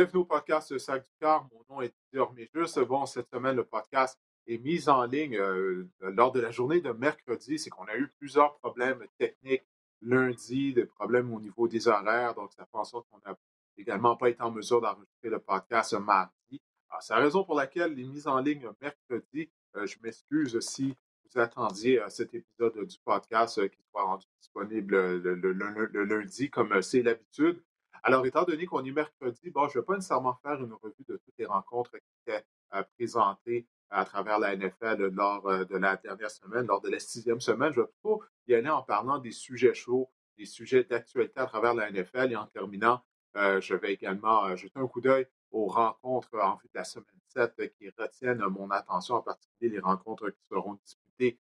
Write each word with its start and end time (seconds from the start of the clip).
Bienvenue 0.00 0.20
au 0.20 0.24
podcast 0.24 0.78
Sac 0.78 1.02
du 1.02 1.12
Cœur. 1.20 1.46
Mon 1.52 1.74
nom 1.74 1.82
est 1.82 1.92
Didier 2.10 2.48
Juste. 2.54 2.80
Bon, 2.80 3.04
cette 3.04 3.28
semaine, 3.28 3.56
le 3.56 3.64
podcast 3.64 4.18
est 4.46 4.56
mis 4.56 4.88
en 4.88 5.04
ligne 5.04 5.36
euh, 5.36 5.90
lors 6.00 6.32
de 6.32 6.40
la 6.40 6.50
journée 6.50 6.80
de 6.80 6.90
mercredi. 6.90 7.58
C'est 7.58 7.68
qu'on 7.68 7.84
a 7.84 7.94
eu 7.96 8.08
plusieurs 8.18 8.56
problèmes 8.60 9.04
techniques 9.18 9.66
lundi, 10.00 10.72
des 10.72 10.86
problèmes 10.86 11.30
au 11.34 11.38
niveau 11.38 11.68
des 11.68 11.86
horaires. 11.86 12.34
Donc, 12.34 12.50
ça 12.54 12.64
fait 12.64 12.78
en 12.78 12.84
sorte 12.84 13.08
qu'on 13.10 13.20
n'a 13.26 13.36
également 13.76 14.16
pas 14.16 14.30
été 14.30 14.40
en 14.40 14.50
mesure 14.50 14.80
d'enregistrer 14.80 15.28
le 15.28 15.38
podcast 15.38 15.92
mardi. 15.92 16.62
C'est 17.00 17.12
la 17.12 17.20
raison 17.20 17.44
pour 17.44 17.56
laquelle 17.56 17.92
les 17.92 18.04
mises 18.04 18.26
en 18.26 18.40
ligne 18.40 18.70
mercredi, 18.80 19.50
euh, 19.76 19.84
je 19.84 19.98
m'excuse 20.02 20.58
si 20.60 20.96
vous 21.24 21.38
attendiez 21.38 22.00
à 22.00 22.08
cet 22.08 22.32
épisode 22.32 22.86
du 22.86 22.96
podcast 23.04 23.58
euh, 23.58 23.68
qui 23.68 23.82
sera 23.92 24.04
rendu 24.04 24.24
disponible 24.40 24.96
le 24.96 26.04
lundi, 26.04 26.48
comme 26.48 26.80
c'est 26.80 27.02
l'habitude. 27.02 27.62
Alors, 28.02 28.24
étant 28.24 28.44
donné 28.44 28.66
qu'on 28.66 28.84
est 28.84 28.92
mercredi, 28.92 29.50
bon, 29.50 29.68
je 29.68 29.78
ne 29.78 29.82
vais 29.82 29.86
pas 29.86 29.94
nécessairement 29.94 30.34
faire 30.42 30.60
une 30.60 30.72
revue 30.72 31.04
de 31.08 31.16
toutes 31.16 31.34
les 31.38 31.46
rencontres 31.46 31.92
qui 31.92 32.12
étaient 32.26 32.44
euh, 32.74 32.82
présentées 32.96 33.66
à 33.90 34.04
travers 34.04 34.38
la 34.38 34.56
NFL 34.56 35.08
lors 35.12 35.46
euh, 35.48 35.64
de 35.64 35.76
la 35.76 35.96
dernière 35.96 36.30
semaine, 36.30 36.66
lors 36.66 36.80
de 36.80 36.88
la 36.88 36.98
sixième 36.98 37.40
semaine. 37.40 37.72
Je 37.72 37.80
vais 37.80 37.86
plutôt 37.86 38.22
y 38.46 38.54
aller 38.54 38.70
en 38.70 38.82
parlant 38.82 39.18
des 39.18 39.32
sujets 39.32 39.74
chauds, 39.74 40.10
des 40.38 40.46
sujets 40.46 40.84
d'actualité 40.84 41.40
à 41.40 41.46
travers 41.46 41.74
la 41.74 41.90
NFL. 41.90 42.32
Et 42.32 42.36
en 42.36 42.46
terminant, 42.46 43.02
euh, 43.36 43.60
je 43.60 43.74
vais 43.74 43.92
également 43.92 44.54
jeter 44.56 44.78
un 44.78 44.86
coup 44.86 45.00
d'œil 45.00 45.26
aux 45.50 45.66
rencontres 45.66 46.34
en 46.40 46.54
de 46.54 46.70
la 46.74 46.84
semaine 46.84 47.06
7 47.28 47.74
qui 47.76 47.90
retiennent 47.98 48.44
mon 48.46 48.70
attention, 48.70 49.16
en 49.16 49.22
particulier 49.22 49.70
les 49.70 49.80
rencontres 49.80 50.30
qui 50.30 50.42
seront 50.48 50.74
disputées 50.74 51.38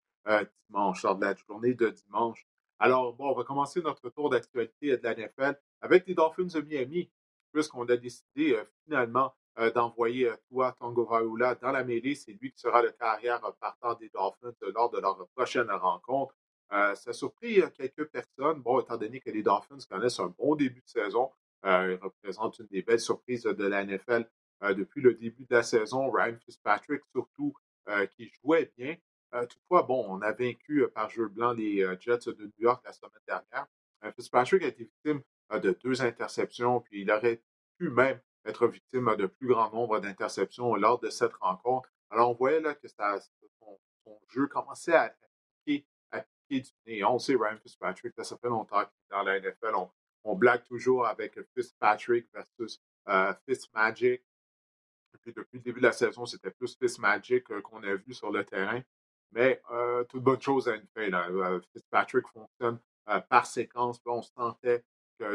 dimanche, 0.69 1.03
lors 1.03 1.17
de 1.17 1.25
la 1.25 1.35
journée 1.35 1.75
de 1.75 1.89
dimanche. 1.89 2.47
Alors, 2.81 3.13
bon, 3.15 3.31
on 3.31 3.35
va 3.35 3.43
commencer 3.43 3.83
notre 3.83 4.09
tour 4.11 4.31
d'actualité 4.31 4.97
de 4.97 5.03
la 5.03 5.15
NFL 5.15 5.59
avec 5.81 6.07
les 6.07 6.15
Dolphins 6.15 6.45
de 6.45 6.61
Miami, 6.61 7.11
puisqu'on 7.53 7.85
a 7.89 7.97
décidé 7.97 8.55
euh, 8.55 8.65
finalement 8.85 9.35
euh, 9.59 9.73
d'envoyer 9.73 10.29
euh, 10.29 10.37
Tua 10.49 10.73
Tongovaoula 10.79 11.57
dans 11.57 11.73
la 11.73 11.83
mêlée. 11.83 12.15
C'est 12.15 12.33
lui 12.33 12.53
qui 12.53 12.61
sera 12.61 12.83
le 12.83 12.93
carrière 12.93 13.41
partant 13.61 13.95
des 13.95 14.09
Dolphins 14.11 14.55
lors 14.75 14.91
de 14.91 15.01
leur 15.01 15.27
prochaine 15.35 15.69
rencontre. 15.71 16.35
ça 16.71 17.11
a 17.11 17.13
surpris 17.13 17.63
quelques 17.77 18.07
personnes, 18.11 18.61
bon, 18.61 18.81
étant 18.81 18.97
donné 18.97 19.21
que 19.21 19.31
les 19.31 19.43
Dolphins 19.43 19.79
connaissent 19.91 20.21
un 20.21 20.33
bon 20.39 20.55
début 20.55 20.83
de 20.83 20.89
saison. 20.89 21.31
ils 21.65 21.99
représentent 22.01 22.61
une 22.61 22.67
des 22.67 22.83
belles 22.83 23.01
surprises 23.01 23.43
de 23.43 23.67
la 23.67 23.85
NFL 23.85 24.29
depuis 24.77 25.01
le 25.01 25.15
début 25.15 25.47
de 25.47 25.55
la 25.55 25.63
saison. 25.63 26.11
Ryan 26.11 26.37
Fitzpatrick, 26.45 27.03
surtout, 27.13 27.55
qui 28.17 28.31
jouait 28.43 28.71
bien. 28.77 28.97
Toutefois, 29.33 29.83
bon, 29.83 30.07
on 30.09 30.23
a 30.23 30.33
vaincu 30.33 30.87
par 30.95 31.11
jeu 31.11 31.29
blanc 31.29 31.53
les 31.53 31.85
Jets 32.01 32.27
de 32.27 32.45
New 32.45 32.61
York 32.61 32.83
la 32.85 32.93
semaine 32.93 33.13
dernière. 33.27 33.67
Fitzpatrick 34.15 34.63
a 34.63 34.69
été 34.69 34.85
victime 34.85 35.23
de 35.51 35.77
deux 35.83 36.03
interceptions, 36.03 36.81
puis 36.81 37.03
il 37.03 37.11
aurait 37.11 37.43
pu 37.79 37.91
même 37.91 38.21
être 38.45 38.67
victime 38.67 39.15
de 39.17 39.27
plus 39.27 39.49
grand 39.49 39.73
nombre 39.73 40.01
d'interceptions 40.01 40.75
lors 40.75 40.99
de 40.99 41.11
cette 41.11 41.35
rencontre. 41.35 41.91
Alors, 42.11 42.31
on 42.31 42.35
voyait 42.35 42.61
là 42.61 42.75
que 42.75 42.89
son, 42.89 43.79
jeu 44.31 44.47
commençait 44.47 44.95
à 44.95 45.15
piquer, 45.65 45.87
à 46.11 46.21
piquer 46.21 46.61
du 46.63 46.71
nez. 46.87 47.05
On 47.05 47.19
sait, 47.19 47.35
Ryan 47.35 47.59
Fitzpatrick, 47.63 48.15
ça 48.23 48.37
fait 48.39 48.49
longtemps 48.49 48.85
qu'il 48.85 48.99
est 49.11 49.11
dans 49.11 49.23
la 49.23 49.41
NFL. 49.41 49.75
On, 50.25 50.35
blague 50.35 50.65
toujours 50.65 51.07
avec 51.07 51.39
Fitzpatrick 51.55 52.27
versus 52.33 52.81
euh, 53.09 53.33
Fitzmagic. 53.47 54.23
Puis 55.23 55.33
depuis 55.33 55.59
le 55.59 55.63
début 55.63 55.81
de 55.81 55.87
la 55.87 55.93
saison, 55.93 56.27
c'était 56.27 56.51
plus 56.51 56.77
Fitzmagic 56.77 57.51
euh, 57.51 57.61
qu'on 57.63 57.83
a 57.83 57.95
vu 57.95 58.13
sur 58.13 58.31
le 58.31 58.45
terrain. 58.45 58.83
Mais 59.33 59.61
euh, 59.71 60.05
toute 60.05 60.23
bonne 60.23 60.41
chose 60.41 60.69
à 60.69 60.77
une 60.77 60.87
fin. 60.95 61.09
Là. 61.09 61.29
Fitzpatrick 61.73 62.27
fonctionne 62.29 62.79
par 63.29 63.47
séquence. 63.47 64.01
on 64.07 64.23
se 64.23 64.33
sentait 64.33 64.85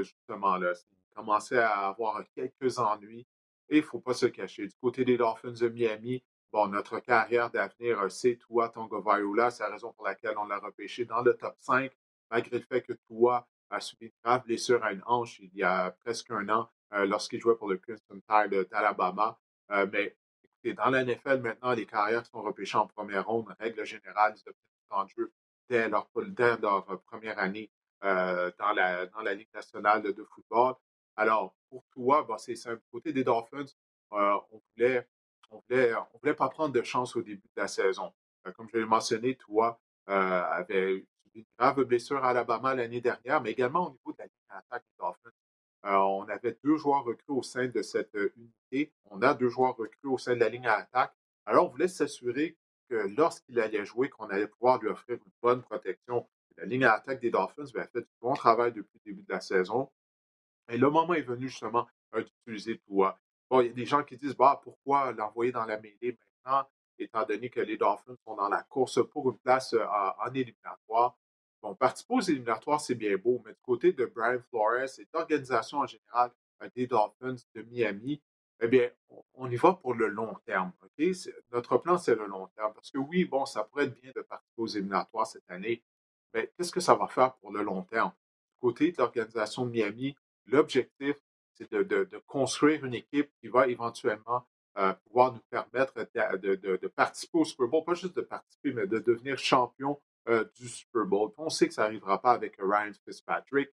justement, 0.02 0.58
là, 0.58 0.74
il 0.92 1.16
commençait 1.16 1.60
à 1.60 1.88
avoir 1.88 2.24
quelques 2.36 2.80
ennuis. 2.80 3.28
Et 3.70 3.78
il 3.78 3.82
ne 3.82 3.86
faut 3.86 4.00
pas 4.00 4.14
se 4.14 4.26
cacher. 4.26 4.68
Du 4.68 4.76
côté 4.82 5.06
des 5.06 5.18
Dolphins 5.18 5.52
de 5.52 5.70
Miami, 5.70 6.24
bon, 6.52 6.68
notre 6.68 7.00
carrière 7.00 7.50
d'avenir, 7.50 8.02
euh, 8.02 8.10
c'est 8.10 8.38
Tua 8.38 8.70
Tonga 8.70 9.52
C'est 9.52 9.64
la 9.64 9.70
raison 9.70 9.94
pour 9.94 10.06
laquelle 10.06 10.38
on 10.38 10.46
l'a 10.46 10.60
repêché 10.60 11.06
dans 11.06 11.22
le 11.22 11.34
top 11.36 11.56
5, 11.60 11.92
malgré 12.30 12.60
le 12.60 12.66
fait 12.66 12.82
que 12.82 12.94
Tua 13.08 13.48
a 13.70 13.80
subi 13.80 14.08
une 14.08 14.12
grave 14.24 14.44
blessure 14.44 14.84
à 14.84 14.92
une 14.92 15.02
hanche 15.06 15.40
il 15.40 15.56
y 15.56 15.64
a 15.64 15.92
presque 16.04 16.30
un 16.30 16.48
an 16.50 16.70
euh, 16.94 17.06
lorsqu'il 17.06 17.40
jouait 17.40 17.56
pour 17.56 17.70
le 17.70 17.78
Crimson 17.78 18.22
Tide 18.28 18.68
d'Alabama. 18.70 19.40
Euh, 19.72 19.88
mais 19.92 20.16
dans 20.72 20.90
la 20.90 21.04
NFL, 21.04 21.42
maintenant, 21.42 21.74
les 21.74 21.86
carrières 21.86 22.26
sont 22.26 22.42
repêchées 22.42 22.78
en 22.78 22.88
première 22.88 23.26
ronde. 23.26 23.54
Règle 23.60 23.86
générale, 23.86 24.34
ils 24.36 24.50
obtiennent 24.50 24.54
du 24.56 24.88
temps 24.90 25.04
de 25.04 25.10
jeu 25.10 25.34
dès 25.70 25.90
leur, 25.90 26.10
leur 26.62 27.02
première 27.02 27.38
année 27.40 27.70
euh, 28.04 28.52
dans, 28.58 28.72
la, 28.72 29.06
dans 29.08 29.22
la 29.22 29.34
Ligue 29.34 29.54
nationale 29.54 30.02
de, 30.02 30.24
football. 30.24 30.76
Alors, 31.16 31.54
pour 31.70 31.84
toi, 31.94 32.26
c'est 32.38 32.68
un 32.68 32.80
côté 32.92 33.14
des 33.14 33.24
Dolphins. 33.24 33.66
Euh, 34.14 34.38
on 34.52 34.62
voulait, 34.76 35.08
on 35.52 35.62
voulait, 35.68 35.94
on 35.96 36.18
voulait 36.20 36.34
pas 36.34 36.50
prendre 36.50 36.74
de 36.74 36.84
chance 36.84 37.16
au 37.16 37.22
début 37.22 37.48
de 37.56 37.62
la 37.62 37.68
saison. 37.68 38.14
Euh, 38.48 38.52
comme 38.52 38.68
je 38.70 38.78
l'ai 38.78 38.86
mentionné, 38.86 39.36
toi 39.36 39.80
avait 40.06 40.98
eu 40.98 41.08
une 41.34 41.46
grave 41.58 41.82
blessure 41.86 42.24
à 42.24 42.32
Alabama 42.32 42.76
l'année 42.76 43.00
dernière, 43.00 43.42
mais 43.42 43.52
également 43.52 43.88
au 43.88 43.92
niveau 43.92 44.12
de 44.12 44.18
la 44.20 44.26
ligne 44.26 44.34
d'attaque 44.50 44.84
des 44.84 44.96
Dolphins. 45.00 45.23
On 45.84 46.28
avait 46.30 46.58
deux 46.64 46.78
joueurs 46.78 47.04
recrutés 47.04 47.34
au 47.34 47.44
sein 47.44 47.68
de 47.68 47.82
cette 47.82 48.18
unité. 48.36 48.94
On 49.12 49.22
a 49.22 49.34
deux 49.34 49.50
joueurs 49.50 49.76
recrutés 49.76 50.08
au 50.08 50.18
sein 50.18 50.36
de 50.36 50.40
la 50.40 50.50
ligne 50.50 50.68
à 50.68 50.76
attaque. 50.76 51.14
Alors, 51.46 51.66
on 51.66 51.70
voulait 51.70 51.88
s'assurer 51.88 52.58
que 52.90 52.96
lorsqu'il 53.18 53.60
allait 53.60 53.86
jouer, 53.86 54.10
qu'on 54.10 54.30
allait 54.30 54.48
pouvoir 54.48 54.82
lui 54.82 54.90
offrir 54.90 55.18
une 55.18 55.32
bonne 55.42 55.62
protection 55.62 56.26
la 56.58 56.66
ligne 56.66 56.86
à 56.86 56.94
attaque 56.94 57.20
des 57.20 57.32
Dolphins 57.32 57.66
a 57.76 57.88
fait 57.88 58.02
du 58.02 58.08
bon 58.22 58.34
travail 58.34 58.72
depuis 58.72 59.00
le 59.06 59.12
début 59.12 59.24
de 59.24 59.34
la 59.34 59.42
saison. 59.42 59.90
Et 60.70 60.78
le 60.78 60.90
moment 60.90 61.14
est 61.14 61.22
venu 61.22 61.50
justement 61.50 61.88
euh, 62.16 62.24
d'utiliser 62.24 62.80
Tua. 62.80 63.20
Bon, 63.50 63.62
il 63.62 63.68
y 63.68 63.70
a 63.70 63.74
des 63.74 63.86
gens 63.86 64.04
qui 64.04 64.18
disent 64.18 64.36
bah, 64.36 64.60
pourquoi 64.64 65.12
l'envoyer 65.12 65.52
dans 65.52 65.66
la 65.66 65.80
mêlée 65.80 66.18
maintenant, 66.46 66.68
étant 66.98 67.26
donné 67.26 67.50
que 67.50 67.60
les 67.60 67.78
Dolphins 67.78 68.16
sont 68.26 68.36
dans 68.36 68.50
la 68.50 68.64
course 68.64 69.00
pour 69.10 69.30
une 69.32 69.38
place 69.40 69.74
euh, 69.74 69.86
en 69.86 70.34
éliminatoire? 70.34 71.18
Bon, 71.64 71.76
participer 71.76 72.16
aux 72.16 72.20
éliminatoires, 72.20 72.82
c'est 72.82 72.94
bien 72.94 73.16
beau, 73.16 73.42
mais 73.46 73.54
du 73.54 73.62
côté 73.62 73.94
de 73.94 74.06
Brian 74.06 74.42
Flores 74.50 75.00
et 75.00 75.08
d'organisation 75.14 75.78
en 75.78 75.88
général 75.88 76.30
euh, 76.62 76.68
des 76.76 76.88
Dolphins 76.88 77.38
de 77.56 77.62
Miami, 77.62 78.22
eh 78.60 78.68
bien, 78.68 78.90
on 79.34 79.50
y 79.50 79.56
va 79.56 79.74
pour 79.74 79.94
le 79.94 80.10
long 80.10 80.36
terme. 80.46 80.74
Notre 81.54 81.78
plan, 81.78 81.98
c'est 81.98 82.16
le 82.16 82.26
long 82.26 82.48
terme. 82.48 82.74
Parce 82.74 82.92
que 82.92 82.98
oui, 82.98 83.24
bon, 83.24 83.46
ça 83.46 83.64
pourrait 83.64 83.86
être 83.86 84.02
bien 84.02 84.12
de 84.14 84.22
participer 84.22 84.62
aux 84.62 84.68
éliminatoires 84.68 85.26
cette 85.26 85.50
année, 85.50 85.82
ben, 86.34 86.46
qu'est-ce 86.58 86.72
que 86.72 86.82
ça 86.82 86.96
va 86.96 87.08
faire 87.08 87.34
pour 87.36 87.52
le 87.54 87.64
long 87.64 87.84
terme? 87.84 88.12
Du 88.12 88.60
côté 88.60 88.92
de 88.92 88.98
l'organisation 88.98 89.66
de 89.66 89.72
Miami, 89.72 90.18
l'objectif, 90.48 91.16
c'est 91.54 91.72
de, 91.72 92.10
construire 92.28 92.84
une 92.84 92.96
équipe 92.96 93.32
qui 93.40 93.48
va 93.48 93.68
éventuellement 93.68 94.46
euh, 94.78 94.92
pouvoir 95.06 95.32
nous 95.32 95.42
permettre 95.50 95.94
de, 95.96 96.88
participer 96.88 97.38
au 97.38 97.46
Super 97.46 97.68
Bowl, 97.68 97.86
pas 97.86 97.94
juste 97.94 98.18
de 98.18 98.22
participer, 98.22 98.74
mais 98.74 98.86
de 98.86 99.00
devenir 99.00 99.38
champion 99.38 100.02
euh, 100.30 100.46
du 100.56 100.68
Super 100.68 101.06
Bowl. 101.06 101.32
On 101.38 101.50
sait 101.50 101.68
que 101.68 101.74
ça 101.74 101.84
n'arrivera 101.84 102.22
pas 102.22 102.32
avec 102.32 102.56
Ryan 102.60 102.92
Fitzpatrick, 103.06 103.70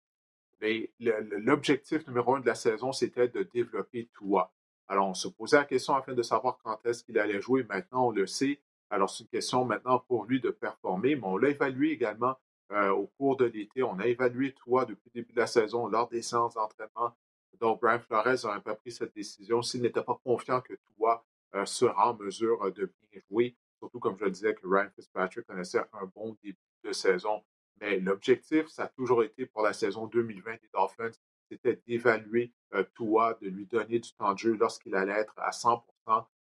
mais 0.61 0.91
l'objectif 0.99 2.07
numéro 2.07 2.35
un 2.35 2.39
de 2.39 2.45
la 2.45 2.55
saison, 2.55 2.91
c'était 2.91 3.27
de 3.27 3.43
développer 3.43 4.09
Tua. 4.17 4.51
Alors, 4.87 5.09
on 5.09 5.13
se 5.13 5.27
posait 5.27 5.57
la 5.57 5.65
question 5.65 5.95
afin 5.95 6.13
de 6.13 6.23
savoir 6.23 6.57
quand 6.63 6.79
est-ce 6.85 7.03
qu'il 7.03 7.19
allait 7.19 7.41
jouer. 7.41 7.63
Maintenant, 7.63 8.07
on 8.07 8.11
le 8.11 8.25
sait. 8.25 8.61
Alors, 8.89 9.09
c'est 9.09 9.23
une 9.23 9.29
question 9.29 9.65
maintenant 9.65 9.99
pour 9.99 10.25
lui 10.25 10.39
de 10.39 10.49
performer, 10.49 11.15
mais 11.15 11.25
on 11.25 11.37
l'a 11.37 11.49
évalué 11.49 11.91
également 11.91 12.37
euh, 12.71 12.89
au 12.91 13.07
cours 13.17 13.35
de 13.35 13.45
l'été. 13.45 13.83
On 13.83 13.99
a 13.99 14.07
évalué 14.07 14.53
toi 14.53 14.85
depuis 14.85 15.11
le 15.13 15.21
début 15.21 15.33
de 15.33 15.39
la 15.39 15.47
saison 15.47 15.87
lors 15.87 16.07
des 16.07 16.21
séances 16.21 16.53
d'entraînement. 16.53 17.13
Donc, 17.59 17.81
Brian 17.81 17.99
Flores 17.99 18.45
n'aurait 18.45 18.61
pas 18.61 18.75
pris 18.75 18.91
cette 18.91 19.13
décision 19.13 19.61
s'il 19.61 19.81
n'était 19.81 20.03
pas 20.03 20.19
confiant 20.23 20.61
que 20.61 20.73
toi 20.95 21.25
euh, 21.55 21.65
sera 21.65 22.11
en 22.11 22.15
mesure 22.15 22.63
euh, 22.63 22.71
de 22.71 22.91
bien 23.11 23.21
jouer. 23.29 23.55
Surtout, 23.79 23.99
comme 23.99 24.17
je 24.17 24.25
le 24.25 24.31
disais, 24.31 24.53
que 24.55 24.67
Ryan 24.67 24.89
Fitzpatrick 24.95 25.45
connaissait 25.45 25.79
un 25.93 26.05
bon 26.15 26.37
début 26.43 26.57
de 26.83 26.91
saison. 26.91 27.43
Mais 27.79 27.99
l'objectif, 27.99 28.67
ça 28.67 28.85
a 28.85 28.87
toujours 28.87 29.23
été 29.23 29.45
pour 29.45 29.61
la 29.61 29.73
saison 29.73 30.07
2020 30.07 30.53
des 30.53 30.69
Dolphins, 30.73 31.11
c'était 31.49 31.81
d'évaluer 31.87 32.53
Tua, 32.95 33.37
de 33.41 33.47
lui 33.47 33.65
donner 33.65 33.99
du 33.99 34.11
temps 34.13 34.33
de 34.33 34.39
jeu 34.39 34.57
lorsqu'il 34.59 34.95
allait 34.95 35.13
être 35.13 35.33
à 35.37 35.51
100% 35.51 35.81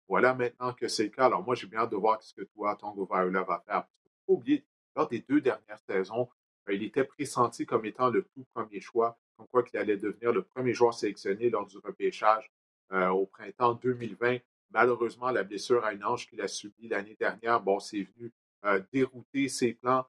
Voilà 0.07 0.33
maintenant 0.33 0.74
que 0.74 0.88
c'est 0.88 1.04
le 1.04 1.10
cas. 1.10 1.25
Alors 1.25 1.44
moi, 1.44 1.56
j'ai 1.56 1.68
bien 1.68 1.80
hâte 1.80 1.92
de 1.92 1.98
voir 1.98 2.22
ce 2.22 2.33
que 2.33 2.44
Tua 2.44 2.75
Tongo 2.75 3.06
Viola 3.06 3.44
va 3.44 3.63
faire. 3.66 3.83
Parce 3.83 4.01
qu'il 4.04 4.24
faut 4.25 4.33
oublier, 4.33 4.66
lors 4.95 5.07
des 5.07 5.19
deux 5.19 5.42
dernières 5.42 5.80
saisons, 5.89 6.30
euh, 6.69 6.74
il 6.74 6.83
était 6.83 7.04
pressenti 7.04 7.66
comme 7.66 7.86
étant 7.86 8.10
le 8.10 8.24
tout 8.24 8.45
premier 8.54 8.80
choix, 8.80 9.18
comme 9.38 9.48
quoi 9.48 9.63
qu'il 9.63 9.80
allait 9.80 9.98
devenir 9.98 10.31
le 10.31 10.44
premier 10.44 10.74
joueur 10.74 10.94
sélectionné 10.94 11.50
lors 11.50 11.66
du 11.66 11.77
repêchage 11.77 12.51
euh, 12.94 13.10
au 13.10 13.25
printemps 13.25 13.74
2020. 13.74 14.38
Malheureusement, 14.72 15.32
la 15.32 15.44
blessure 15.44 15.84
à 15.86 15.94
une 15.94 16.04
hanche 16.04 16.28
qu'il 16.28 16.42
a 16.42 16.48
subie 16.48 16.88
l'année 16.88 17.16
dernière, 17.20 17.62
bon, 17.62 17.80
c'est 17.80 18.04
venu 18.04 18.32
euh, 18.66 18.82
dérouter 18.92 19.48
ses 19.48 19.74
plans. 19.74 20.06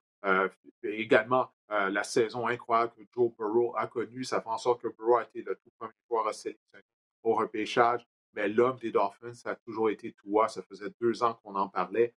également, 0.83 1.53
la 1.69 2.03
saison 2.03 2.49
incroyable 2.49 2.93
que 2.97 3.03
Joe 3.15 3.33
Burrow 3.37 3.77
a 3.77 3.87
connue, 3.87 4.25
ça 4.25 4.41
fait 4.41 4.49
en 4.49 4.59
sorte 4.59 4.83
que 4.83 4.89
Burrow 4.89 5.19
a 5.19 5.25
été 5.25 5.43
le 5.43 5.55
tout 5.55 5.71
premier 5.79 5.93
joueur 6.09 6.27
à 6.27 6.33
sélectionner 6.33 6.85
au 7.23 7.35
repêchage. 7.35 8.07
Mais 8.35 8.49
l'homme 8.49 8.77
des 8.79 8.91
Dolphins, 8.91 9.35
ça 9.35 9.51
a 9.51 9.55
toujours 9.57 9.91
été 9.91 10.13
toi. 10.13 10.49
Ça 10.49 10.63
faisait 10.63 10.91
deux 11.01 11.23
ans 11.23 11.35
qu'on 11.43 11.55
en 11.55 11.69
parlait 11.69 12.15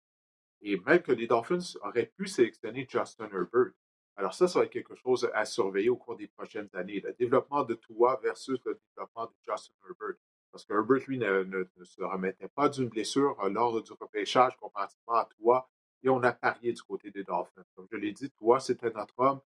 et 0.62 0.77
même 0.77 1.01
que 1.01 1.12
les 1.12 1.27
Dolphins 1.27 1.77
auraient 1.81 2.12
pu 2.18 2.27
sélectionner 2.27 2.88
Justin 2.89 3.30
Herbert. 3.31 3.71
Alors 4.15 4.33
ça, 4.33 4.47
ça 4.47 4.59
va 4.59 4.65
être 4.65 4.71
quelque 4.71 4.95
chose 4.95 5.30
à 5.33 5.45
surveiller 5.45 5.89
au 5.89 5.95
cours 5.95 6.18
des 6.18 6.27
prochaines 6.27 6.69
années. 6.74 7.00
Le 7.00 7.13
développement 7.13 7.63
de 7.63 7.75
Tua 7.75 8.19
versus 8.21 8.59
le 8.65 8.80
développement 8.89 9.27
de 9.27 9.33
Justin 9.42 9.74
Herbert. 9.85 10.18
Parce 10.51 10.65
que 10.65 10.73
Herbert, 10.73 11.01
lui, 11.07 11.17
ne, 11.17 11.65
se 11.83 12.01
remettait 12.01 12.47
pas 12.47 12.69
d'une 12.69 12.89
blessure 12.89 13.37
lors 13.49 13.81
du 13.81 13.93
repêchage 13.93 14.57
comparativement 14.57 15.15
à 15.15 15.25
toi. 15.37 15.69
Et 16.01 16.09
on 16.09 16.23
a 16.23 16.31
parié 16.31 16.71
du 16.73 16.81
côté 16.81 17.11
des 17.11 17.23
Dolphins. 17.23 17.63
Comme 17.75 17.87
je 17.91 17.97
l'ai 17.97 18.13
dit, 18.13 18.29
toi, 18.31 18.59
c'était 18.59 18.91
notre 18.91 19.19
homme, 19.19 19.41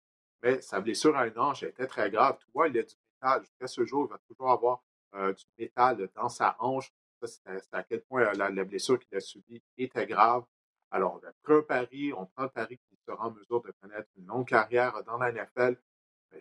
mais 0.44 0.62
sa 0.62 0.81
blessure 0.81 1.15
à 1.15 1.24
un 1.24 1.36
hanche 1.38 1.63
était 1.63 1.88
très 1.88 2.12
grave. 2.12 2.38
Toi, 2.51 2.68
il 2.68 2.77
a 2.77 2.83
du 2.83 2.95
métal. 3.13 3.42
Jusqu'à 3.42 3.68
ce 3.68 3.86
jour, 3.86 4.07
il 4.07 4.12
va 4.12 4.19
toujours 4.27 4.51
avoir 4.51 4.83
du 5.13 5.44
métal 5.57 6.09
dans 6.15 6.30
sa 6.30 6.56
hanche. 6.59 6.92
c'est 7.24 7.74
à 7.74 7.83
quel 7.83 8.01
point 8.01 8.33
la, 8.33 8.50
la 8.50 8.63
blessure 8.63 9.00
qu'il 9.00 9.15
a 9.18 9.21
subie 9.21 9.62
était 9.77 10.06
grave. 10.06 10.44
Alors, 10.92 11.21
après 11.25 11.56
un 11.56 11.62
pari, 11.62 12.12
on 12.13 12.25
prend 12.25 12.44
le 12.44 12.50
pari 12.50 12.77
qu'il 12.77 12.98
sera 13.06 13.27
en 13.27 13.31
mesure 13.31 13.62
de 13.62 13.71
connaître 13.81 14.09
une 14.18 14.25
longue 14.25 14.48
carrière 14.48 15.01
dans 15.06 15.18
la 15.18 15.31
NFL. 15.31 15.77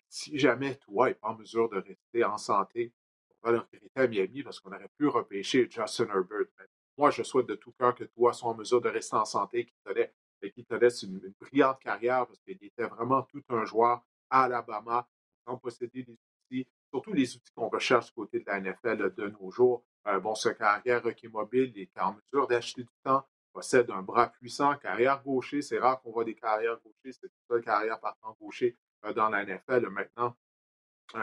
Si 0.08 0.38
jamais 0.38 0.74
toi 0.76 1.08
n'est 1.08 1.14
pas 1.14 1.28
en 1.28 1.36
mesure 1.36 1.68
de 1.68 1.78
rester 1.78 2.24
en 2.24 2.36
santé, 2.36 2.92
on 2.92 2.99
va 3.42 3.50
regretter 3.50 4.40
à 4.40 4.44
parce 4.44 4.60
qu'on 4.60 4.72
aurait 4.72 4.90
pu 4.96 5.06
repêcher 5.06 5.68
Justin 5.70 6.06
Herbert. 6.08 6.46
moi, 6.96 7.10
je 7.10 7.22
souhaite 7.22 7.46
de 7.46 7.54
tout 7.54 7.72
cœur 7.72 7.94
que 7.94 8.04
toi 8.04 8.32
sois 8.32 8.50
en 8.50 8.54
mesure 8.54 8.80
de 8.80 8.88
rester 8.88 9.16
en 9.16 9.24
santé, 9.24 9.66
qu'il 9.66 10.64
te 10.64 10.74
laisse, 10.74 11.02
une, 11.02 11.20
brillante 11.40 11.80
carrière 11.80 12.26
parce 12.26 12.38
qu'il 12.40 12.62
était 12.62 12.86
vraiment 12.86 13.22
tout 13.22 13.42
un 13.48 13.64
joueur 13.64 14.02
à 14.28 14.44
Alabama, 14.44 15.08
sans 15.46 15.56
posséder 15.56 16.04
des 16.04 16.12
outils, 16.12 16.66
surtout 16.92 17.12
les 17.12 17.36
outils 17.36 17.52
qu'on 17.54 17.68
recherche 17.68 18.06
du 18.06 18.12
côté 18.12 18.40
de 18.40 18.46
la 18.46 18.60
NFL 18.60 19.14
de 19.14 19.28
nos 19.28 19.50
jours. 19.50 19.84
Euh, 20.06 20.18
bon, 20.18 20.34
ce 20.34 20.48
carrière 20.50 21.02
qui 21.14 21.28
mobile, 21.28 21.72
il 21.74 21.82
est 21.82 22.00
en 22.00 22.14
mesure 22.14 22.46
d'acheter 22.46 22.82
du 22.82 22.94
temps, 23.04 23.26
possède 23.52 23.90
un 23.90 24.02
bras 24.02 24.28
puissant, 24.28 24.76
carrière 24.76 25.22
gaucher. 25.22 25.62
C'est 25.62 25.78
rare 25.78 26.00
qu'on 26.00 26.12
voit 26.12 26.24
des 26.24 26.34
carrières 26.34 26.78
gauchers. 26.80 27.12
C'est 27.12 27.26
une 27.26 27.30
seule 27.48 27.62
carrière 27.62 28.00
partant 28.00 28.36
gaucher 28.40 28.76
euh, 29.04 29.12
dans 29.12 29.28
la 29.28 29.44
NFL. 29.44 29.88
Maintenant, 29.90 30.36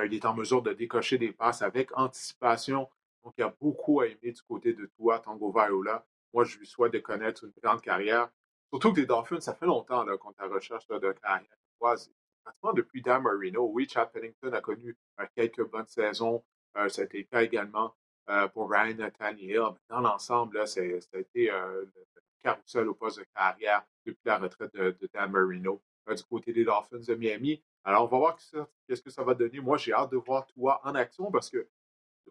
il 0.05 0.13
est 0.13 0.25
en 0.25 0.33
mesure 0.33 0.61
de 0.61 0.73
décocher 0.73 1.17
des 1.17 1.31
passes 1.31 1.61
avec 1.61 1.95
anticipation. 1.97 2.89
Donc, 3.23 3.33
il 3.37 3.41
y 3.41 3.43
a 3.43 3.53
beaucoup 3.59 4.01
à 4.01 4.07
aimer 4.07 4.31
du 4.31 4.41
côté 4.41 4.73
de 4.73 4.85
toi, 4.97 5.19
Tango 5.19 5.51
Viola. 5.51 6.05
Moi, 6.33 6.43
je 6.43 6.57
lui 6.57 6.67
souhaite 6.67 6.93
de 6.93 6.99
connaître 6.99 7.43
une 7.43 7.53
grande 7.61 7.81
carrière. 7.81 8.29
Surtout 8.69 8.93
que 8.93 8.99
les 8.99 9.05
Dolphins, 9.05 9.39
ça 9.39 9.55
fait 9.55 9.65
longtemps 9.65 10.05
qu'on 10.17 10.31
est 10.31 10.41
à 10.41 10.47
recherche 10.47 10.87
de 10.87 11.11
carrière. 11.13 11.57
Pratiquement 11.79 12.73
depuis 12.73 13.01
Dan 13.01 13.23
Marino. 13.23 13.69
Oui, 13.73 13.87
Chad 13.89 14.11
Pennington 14.11 14.53
a 14.53 14.61
connu 14.61 14.95
euh, 15.19 15.25
quelques 15.35 15.69
bonnes 15.69 15.87
saisons. 15.87 16.43
ça 16.75 17.01
a 17.01 17.05
été 17.05 17.19
le 17.19 17.23
cas 17.25 17.41
également 17.41 17.93
pour 18.53 18.69
Ryan 18.69 18.95
Nathaniel. 18.95 19.69
Dans 19.89 20.01
l'ensemble, 20.01 20.67
ça 20.67 20.81
a 20.81 21.17
été 21.17 21.51
carousel 22.41 22.87
au 22.87 22.93
poste 22.93 23.19
de 23.19 23.25
carrière 23.35 23.83
depuis 24.05 24.21
la 24.25 24.37
retraite 24.37 24.73
de, 24.73 25.09
Dan 25.13 25.31
Marino 25.31 25.73
euh, 25.75 25.96
du 26.15 26.23
côté 26.23 26.53
des 26.53 26.63
Dolphins 26.63 26.99
de 26.99 27.15
Miami. 27.15 27.61
Alors, 27.83 28.03
on 28.03 28.07
va 28.07 28.17
voir 28.17 28.37
qu'est-ce 28.87 29.01
que 29.01 29.09
ça 29.09 29.23
va 29.23 29.33
donner. 29.33 29.59
Moi, 29.59 29.77
j'ai 29.77 29.93
hâte 29.93 30.11
de 30.11 30.17
voir 30.17 30.45
toi 30.47 30.81
en 30.83 30.95
action 30.95 31.31
parce 31.31 31.49
que 31.49 31.67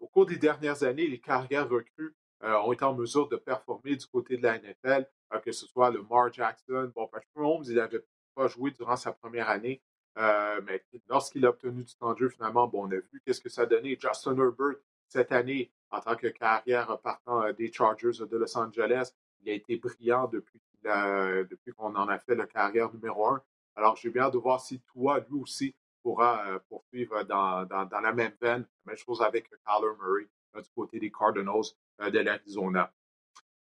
au 0.00 0.06
cours 0.08 0.26
des 0.26 0.36
dernières 0.36 0.82
années, 0.82 1.06
les 1.06 1.20
carrières 1.20 1.68
recrues 1.68 2.14
euh, 2.44 2.54
ont 2.58 2.72
été 2.72 2.84
en 2.84 2.94
mesure 2.94 3.28
de 3.28 3.36
performer 3.36 3.96
du 3.96 4.06
côté 4.06 4.36
de 4.36 4.42
la 4.42 4.58
NFL, 4.58 5.08
euh, 5.32 5.38
que 5.38 5.52
ce 5.52 5.66
soit 5.66 5.90
le 5.90 6.02
Mar 6.02 6.32
Jackson. 6.32 6.92
Bon, 6.94 7.06
Patrick 7.08 7.30
Holmes, 7.36 7.64
il 7.66 7.76
n'avait 7.76 8.04
pas 8.34 8.48
joué 8.48 8.70
durant 8.70 8.96
sa 8.96 9.12
première 9.12 9.48
année, 9.48 9.80
mais 10.16 10.84
lorsqu'il 11.08 11.46
a 11.46 11.50
obtenu 11.50 11.84
du 11.84 11.94
temps 11.94 12.12
de 12.12 12.18
jeu, 12.18 12.28
finalement, 12.28 12.66
bon, 12.66 12.86
on 12.86 12.90
a 12.90 12.96
vu 12.96 13.22
qu'est-ce 13.24 13.40
que 13.40 13.48
ça 13.48 13.62
a 13.62 13.66
donné. 13.66 13.98
Justin 13.98 14.36
Herbert, 14.36 14.76
cette 15.08 15.32
année, 15.32 15.70
en 15.90 16.00
tant 16.00 16.16
que 16.16 16.26
carrière 16.26 16.98
partant 17.00 17.50
des 17.54 17.72
Chargers 17.72 18.26
de 18.30 18.36
Los 18.36 18.58
Angeles, 18.58 19.12
il 19.40 19.48
a 19.48 19.52
été 19.54 19.76
brillant 19.76 20.28
depuis, 20.28 20.60
depuis 20.84 21.72
qu'on 21.72 21.94
en 21.94 22.08
a 22.08 22.18
fait 22.18 22.34
la 22.34 22.46
carrière 22.46 22.92
numéro 22.92 23.26
un. 23.26 23.42
Alors, 23.76 23.96
j'ai 23.96 24.10
bien 24.10 24.24
hâte 24.24 24.32
de 24.32 24.38
voir 24.38 24.60
si 24.60 24.80
toi, 24.80 25.20
lui 25.20 25.38
aussi, 25.38 25.74
pourra 26.02 26.46
euh, 26.46 26.58
poursuivre 26.68 27.24
dans, 27.24 27.66
la 27.68 28.12
même 28.12 28.32
veine. 28.40 28.64
Même 28.84 28.96
chose 28.96 29.20
avec 29.22 29.50
Kyler 29.50 29.92
Murray 30.00 30.28
euh, 30.54 30.62
du 30.62 30.70
côté 30.70 31.00
des 31.00 31.10
Cardinals 31.10 31.74
euh, 32.00 32.10
de 32.10 32.20
l'Arizona. 32.20 32.92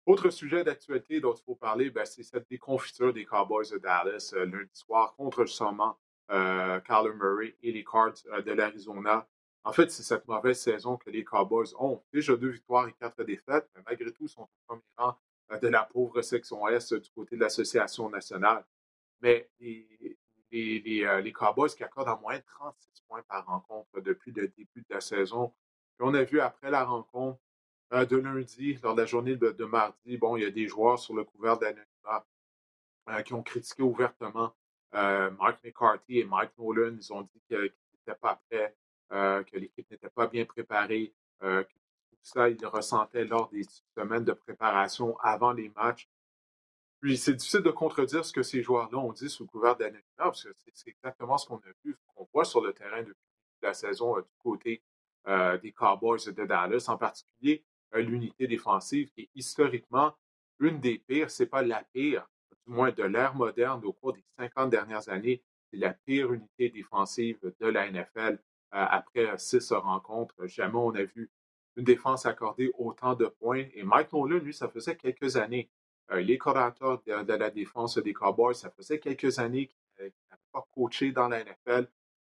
Autre 0.06 0.30
sujet 0.30 0.64
d'actualité 0.64 1.20
dont 1.20 1.34
il 1.34 1.42
faut 1.44 1.54
parler, 1.54 1.90
ben, 1.90 2.06
c'est 2.06 2.22
cette 2.22 2.48
déconfiture 2.48 3.12
des 3.12 3.26
Cowboys 3.26 3.70
de 3.70 3.78
Dallas 3.78 4.34
lundi 4.34 4.70
soir 4.72 5.14
contre 5.14 5.44
justement 5.44 5.96
Kyler 6.28 7.14
Murray 7.14 7.56
et 7.62 7.70
les 7.70 7.84
Cards 7.84 8.14
de 8.44 8.52
l'Arizona. 8.52 9.28
En 9.62 9.72
fait, 9.72 9.90
c'est 9.92 10.02
cette 10.02 10.26
mauvaise 10.26 10.58
saison 10.58 10.96
que 10.96 11.10
les 11.10 11.22
Cowboys 11.22 11.72
ont. 11.78 12.02
Déjà 12.12 12.34
deux 12.34 12.48
victoires 12.48 12.88
et 12.88 12.94
quatre 12.94 13.22
défaites, 13.22 13.68
mais 13.76 13.82
malgré 13.86 14.10
tout, 14.10 14.24
ils 14.24 14.28
sont 14.28 14.42
au 14.42 14.48
premier 14.66 14.82
rang 14.96 15.16
de 15.60 15.68
la 15.68 15.84
pauvre 15.84 16.22
section 16.22 16.66
Est 16.66 16.94
du 16.94 17.10
côté 17.10 17.36
de 17.36 17.42
l'Association 17.42 18.08
nationale. 18.08 18.64
Mais 19.22 19.48
les, 19.60 19.86
les, 20.52 21.04
euh, 21.04 21.20
les, 21.20 21.32
Cowboys 21.32 21.70
qui 21.70 21.82
accordent 21.82 22.08
en 22.08 22.20
moins 22.20 22.38
36 22.40 23.02
points 23.08 23.22
par 23.22 23.46
rencontre 23.46 24.00
depuis 24.00 24.32
le 24.32 24.48
début 24.48 24.82
de 24.88 24.94
la 24.94 25.00
saison. 25.00 25.54
Puis 25.96 26.06
on 26.06 26.14
a 26.14 26.24
vu 26.24 26.40
après 26.40 26.70
la 26.70 26.84
rencontre 26.84 27.40
euh, 27.92 28.04
de 28.04 28.16
lundi, 28.16 28.78
lors 28.82 28.94
de 28.94 29.00
la 29.00 29.06
journée 29.06 29.36
de, 29.36 29.64
mardi, 29.64 30.16
bon, 30.16 30.36
il 30.36 30.42
y 30.42 30.46
a 30.46 30.50
des 30.50 30.68
joueurs 30.68 30.98
sur 30.98 31.14
le 31.14 31.24
couvert 31.24 31.58
d'anonymat 31.58 32.26
euh, 33.08 33.22
qui 33.22 33.34
ont 33.34 33.42
critiqué 33.42 33.82
ouvertement 33.82 34.54
Mike 34.94 35.64
McCarthy 35.64 36.18
et 36.18 36.24
Mike 36.24 36.52
Nolan. 36.58 36.96
Ils 36.98 37.12
ont 37.14 37.22
dit 37.22 37.40
qu'ils 37.48 37.72
n'étaient 37.94 38.18
pas 38.20 38.42
prêts, 38.50 38.76
que 39.08 39.56
l'équipe 39.56 39.90
n'était 39.90 40.10
pas 40.10 40.26
bien 40.26 40.44
préparée, 40.44 41.14
que 41.40 41.64
ça, 42.20 42.50
ils 42.50 42.60
le 42.60 42.68
ressentaient 42.68 43.24
lors 43.24 43.48
des 43.48 43.62
semaines 43.96 44.24
de 44.24 44.34
préparation 44.34 45.16
avant 45.20 45.52
les 45.52 45.70
matchs. 45.70 46.10
Puis 47.02 47.16
c'est 47.18 47.34
difficile 47.34 47.62
de 47.62 47.70
contredire 47.70 48.24
ce 48.24 48.32
que 48.32 48.44
ces 48.44 48.62
joueurs-là 48.62 48.96
ont 48.96 49.12
dit 49.12 49.28
sous 49.28 49.44
couvert 49.44 49.74
d'anonymat, 49.76 50.00
parce 50.16 50.44
que 50.44 50.50
c'est 50.72 50.88
exactement 50.88 51.36
ce 51.36 51.48
qu'on 51.48 51.56
a 51.56 51.72
vu, 51.84 51.96
qu'on 52.14 52.28
voit 52.32 52.44
sur 52.44 52.60
le 52.60 52.72
terrain 52.72 53.02
depuis 53.02 53.16
la 53.60 53.74
saison 53.74 54.16
euh, 54.16 54.20
du 54.20 54.36
côté 54.38 54.82
euh, 55.26 55.58
des 55.58 55.72
Cowboys 55.72 56.24
de 56.24 56.44
Dallas, 56.44 56.84
en 56.86 56.96
particulier 56.96 57.64
euh, 57.96 58.02
l'unité 58.02 58.46
défensive 58.46 59.10
qui 59.10 59.22
est 59.22 59.30
historiquement 59.34 60.14
une 60.60 60.78
des 60.78 60.98
pires, 60.98 61.28
c'est 61.28 61.46
pas 61.46 61.62
la 61.62 61.82
pire, 61.92 62.24
du 62.66 62.72
moins 62.72 62.92
de 62.92 63.02
l'ère 63.02 63.34
moderne 63.34 63.84
au 63.84 63.92
cours 63.92 64.12
des 64.12 64.24
50 64.38 64.70
dernières 64.70 65.08
années, 65.08 65.42
c'est 65.72 65.78
la 65.78 65.92
pire 65.92 66.32
unité 66.32 66.70
défensive 66.70 67.40
de 67.42 67.66
la 67.66 67.90
NFL 67.90 68.38
après 68.70 69.36
six 69.38 69.72
rencontres. 69.72 70.46
Jamais 70.46 70.76
on 70.76 70.94
a 70.94 71.02
vu 71.02 71.30
une 71.76 71.84
défense 71.84 72.26
accorder 72.26 72.70
autant 72.78 73.14
de 73.14 73.26
points. 73.26 73.64
Et 73.74 73.82
Mike 73.82 74.12
Nolan, 74.12 74.38
lui, 74.38 74.54
ça 74.54 74.68
faisait 74.68 74.96
quelques 74.96 75.36
années. 75.36 75.68
Euh, 76.10 76.20
les 76.20 76.38
coordinateurs 76.38 77.02
de, 77.04 77.32
la 77.32 77.50
défense 77.50 77.98
des 77.98 78.12
Cowboys, 78.12 78.54
ça 78.54 78.70
faisait 78.70 78.98
quelques 78.98 79.38
années 79.38 79.68
qu'ils 79.68 79.76
n'avaient 79.98 80.14
pas 80.52 80.66
coaché 80.72 81.12
dans 81.12 81.28
la 81.28 81.44
NFL. 81.44 81.88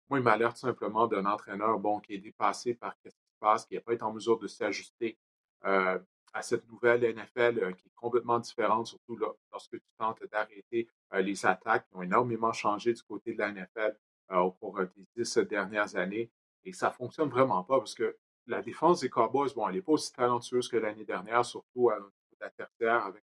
Moi, 0.10 0.20
il 0.20 0.24
m'a 0.24 0.38
l'air 0.38 0.56
simplement 0.56 1.08
d'un 1.08 1.26
entraîneur 1.26 1.80
bon, 1.80 2.00
qui 2.00 2.14
est 2.14 2.20
dépassé 2.20 2.74
par 2.76 2.94
ce 2.96 3.10
qui 3.10 3.16
se 3.16 3.40
passe, 3.40 3.66
qui 3.66 3.76
n'a 3.76 3.82
pas 3.82 3.94
été 3.94 4.04
en 4.04 4.14
mesure 4.14 4.38
de 4.38 4.48
s'ajuster 4.48 5.18
euh, 5.66 6.00
à 6.34 6.42
cette 6.42 6.68
nouvelle 6.70 7.02
NFL 7.02 7.60
euh, 7.60 7.72
qui 7.74 7.88
est 7.88 7.96
complètement 7.96 8.40
différente, 8.40 8.88
surtout 8.88 9.18
lorsque 9.52 9.72
tu 9.72 9.92
tentes 9.98 10.24
d'arrêter 10.32 10.88
les 11.14 11.46
attaques 11.46 11.88
qui 11.88 11.96
ont 11.96 12.02
énormément 12.02 12.54
changé 12.54 12.92
du 12.94 13.04
côté 13.04 13.34
de 13.34 13.40
la 13.40 13.52
NFL 13.52 13.96
au 14.32 14.52
cours 14.52 14.80
des 14.80 15.06
dix 15.16 15.38
dernières 15.38 15.96
années. 15.96 16.32
Et 16.64 16.74
ça 16.74 16.90
ne 16.90 16.94
fonctionne 16.94 17.30
vraiment 17.30 17.64
pas 17.64 17.78
parce 17.78 17.94
que 17.94 18.18
la 18.48 18.62
défense 18.62 19.02
des 19.02 19.10
Cowboys, 19.10 19.54
bon, 19.56 19.68
elle 19.68 19.76
n'est 19.76 19.82
pas 19.82 19.94
aussi 19.94 20.12
talentueuse 20.12 20.68
que 20.68 20.78
l'année 20.78 21.06
dernière, 21.06 21.46
surtout 21.46 21.90
à, 21.90 21.98
la 22.40 22.50
tertiaire, 22.50 23.06
avec 23.06 23.24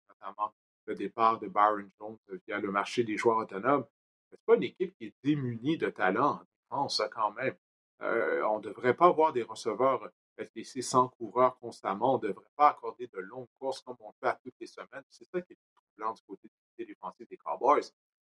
le 0.86 0.96
départ 0.96 1.40
de 1.40 1.48
Byron 1.48 1.90
Jones 2.00 2.18
via 2.48 2.60
le 2.60 2.72
marché 2.72 3.04
des 3.04 3.18
joueurs 3.18 3.38
autonomes. 3.38 3.86
Ce 4.30 4.36
n'est 4.36 4.42
pas 4.46 4.56
une 4.56 4.64
équipe 4.64 4.96
qui 4.98 5.06
est 5.06 5.16
démunie 5.24 5.78
de 5.78 5.90
talent 5.90 6.40
en 6.70 6.86
défense, 6.86 7.02
quand 7.12 7.32
même. 7.32 7.56
Euh, 8.02 8.44
on 8.44 8.58
ne 8.58 8.64
devrait 8.64 8.94
pas 8.94 9.08
avoir 9.08 9.34
des 9.34 9.44
receveurs 9.44 10.10
laisser 10.56 10.82
sans 10.82 11.10
coureurs 11.10 11.58
constamment. 11.60 12.16
On 12.16 12.18
ne 12.18 12.28
devrait 12.28 12.52
pas 12.56 12.70
accorder 12.70 13.08
de 13.08 13.20
longues 13.20 13.48
courses 13.60 13.82
comme 13.82 13.98
on 14.00 14.12
fait 14.20 14.28
à 14.28 14.40
toutes 14.44 14.56
les 14.60 14.68
semaines. 14.68 15.04
C'est 15.10 15.26
ça 15.26 15.42
qui 15.42 15.54
est 15.54 15.58
troublant 15.74 16.14
du 16.14 16.22
côté 16.24 16.50
défensif 16.86 17.28
des 17.28 17.38
Cowboys. 17.38 17.84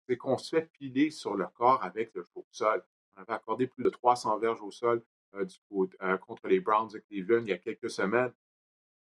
C'est 0.07 0.17
qu'on 0.17 0.37
se 0.37 0.55
fait 0.55 0.69
piler 0.71 1.09
sur 1.09 1.35
le 1.35 1.47
corps 1.47 1.83
avec 1.83 2.13
le 2.13 2.21
jeu 2.21 2.29
au 2.35 2.45
sol. 2.51 2.83
On 3.15 3.21
avait 3.21 3.33
accordé 3.33 3.67
plus 3.67 3.83
de 3.83 3.89
300 3.89 4.37
verges 4.39 4.61
au 4.61 4.71
sol 4.71 5.03
euh, 5.33 5.45
euh, 6.03 6.17
contre 6.17 6.47
les 6.47 6.59
Browns 6.59 6.89
de 6.89 6.99
Cleveland 6.99 7.41
il 7.41 7.49
y 7.49 7.53
a 7.53 7.57
quelques 7.57 7.89
semaines. 7.89 8.33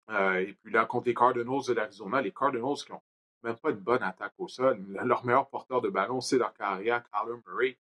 Euh, 0.09 0.39
et 0.39 0.53
puis 0.53 0.71
là, 0.71 0.85
contre 0.85 1.07
les 1.07 1.13
Cardinals 1.13 1.65
de 1.67 1.73
l'Arizona, 1.73 2.21
les 2.21 2.31
Cardinals 2.31 2.75
qui 2.85 2.91
n'ont 2.91 3.01
même 3.43 3.57
pas 3.57 3.71
une 3.71 3.77
bonne 3.77 4.03
attaque 4.03 4.33
au 4.37 4.47
sol. 4.47 4.83
Leur 4.87 5.25
meilleur 5.25 5.49
porteur 5.49 5.81
de 5.81 5.89
ballon, 5.89 6.21
c'est 6.21 6.37
leur 6.37 6.53
carrière, 6.53 7.03
Kyler 7.09 7.37
Murray. 7.47 7.77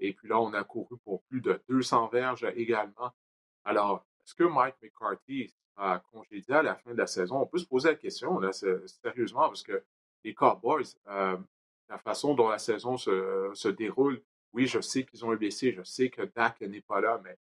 Et 0.00 0.12
puis 0.12 0.28
là, 0.28 0.40
on 0.40 0.52
a 0.52 0.64
couru 0.64 0.96
pour 1.04 1.22
plus 1.24 1.40
de 1.40 1.60
200 1.68 2.08
verges 2.08 2.46
également. 2.56 3.12
Alors, 3.64 4.04
est-ce 4.24 4.34
que 4.34 4.44
Mike 4.44 4.76
McCarthy 4.82 5.54
a 5.76 6.02
congédié 6.12 6.54
à 6.54 6.62
la 6.62 6.74
fin 6.76 6.92
de 6.92 6.98
la 6.98 7.06
saison? 7.06 7.40
On 7.40 7.46
peut 7.46 7.58
se 7.58 7.66
poser 7.66 7.90
la 7.90 7.94
question, 7.94 8.38
là, 8.38 8.52
sérieusement, 8.52 9.48
parce 9.48 9.62
que 9.62 9.84
les 10.24 10.34
Cowboys, 10.34 10.84
la 11.06 11.98
façon 11.98 12.34
dont 12.34 12.48
la 12.48 12.58
saison 12.58 12.96
se, 12.96 13.50
se 13.54 13.68
déroule, 13.68 14.22
oui, 14.52 14.66
je 14.66 14.80
sais 14.80 15.04
qu'ils 15.04 15.24
ont 15.24 15.32
un 15.32 15.36
blessé, 15.36 15.72
je 15.72 15.82
sais 15.82 16.10
que 16.10 16.22
Dak 16.22 16.60
n'est 16.60 16.80
pas 16.80 17.00
là, 17.00 17.20
mais 17.22 17.36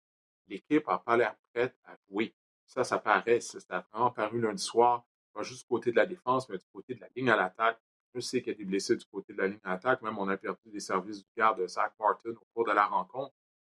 l'équipe 0.48 0.88
n'a 0.88 0.98
pas 0.98 1.18
l'air 1.18 1.36
prête 1.54 1.76
à 1.86 1.96
jouer. 2.10 2.34
Ça, 2.74 2.84
ça 2.84 3.00
paraît, 3.00 3.40
a 3.70 3.80
vraiment 3.92 4.12
paru 4.12 4.40
lundi 4.40 4.64
soir, 4.64 5.04
pas 5.34 5.44
juste 5.44 5.64
du 5.64 5.68
côté 5.68 5.92
de 5.92 5.98
la 5.98 6.06
défense, 6.06 6.48
mais 6.48 6.58
du 6.58 6.66
côté 6.74 6.96
de 6.96 7.02
la 7.02 7.08
ligne 7.16 7.30
à 7.30 7.36
l'attaque. 7.36 7.80
Je 8.16 8.22
sais 8.22 8.42
qu'il 8.42 8.54
y 8.54 8.56
a 8.56 8.58
des 8.58 8.66
blessés 8.66 8.96
du 8.96 9.06
côté 9.06 9.34
de 9.34 9.38
la 9.40 9.48
ligne 9.48 9.60
à 9.64 9.72
l'attaque. 9.72 10.02
Même 10.02 10.18
on 10.18 10.28
a 10.30 10.38
perdu 10.38 10.70
des 10.72 10.80
services 10.80 11.20
du 11.20 11.30
garde 11.36 11.60
de 11.60 11.68
Zach 11.68 11.94
Martin 12.00 12.32
au 12.32 12.46
cours 12.54 12.66
de 12.66 12.72
la 12.72 12.86
rencontre. 12.86 13.34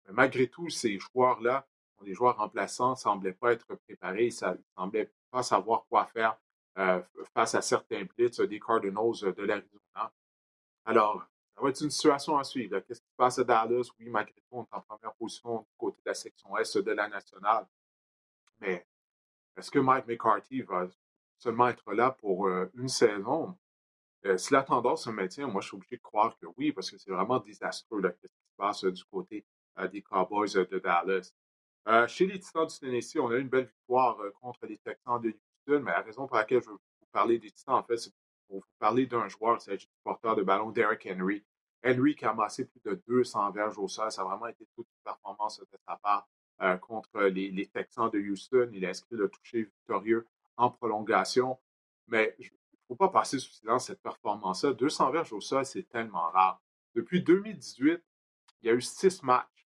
Mais 0.06 0.12
malgré 0.12 0.48
tout, 0.48 0.70
ces 0.70 0.98
joueurs-là 0.98 1.66
les 2.04 2.14
joueurs 2.14 2.36
remplaçants 2.36 2.90
ne 2.90 2.96
semblaient 2.96 3.32
pas 3.32 3.52
être 3.52 3.74
préparés, 3.86 4.26
ils 4.26 4.46
ne 4.46 4.56
semblaient 4.76 5.12
pas 5.30 5.42
savoir 5.42 5.86
quoi 5.88 6.06
faire 6.06 6.36
face 7.34 7.54
à 7.54 7.62
certains 7.62 8.04
blitz 8.04 8.40
des 8.40 8.60
Cardinals 8.60 9.34
de 9.34 9.42
l'Arizona. 9.42 10.12
Alors, 10.84 11.24
ça 11.54 11.62
va 11.62 11.70
être 11.70 11.80
une 11.80 11.90
situation 11.90 12.36
à 12.36 12.44
suivre. 12.44 12.80
Qu'est-ce 12.80 13.00
qui 13.00 13.06
se 13.06 13.16
passe 13.16 13.38
à 13.38 13.44
Dallas? 13.44 13.88
Oui, 13.98 14.08
malgré 14.08 14.34
tout, 14.34 14.56
on 14.58 14.64
est 14.64 14.74
en 14.74 14.80
première 14.80 15.14
position 15.14 15.60
du 15.60 15.76
côté 15.78 15.98
de 16.04 16.10
la 16.10 16.14
section 16.14 16.56
Est 16.58 16.76
de 16.76 16.90
la 16.90 17.08
nationale. 17.08 17.66
Mais 18.64 18.86
est-ce 19.56 19.70
que 19.70 19.78
Mike 19.78 20.06
McCarthy 20.06 20.62
va 20.62 20.88
seulement 21.38 21.68
être 21.68 21.92
là 21.92 22.10
pour 22.10 22.48
une 22.48 22.88
saison? 22.88 23.56
si 24.38 24.54
la 24.54 24.62
tendance 24.62 25.04
se 25.04 25.10
maintient, 25.10 25.46
moi, 25.48 25.60
je 25.60 25.66
suis 25.66 25.76
obligé 25.76 25.96
de 25.98 26.02
croire 26.02 26.34
que 26.38 26.46
oui, 26.56 26.72
parce 26.72 26.90
que 26.90 26.96
c'est 26.96 27.10
vraiment 27.10 27.38
désastreux 27.40 28.00
ce 28.02 28.26
qui 28.26 28.32
se 28.32 28.56
passe 28.56 28.84
du 28.86 29.04
côté 29.04 29.44
des 29.92 30.00
Cowboys 30.00 30.54
de 30.54 30.78
Dallas. 30.78 31.34
chez 32.08 32.26
les 32.26 32.40
Titans 32.40 32.66
du 32.66 32.78
Tennessee, 32.78 33.18
on 33.18 33.28
a 33.28 33.34
eu 33.34 33.42
une 33.42 33.50
belle 33.50 33.66
victoire 33.66 34.16
contre 34.40 34.64
les 34.64 34.78
Texans 34.78 35.20
de 35.20 35.28
Houston, 35.28 35.82
mais 35.84 35.90
la 35.90 36.00
raison 36.00 36.26
pour 36.26 36.38
laquelle 36.38 36.62
je 36.62 36.70
veux 36.70 36.72
vous 36.72 37.06
parler 37.12 37.38
des 37.38 37.50
Titans, 37.50 37.74
en 37.74 37.82
fait, 37.82 37.98
c'est 37.98 38.14
pour 38.48 38.60
vous 38.60 38.64
parler 38.78 39.04
d'un 39.04 39.28
joueur, 39.28 39.60
s'agit 39.60 39.86
du 39.86 39.92
porteur 40.02 40.36
de 40.36 40.42
ballon, 40.42 40.70
Derrick 40.70 41.06
Henry. 41.06 41.44
Henry 41.84 42.14
qui 42.14 42.24
a 42.24 42.30
amassé 42.30 42.64
plus 42.64 42.80
de 42.80 42.94
200 43.06 43.50
verges 43.50 43.76
au 43.76 43.88
sol, 43.88 44.10
ça 44.10 44.22
a 44.22 44.24
vraiment 44.24 44.46
été 44.46 44.66
toute 44.74 44.86
une 44.86 45.04
performance 45.04 45.60
de 45.60 45.78
sa 45.86 45.96
part 45.96 46.26
contre 46.80 47.22
les, 47.24 47.66
Texans 47.66 48.10
de 48.10 48.18
Houston. 48.18 48.70
Il 48.72 48.84
a 48.84 48.90
inscrit 48.90 49.16
le 49.16 49.28
toucher 49.28 49.64
victorieux 49.64 50.26
en 50.56 50.70
prolongation. 50.70 51.58
Mais 52.08 52.34
il 52.38 52.44
ne 52.46 52.86
faut 52.88 52.96
pas 52.96 53.08
passer 53.08 53.38
sous 53.38 53.52
silence 53.52 53.86
cette 53.86 54.02
performance-là. 54.02 54.72
200 54.72 55.10
verges 55.10 55.32
au 55.32 55.40
sol, 55.40 55.64
c'est 55.64 55.88
tellement 55.88 56.30
rare. 56.30 56.60
Depuis 56.94 57.22
2018, 57.22 58.02
il 58.62 58.66
y 58.66 58.70
a 58.70 58.74
eu 58.74 58.80
six 58.80 59.22
matchs 59.22 59.68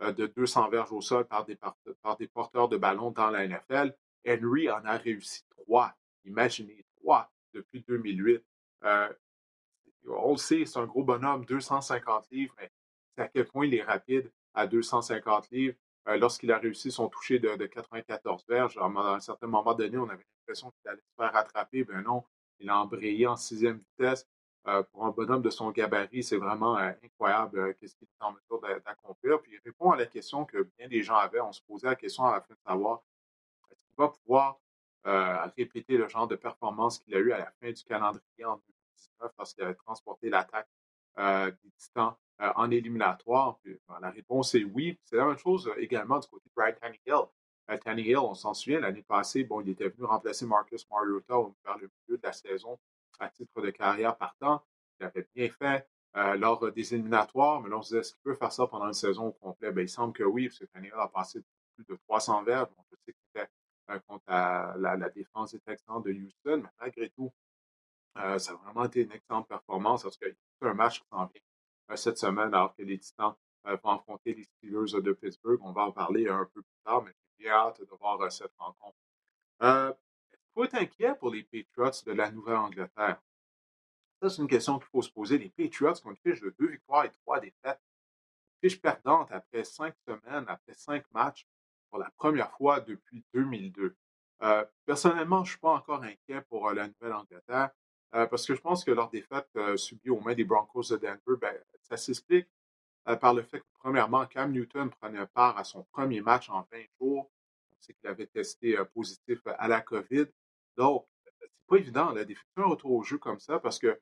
de 0.00 0.26
200 0.26 0.68
verges 0.68 0.92
au 0.92 1.00
sol 1.00 1.26
par 1.26 1.44
des, 1.44 1.56
par 1.56 2.16
des 2.18 2.28
porteurs 2.28 2.68
de 2.68 2.76
ballon 2.76 3.10
dans 3.10 3.30
la 3.30 3.46
NFL. 3.46 3.96
Henry 4.26 4.70
en 4.70 4.84
a 4.84 4.96
réussi 4.96 5.42
trois. 5.48 5.94
Imaginez, 6.24 6.84
trois 6.96 7.32
depuis 7.52 7.82
2008. 7.82 8.42
Euh, 8.84 9.12
on 10.08 10.32
le 10.32 10.36
sait, 10.36 10.64
c'est 10.64 10.78
un 10.78 10.86
gros 10.86 11.02
bonhomme, 11.02 11.44
250 11.44 12.30
livres, 12.30 12.54
mais 12.58 12.70
c'est 13.14 13.22
à 13.22 13.28
quel 13.28 13.46
point 13.46 13.66
il 13.66 13.74
est 13.74 13.82
rapide 13.82 14.30
à 14.54 14.66
250 14.66 15.50
livres. 15.50 15.76
Euh, 16.08 16.16
lorsqu'il 16.18 16.52
a 16.52 16.58
réussi 16.58 16.90
son 16.92 17.08
toucher 17.08 17.38
de, 17.38 17.66
94 17.66 18.44
verges, 18.48 18.78
à 18.78 18.84
un 18.84 19.20
certain 19.20 19.46
moment 19.46 19.74
donné, 19.74 19.98
on 19.98 20.08
avait 20.08 20.24
l'impression 20.40 20.70
qu'il 20.70 20.88
allait 20.88 21.00
se 21.00 21.14
faire 21.16 21.32
rattraper. 21.32 21.84
Ben 21.84 22.02
non, 22.02 22.24
il 22.60 22.70
a 22.70 22.78
embrayé 22.80 23.26
en 23.26 23.36
sixième 23.36 23.78
vitesse. 23.78 24.26
Euh, 24.68 24.82
pour 24.82 25.04
un 25.04 25.10
bonhomme 25.10 25.42
de 25.42 25.50
son 25.50 25.70
gabarit, 25.70 26.24
c'est 26.24 26.38
vraiment 26.38 26.76
incroyable 26.76 27.74
ce 27.80 27.94
qu'il 27.94 28.08
est 28.08 28.24
en 28.24 28.32
mesure 28.32 28.60
d'accomplir. 28.84 29.40
Puis 29.40 29.52
il 29.54 29.60
répond 29.64 29.90
à 29.92 29.96
la 29.96 30.06
question 30.06 30.44
que 30.44 30.68
bien 30.78 30.88
des 30.88 31.02
gens 31.02 31.16
avaient. 31.16 31.40
On 31.40 31.52
se 31.52 31.62
posait 31.62 31.86
la 31.86 31.96
question 31.96 32.24
à 32.24 32.32
la 32.32 32.40
fin 32.40 32.54
de 32.54 32.60
savoir 32.66 33.02
est-ce 33.70 33.80
qu'il 33.80 33.94
va 33.96 34.08
pouvoir 34.08 34.58
euh, 35.06 35.46
répéter 35.56 35.96
le 35.96 36.08
genre 36.08 36.26
de 36.26 36.34
performance 36.34 36.98
qu'il 36.98 37.14
a 37.14 37.18
eu 37.18 37.30
à 37.32 37.38
la 37.38 37.52
fin 37.60 37.70
du 37.70 37.84
calendrier 37.84 38.44
en 38.44 38.56
2019 38.56 39.32
lorsqu'il 39.38 39.64
avait 39.64 39.74
transporté 39.74 40.28
l'attaque 40.30 40.68
euh, 41.18 41.50
des 41.50 41.70
Titans 41.78 42.16
euh, 42.40 42.52
en 42.56 42.70
éliminatoire. 42.70 43.58
Ben, 43.64 43.78
la 44.00 44.10
réponse 44.10 44.54
est 44.54 44.64
oui. 44.64 44.98
C'est 45.04 45.16
la 45.16 45.26
même 45.26 45.38
chose 45.38 45.70
également 45.78 46.18
du 46.18 46.28
côté 46.28 46.48
de 46.48 46.52
Brian 46.54 46.74
Tannehill. 46.80 47.26
Tannehill, 47.82 48.18
on 48.18 48.34
s'en 48.34 48.54
souvient, 48.54 48.78
l'année 48.78 49.02
passée, 49.02 49.42
bon, 49.42 49.60
il 49.60 49.70
était 49.70 49.88
venu 49.88 50.04
remplacer 50.04 50.46
Marcus 50.46 50.86
Mariota 50.88 51.34
vers 51.64 51.78
le 51.78 51.90
milieu 52.06 52.16
de 52.16 52.22
la 52.22 52.32
saison 52.32 52.78
à 53.18 53.28
titre 53.28 53.60
de 53.60 53.70
carrière 53.70 54.16
partant. 54.16 54.62
Il 55.00 55.06
avait 55.06 55.26
bien 55.34 55.48
fait 55.48 55.88
lors 56.14 56.70
des 56.70 56.94
éliminatoires, 56.94 57.60
mais 57.60 57.68
là, 57.68 57.78
on 57.78 57.82
se 57.82 57.88
disait, 57.88 58.00
est-ce 58.00 58.12
qu'il 58.12 58.22
peut 58.22 58.36
faire 58.36 58.52
ça 58.52 58.68
pendant 58.68 58.86
une 58.86 58.92
saison 58.92 59.26
au 59.26 59.32
complet? 59.32 59.72
Ben, 59.72 59.82
il 59.82 59.88
semble 59.88 60.12
que 60.12 60.22
oui, 60.22 60.46
parce 60.46 60.60
que 60.60 60.66
Tannehill 60.66 60.94
a 60.96 61.08
passé 61.08 61.40
plus 61.76 61.84
de 61.84 61.96
300 62.08 62.44
verges. 62.44 62.68
On 62.78 62.82
sait 62.84 62.96
qu'il 63.04 63.14
était 63.34 63.48
euh, 63.90 63.98
contre 64.06 64.24
la, 64.28 65.10
défense 65.10 65.52
des 65.52 65.60
Texans 65.60 66.02
de 66.02 66.12
Houston. 66.12 66.62
Mais 66.62 66.70
malgré 66.80 67.10
tout, 67.10 67.32
euh, 68.18 68.38
ça 68.38 68.52
a 68.52 68.56
vraiment 68.56 68.84
été 68.84 69.02
une 69.02 69.12
excellente 69.12 69.48
performance 69.48 70.02
parce 70.02 70.18
y 70.20 70.26
a 70.26 70.68
un 70.68 70.74
match 70.74 71.00
qui 71.00 71.06
s'en 71.08 71.26
vient 71.26 71.40
euh, 71.40 71.45
cette 71.94 72.18
semaine 72.18 72.52
alors 72.54 72.74
que 72.74 72.82
les 72.82 72.98
Titans 72.98 73.34
vont 73.64 73.90
affronter 73.90 74.34
les 74.34 74.44
Steelers 74.44 75.00
de 75.00 75.12
Pittsburgh. 75.12 75.60
On 75.62 75.72
va 75.72 75.82
en 75.82 75.92
parler 75.92 76.28
un 76.28 76.44
peu 76.52 76.62
plus 76.62 76.78
tard, 76.84 77.02
mais 77.02 77.12
j'ai 77.38 77.44
bien 77.44 77.52
hâte 77.52 77.80
de 77.80 77.96
voir 78.00 78.30
cette 78.30 78.52
rencontre. 78.58 78.96
Il 79.60 80.38
faut 80.54 80.64
être 80.64 80.74
inquiet 80.74 81.14
pour 81.14 81.30
les 81.30 81.42
Patriots 81.42 82.02
de 82.04 82.12
la 82.12 82.30
Nouvelle-Angleterre? 82.30 83.20
Ça, 84.22 84.30
c'est 84.30 84.40
une 84.40 84.48
question 84.48 84.78
qu'il 84.78 84.88
faut 84.88 85.02
se 85.02 85.10
poser. 85.10 85.38
Les 85.38 85.50
Patriots 85.50 85.92
qui 85.92 86.06
ont 86.06 86.10
une 86.10 86.16
fiche 86.16 86.40
de 86.40 86.54
deux 86.58 86.68
victoires 86.68 87.04
et 87.04 87.12
trois 87.12 87.38
défaites, 87.38 87.80
fiche 88.60 88.80
perdante 88.80 89.30
après 89.30 89.64
cinq 89.64 89.94
semaines, 90.06 90.46
après 90.48 90.74
cinq 90.74 91.04
matchs 91.12 91.46
pour 91.90 91.98
la 91.98 92.10
première 92.10 92.50
fois 92.56 92.80
depuis 92.80 93.24
2002. 93.34 93.96
Euh, 94.42 94.64
personnellement, 94.84 95.44
je 95.44 95.50
ne 95.50 95.52
suis 95.52 95.58
pas 95.60 95.72
encore 95.72 96.02
inquiet 96.02 96.40
pour 96.48 96.68
euh, 96.68 96.74
la 96.74 96.88
Nouvelle-Angleterre 96.88 97.70
euh, 98.14 98.26
parce 98.26 98.46
que 98.46 98.54
je 98.54 98.60
pense 98.60 98.84
que 98.84 98.90
leur 98.90 99.10
défaite 99.10 99.48
subie 99.76 100.10
aux 100.10 100.20
mains 100.20 100.34
des 100.34 100.44
Broncos 100.44 100.88
de 100.90 100.96
Denver, 100.96 101.38
ben, 101.40 101.54
ça 101.82 101.96
s'explique 101.96 102.48
par 103.20 103.34
le 103.34 103.42
fait 103.42 103.60
que, 103.60 103.66
premièrement, 103.78 104.26
Cam 104.26 104.50
Newton 104.50 104.90
prenait 104.90 105.26
part 105.26 105.56
à 105.58 105.64
son 105.64 105.84
premier 105.92 106.20
match 106.20 106.48
en 106.50 106.66
20 106.72 106.78
jours. 107.00 107.30
On 107.72 107.76
sait 107.80 107.94
qu'il 107.94 108.08
avait 108.08 108.26
testé 108.26 108.76
positif 108.94 109.40
à 109.46 109.68
la 109.68 109.80
COVID. 109.80 110.26
Donc, 110.76 111.06
c'est 111.40 111.50
pas 111.68 111.76
évident 111.76 112.12
d'effectuer 112.12 112.62
un 112.62 112.64
retour 112.64 112.92
au 112.92 113.02
jeu 113.02 113.18
comme 113.18 113.38
ça 113.38 113.60
parce 113.60 113.78
que 113.78 114.00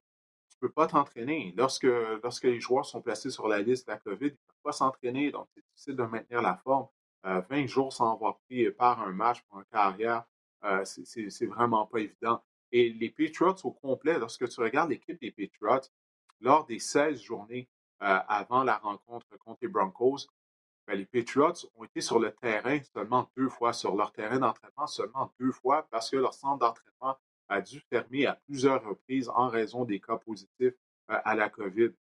tu 0.51 0.57
ne 0.63 0.69
peux 0.69 0.73
pas 0.73 0.87
t'entraîner. 0.87 1.53
Lorsque, 1.57 1.87
lorsque 2.23 2.45
les 2.45 2.61
joueurs 2.61 2.87
sont 2.87 3.03
placés 3.03 3.31
sur 3.31 3.49
la 3.49 3.61
liste 3.61 3.87
de 3.87 3.93
la 3.93 3.99
COVID, 3.99 4.27
ils 4.27 4.31
ne 4.31 4.31
peuvent 4.31 4.63
pas 4.63 4.73
s'entraîner, 4.73 5.31
donc 5.31 5.49
c'est 5.55 5.65
difficile 5.65 5.97
de 5.97 6.05
maintenir 6.05 6.41
la 6.43 6.57
forme. 6.57 6.89
20 7.25 7.51
euh, 7.51 7.67
jours 7.67 7.93
sans 7.93 8.13
avoir 8.13 8.39
pris 8.41 8.71
part 8.71 9.01
un 9.01 9.13
match 9.13 9.43
pour 9.49 9.59
une 9.59 9.65
carrière, 9.67 10.25
euh, 10.65 10.85
c'est 10.85 11.47
vraiment 11.47 11.87
pas 11.87 12.01
évident. 12.01 12.43
Et 12.77 12.91
les 12.91 13.09
Patriots 13.09 13.55
au 13.63 13.71
complet, 13.71 14.19
lorsque 14.19 14.49
tu 14.49 14.61
regardes 14.61 14.91
l'équipe 14.91 15.21
des 15.21 15.31
Patriots, 15.31 15.89
lors 16.41 16.67
des 16.67 16.81
16 16.81 17.23
journées 17.23 17.69
euh, 18.03 18.19
avant 18.27 18.65
la 18.65 18.79
rencontre 18.79 19.29
contre 19.39 19.61
les 19.63 19.69
Broncos, 19.69 20.27
ben, 20.89 20.99
les 20.99 21.07
Patriots 21.07 21.71
ont 21.77 21.85
été 21.85 22.01
sur 22.01 22.19
le 22.19 22.33
terrain 22.33 22.81
seulement 22.93 23.31
deux 23.37 23.49
fois, 23.49 23.73
sur 23.73 23.95
leur 23.95 24.11
terrain 24.11 24.41
d'entraînement 24.41 24.89
seulement 24.89 25.33
deux 25.39 25.53
fois, 25.53 25.87
parce 25.93 26.11
que 26.11 26.17
leur 26.17 26.35
centre 26.35 26.59
d'entraînement 26.59 27.17
a 27.49 27.61
dû 27.61 27.79
fermer 27.79 28.27
à 28.27 28.35
plusieurs 28.35 28.85
reprises 28.85 29.29
en 29.29 29.47
raison 29.47 29.85
des 29.85 30.01
cas 30.01 30.17
positifs 30.17 30.75
à 31.07 31.37
la 31.37 31.49
COVID. 31.49 31.93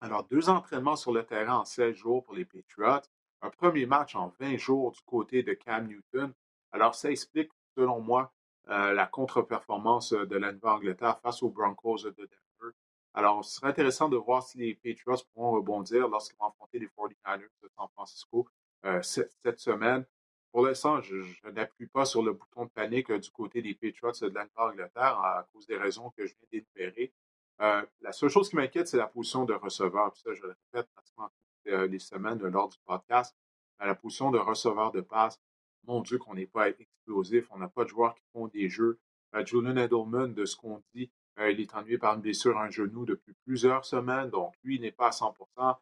Alors, 0.00 0.24
deux 0.24 0.48
entraînements 0.48 0.96
sur 0.96 1.12
le 1.12 1.24
terrain 1.24 1.58
en 1.58 1.64
16 1.64 1.94
jours 1.94 2.24
pour 2.24 2.34
les 2.34 2.44
Patriots, 2.44 3.06
un 3.40 3.50
premier 3.50 3.86
match 3.86 4.16
en 4.16 4.34
20 4.40 4.56
jours 4.56 4.90
du 4.90 5.00
côté 5.02 5.44
de 5.44 5.52
Cam 5.52 5.86
Newton. 5.86 6.34
Alors, 6.72 6.96
ça 6.96 7.08
explique, 7.08 7.52
selon 7.76 8.00
moi, 8.00 8.32
euh, 8.32 8.41
la 8.68 9.06
contre-performance 9.06 10.12
euh, 10.12 10.26
de 10.26 10.36
la 10.36 10.52
Nouvelle-Angleterre 10.52 11.18
face 11.20 11.42
aux 11.42 11.50
Broncos 11.50 12.04
de 12.04 12.10
Denver. 12.10 12.74
Alors, 13.14 13.44
ce 13.44 13.56
serait 13.56 13.68
intéressant 13.68 14.08
de 14.08 14.16
voir 14.16 14.42
si 14.42 14.58
les 14.58 14.74
Patriots 14.74 15.24
pourront 15.34 15.52
rebondir 15.52 16.08
lorsqu'ils 16.08 16.36
vont 16.38 16.46
affronter 16.46 16.78
les 16.78 16.86
49ers 16.86 17.48
de 17.62 17.68
San 17.76 17.88
Francisco 17.94 18.48
euh, 18.84 19.02
cette, 19.02 19.58
semaine. 19.58 20.06
Pour 20.50 20.66
l'instant, 20.66 21.00
je, 21.00 21.16
n'appuie 21.50 21.86
pas 21.86 22.04
sur 22.04 22.22
le 22.22 22.32
bouton 22.32 22.64
de 22.64 22.70
panique 22.70 23.10
du 23.12 23.30
côté 23.30 23.62
des 23.62 23.74
Patriots 23.74 24.12
de 24.12 24.34
la 24.34 24.44
Nouvelle-Angleterre 24.44 25.18
à 25.18 25.46
cause 25.52 25.66
des 25.66 25.76
raisons 25.76 26.10
que 26.10 26.26
je 26.26 26.34
viens 26.50 26.62
d'énumérer. 26.76 27.12
la 27.58 28.12
seule 28.12 28.28
chose 28.28 28.48
qui 28.48 28.56
m'inquiète, 28.56 28.88
c'est 28.88 28.96
la 28.96 29.06
position 29.06 29.44
de 29.44 29.54
receveur. 29.54 30.14
ça, 30.16 30.32
je 30.34 30.42
le 30.42 30.56
répète 30.72 30.90
pratiquement 30.94 31.30
euh, 31.68 31.86
les 31.86 32.00
semaines 32.00 32.38
lors 32.38 32.68
du 32.68 32.78
podcast, 32.84 33.36
la 33.78 33.94
position 33.94 34.30
de 34.30 34.38
receveur 34.38 34.90
de 34.90 35.00
passe, 35.00 35.40
mon 35.84 36.00
Dieu, 36.00 36.18
qu'on 36.18 36.34
n'est 36.34 36.46
pas 36.46 36.68
explosif. 36.68 37.46
On 37.50 37.58
n'a 37.58 37.68
pas 37.68 37.84
de 37.84 37.88
joueurs 37.88 38.14
qui 38.14 38.22
font 38.32 38.48
des 38.48 38.68
jeux. 38.68 38.98
Euh, 39.34 39.44
Julian 39.44 39.76
Edelman, 39.76 40.34
de 40.34 40.44
ce 40.44 40.56
qu'on 40.56 40.82
dit, 40.94 41.10
euh, 41.38 41.50
il 41.50 41.60
est 41.60 41.74
ennuyé 41.74 41.98
par 41.98 42.14
une 42.14 42.20
blessure 42.20 42.58
à 42.58 42.64
un 42.64 42.70
genou 42.70 43.04
depuis 43.04 43.34
plusieurs 43.44 43.84
semaines. 43.84 44.30
Donc, 44.30 44.54
lui, 44.62 44.76
il 44.76 44.82
n'est 44.82 44.92
pas 44.92 45.08
à 45.08 45.10
100% 45.10 45.78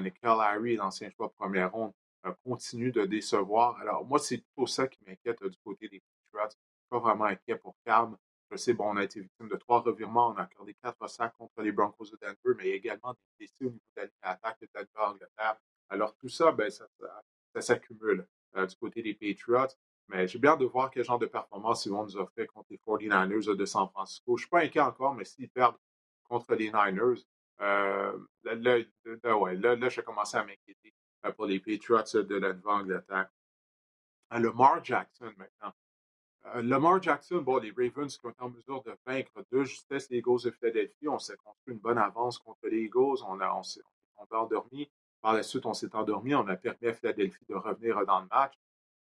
Nickel 0.00 0.30
Harry, 0.30 0.76
l'ancien 0.76 1.10
choix 1.10 1.26
de 1.26 1.32
première 1.32 1.72
ronde, 1.72 1.92
continue 2.44 2.92
de 2.92 3.04
décevoir. 3.04 3.76
Alors, 3.80 4.04
moi, 4.04 4.18
c'est 4.20 4.38
plutôt 4.38 4.66
ça 4.66 4.86
qui 4.86 4.98
m'inquiète 5.04 5.42
du 5.42 5.58
côté 5.64 5.88
des 5.88 6.00
Patriots. 6.00 6.30
Je 6.32 6.44
ne 6.44 6.50
suis 6.50 6.88
pas 6.88 6.98
vraiment 7.00 7.24
inquiet 7.24 7.56
pour 7.56 7.74
Calme. 7.84 8.16
Je 8.52 8.56
sais, 8.58 8.74
bon, 8.74 8.92
on 8.92 8.96
a 8.96 9.04
été 9.04 9.20
victime 9.20 9.48
de 9.48 9.56
trois 9.56 9.80
revirements. 9.80 10.28
On 10.28 10.36
a 10.36 10.42
accordé 10.42 10.74
quatre 10.82 11.08
sacs 11.08 11.34
contre 11.38 11.62
les 11.62 11.72
Broncos 11.72 12.10
de 12.10 12.18
Denver, 12.20 12.54
mais 12.58 12.68
également 12.68 13.12
des 13.14 13.20
blessés 13.38 13.64
au 13.64 13.70
niveau 13.70 13.80
de 13.96 14.10
l'attaque 14.22 14.60
de 14.60 14.68
Denver 14.74 15.08
Angleterre. 15.08 15.56
Alors, 15.88 16.14
tout 16.16 16.28
ça, 16.28 16.52
ben, 16.52 16.70
ça, 16.70 16.86
s'accumule 17.60 18.20
euh, 18.20 18.26
du 18.54 18.76
côté 18.76 19.02
des 19.02 19.14
Patriots. 19.14 19.74
Mais 20.08 20.28
j'ai 20.28 20.38
bien 20.38 20.56
de 20.56 20.64
voir 20.64 20.90
quel 20.90 21.04
genre 21.04 21.18
de 21.18 21.26
performance 21.26 21.86
ils 21.86 21.92
vont 21.92 22.04
nous 22.04 22.16
offrir 22.16 22.46
contre 22.52 22.68
les 22.70 22.80
49ers 22.86 23.56
de 23.56 23.64
San 23.64 23.88
Francisco. 23.88 24.36
Je 24.36 24.42
ne 24.42 24.44
suis 24.44 24.50
pas 24.50 24.60
inquiet 24.60 24.80
encore, 24.80 25.14
mais 25.14 25.24
s'ils 25.24 25.48
perdent 25.48 25.76
contre 26.24 26.54
les 26.54 26.70
Niners, 26.70 27.24
euh, 27.60 28.18
là, 28.42 28.54
là, 28.54 28.78
là, 28.78 29.88
je 29.88 30.00
vais 30.00 30.06
à 30.34 30.44
m'inquiéter 30.44 30.94
euh, 31.24 31.32
pour 31.32 31.46
les 31.46 31.60
Patriots 31.60 32.22
de 32.22 32.36
la 32.36 32.52
Nouvelle-Angleterre. 32.52 33.28
Lamar 34.32 34.84
Jackson, 34.84 35.32
maintenant. 35.36 35.72
Euh, 36.46 36.62
Lamar 36.62 37.00
Jackson, 37.02 37.42
bon, 37.42 37.58
les 37.58 37.70
Ravens 37.70 38.16
qui 38.16 38.26
ont 38.26 38.30
été 38.30 38.42
en 38.42 38.50
mesure 38.50 38.82
de 38.82 38.96
vaincre 39.06 39.44
de 39.50 39.64
justesse 39.64 40.10
les 40.10 40.18
Eagles 40.18 40.42
de 40.44 40.50
Philadelphie. 40.50 41.08
On 41.08 41.18
s'est 41.18 41.36
construit 41.36 41.74
une 41.74 41.80
bonne 41.80 41.98
avance 41.98 42.38
contre 42.38 42.66
les 42.66 42.84
Eagles. 42.84 43.22
On, 43.28 43.40
a, 43.40 43.54
on, 43.54 43.62
s'est 43.62 43.82
endormi. 44.30 44.90
Par 45.22 45.34
la 45.34 45.42
suite, 45.42 45.64
on 45.66 45.74
s'est 45.74 45.94
endormi. 45.94 46.34
On 46.34 46.46
a 46.48 46.56
permis 46.56 46.88
à 46.88 46.92
Philadelphie 46.92 47.44
de 47.48 47.54
revenir 47.54 48.04
dans 48.04 48.20
le 48.20 48.26
match. 48.26 48.54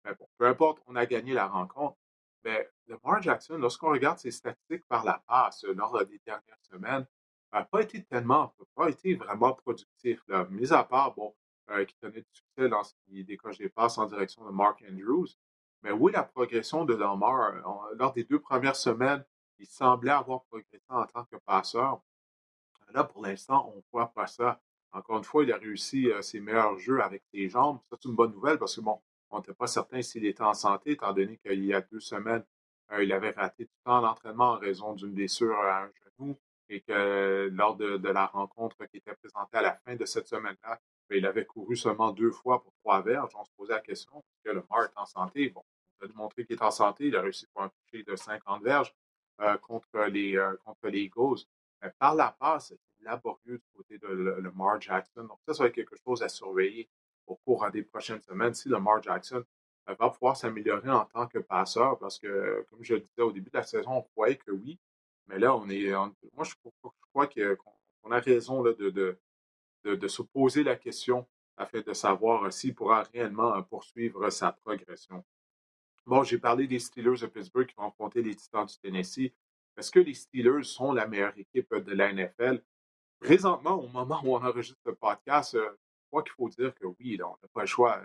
Mais 0.04 0.14
bon, 0.14 0.28
peu 0.38 0.46
importe, 0.46 0.82
on 0.86 0.94
a 0.96 1.06
gagné 1.06 1.32
la 1.32 1.46
rencontre. 1.46 1.96
Mais 2.44 2.70
Lamar 2.86 3.20
Jackson, 3.22 3.56
lorsqu'on 3.58 3.90
regarde 3.90 4.18
ses 4.18 4.30
statistiques 4.30 4.86
par 4.86 5.04
la 5.04 5.22
passe 5.26 5.64
lors 5.64 5.98
des 6.06 6.20
dernières 6.24 6.58
semaines, 6.62 7.06
n'a 7.52 7.64
pas 7.64 7.82
été 7.82 8.04
tellement, 8.04 8.54
pas 8.74 8.88
été 8.88 9.14
vraiment 9.14 9.52
productif. 9.54 10.22
Là. 10.28 10.46
Mis 10.50 10.72
à 10.72 10.84
part, 10.84 11.14
bon, 11.14 11.34
euh, 11.70 11.84
qui 11.84 11.96
tenait 11.96 12.20
du 12.20 12.28
succès 12.32 12.68
lorsqu'il 12.68 13.24
décoche 13.24 13.58
des 13.58 13.68
passes 13.68 13.98
en 13.98 14.06
direction 14.06 14.44
de 14.44 14.50
Mark 14.50 14.82
Andrews. 14.88 15.28
Mais 15.82 15.90
oui, 15.90 16.12
la 16.12 16.22
progression 16.22 16.84
de 16.84 16.94
Lamar, 16.94 17.52
lors 17.96 18.12
des 18.12 18.24
deux 18.24 18.40
premières 18.40 18.76
semaines, 18.76 19.24
il 19.58 19.66
semblait 19.66 20.10
avoir 20.10 20.44
progressé 20.44 20.82
en 20.88 21.04
tant 21.06 21.24
que 21.24 21.36
passeur. 21.36 22.00
Là, 22.92 23.04
pour 23.04 23.22
l'instant, 23.22 23.70
on 23.72 23.76
ne 23.76 23.82
voit 23.92 24.08
pas 24.08 24.26
ça. 24.26 24.60
Encore 24.92 25.18
une 25.18 25.24
fois, 25.24 25.44
il 25.44 25.52
a 25.52 25.56
réussi 25.56 26.10
euh, 26.10 26.22
ses 26.22 26.40
meilleurs 26.40 26.78
jeux 26.78 27.00
avec 27.00 27.22
ses 27.32 27.48
jambes. 27.48 27.78
C'est 27.90 28.04
une 28.04 28.14
bonne 28.14 28.32
nouvelle 28.32 28.58
parce 28.58 28.76
que, 28.76 28.80
bon, 28.80 29.00
on 29.30 29.38
n'était 29.38 29.54
pas 29.54 29.66
certain 29.66 30.02
s'il 30.02 30.26
était 30.26 30.42
en 30.42 30.54
santé, 30.54 30.92
étant 30.92 31.12
donné 31.12 31.38
qu'il 31.38 31.64
y 31.64 31.72
a 31.72 31.80
deux 31.80 32.00
semaines, 32.00 32.44
euh, 32.92 33.04
il 33.04 33.12
avait 33.12 33.30
raté 33.30 33.66
tout 33.66 33.72
le 33.84 33.90
temps 33.90 34.02
d'entraînement 34.02 34.52
en 34.52 34.58
raison 34.58 34.94
d'une 34.94 35.12
blessure 35.12 35.56
à 35.56 35.84
un 35.84 35.90
genou 36.18 36.36
et 36.68 36.80
que 36.80 37.50
lors 37.52 37.76
de, 37.76 38.08
la 38.08 38.26
rencontre 38.26 38.76
qui 38.86 38.98
était 38.98 39.14
présentée 39.14 39.56
à 39.58 39.62
la 39.62 39.74
fin 39.84 39.96
de 39.96 40.04
cette 40.04 40.28
semaine-là, 40.28 40.80
ben, 41.08 41.18
il 41.18 41.26
avait 41.26 41.44
couru 41.44 41.76
seulement 41.76 42.12
deux 42.12 42.30
fois 42.30 42.62
pour 42.62 42.72
trois 42.84 43.02
verges. 43.02 43.32
On 43.36 43.44
se 43.44 43.50
posait 43.56 43.74
la 43.74 43.80
question, 43.80 44.18
est-ce 44.18 44.50
que 44.50 44.54
le 44.54 44.64
Mar 44.70 44.84
est 44.84 44.96
en 44.96 45.06
santé? 45.06 45.50
Bon, 45.50 45.64
il 46.00 46.04
a 46.04 46.08
démontré 46.08 46.44
qu'il 46.44 46.56
est 46.56 46.62
en 46.62 46.70
santé. 46.70 47.06
Il 47.06 47.16
a 47.16 47.22
réussi 47.22 47.46
pour 47.52 47.62
un 47.62 47.70
toucher 47.70 48.04
de 48.04 48.14
50 48.14 48.62
verges 48.62 48.94
euh, 49.40 49.56
contre, 49.58 50.06
les, 50.06 50.36
euh, 50.36 50.56
contre 50.64 50.88
les 50.88 51.00
Eagles. 51.00 51.40
Mais 51.82 51.90
par 51.98 52.14
la 52.14 52.36
passe, 52.38 52.72
laborieux 53.02 53.58
du 53.58 53.68
côté 53.74 53.98
de 53.98 54.08
Lamar 54.08 54.80
Jackson. 54.80 55.24
Donc, 55.24 55.38
ça, 55.46 55.54
ça 55.54 55.62
va 55.62 55.68
être 55.68 55.74
quelque 55.74 55.96
chose 56.04 56.22
à 56.22 56.28
surveiller 56.28 56.88
au 57.26 57.36
cours 57.36 57.68
des 57.70 57.82
prochaines 57.82 58.20
semaines 58.22 58.54
si 58.54 58.68
Lamar 58.68 59.02
Jackson 59.02 59.44
euh, 59.88 59.94
va 59.94 60.10
pouvoir 60.10 60.36
s'améliorer 60.36 60.90
en 60.90 61.04
tant 61.04 61.26
que 61.26 61.38
passeur 61.38 61.98
parce 61.98 62.18
que, 62.18 62.66
comme 62.70 62.82
je 62.82 62.94
le 62.94 63.00
disais 63.00 63.22
au 63.22 63.32
début 63.32 63.50
de 63.50 63.56
la 63.56 63.62
saison, 63.62 63.92
on 63.92 64.02
croyait 64.02 64.36
que 64.36 64.50
oui. 64.50 64.78
Mais 65.28 65.38
là, 65.38 65.54
on 65.56 65.68
est. 65.68 65.90
moi, 66.34 66.44
je, 66.44 66.54
crois 67.12 67.28
qu'on 67.28 68.10
a 68.10 68.18
raison 68.18 68.62
de, 68.62 68.72
de, 68.72 69.18
de, 69.84 70.08
se 70.08 70.22
poser 70.22 70.64
la 70.64 70.76
question 70.76 71.26
afin 71.56 71.80
de 71.80 71.92
savoir 71.92 72.52
s'il 72.52 72.74
pourra 72.74 73.04
réellement 73.14 73.62
poursuivre 73.62 74.28
sa 74.30 74.52
progression. 74.52 75.24
Bon, 76.06 76.24
j'ai 76.24 76.38
parlé 76.38 76.66
des 76.66 76.80
Steelers 76.80 77.20
de 77.20 77.26
Pittsburgh 77.26 77.66
qui 77.66 77.76
vont 77.76 77.86
affronter 77.86 78.22
les 78.22 78.34
Titans 78.34 78.66
du 78.66 78.76
Tennessee. 78.78 79.32
Est-ce 79.76 79.92
que 79.92 80.00
les 80.00 80.14
Steelers 80.14 80.64
sont 80.64 80.92
la 80.92 81.06
meilleure 81.06 81.36
équipe 81.38 81.72
de 81.72 81.92
la 81.92 82.12
NFL? 82.12 82.62
Présentement, 83.20 83.82
au 83.82 83.88
moment 83.88 84.20
où 84.24 84.34
on 84.34 84.44
enregistre 84.44 84.80
le 84.86 84.94
podcast, 84.94 85.54
euh, 85.54 85.68
je 85.68 86.08
crois 86.08 86.22
qu'il 86.22 86.32
faut 86.32 86.48
dire 86.48 86.74
que 86.74 86.86
oui, 86.86 87.18
on 87.22 87.28
n'a 87.28 87.48
pas 87.52 87.60
le 87.60 87.66
choix. 87.66 88.00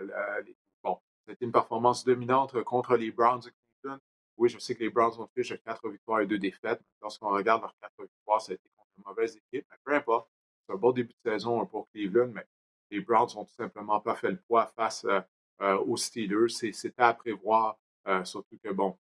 bon, 0.84 0.98
c'était 1.26 1.44
une 1.44 1.52
performance 1.52 2.04
dominante 2.04 2.62
contre 2.64 2.96
les 2.96 3.10
Browns 3.10 3.40
de 3.40 3.50
Cleveland. 3.50 3.98
Oui, 4.36 4.48
je 4.50 4.58
sais 4.58 4.74
que 4.74 4.80
les 4.80 4.90
Browns 4.90 5.18
ont 5.18 5.28
fait 5.34 5.42
4 5.42 5.88
victoires 5.88 6.20
et 6.20 6.26
2 6.26 6.38
défaites. 6.38 6.80
Lorsqu'on 7.00 7.30
regarde 7.30 7.62
leurs 7.62 7.74
4 7.80 7.92
victoires, 8.02 8.42
ça 8.42 8.52
a 8.52 8.54
été 8.54 8.68
contre 8.76 8.90
une 8.98 9.04
mauvaise 9.04 9.36
équipe. 9.36 9.66
Mais 9.70 9.76
peu 9.82 9.94
importe, 9.94 10.28
c'est 10.66 10.74
un 10.74 10.76
bon 10.76 10.92
début 10.92 11.14
de 11.24 11.30
saison 11.30 11.64
pour 11.66 11.88
Cleveland, 11.90 12.32
mais 12.34 12.46
les 12.90 13.00
Browns 13.00 13.28
n'ont 13.34 13.44
tout 13.44 13.54
simplement 13.54 14.00
pas 14.00 14.14
fait 14.14 14.30
le 14.30 14.36
poids 14.36 14.66
face 14.76 15.04
euh, 15.04 15.20
euh, 15.62 15.78
aux 15.78 15.96
Steelers. 15.96 16.48
C'était 16.48 17.02
à 17.02 17.14
prévoir, 17.14 17.78
euh, 18.06 18.24
surtout 18.24 18.58
que, 18.62 18.70
bon, 18.70 18.96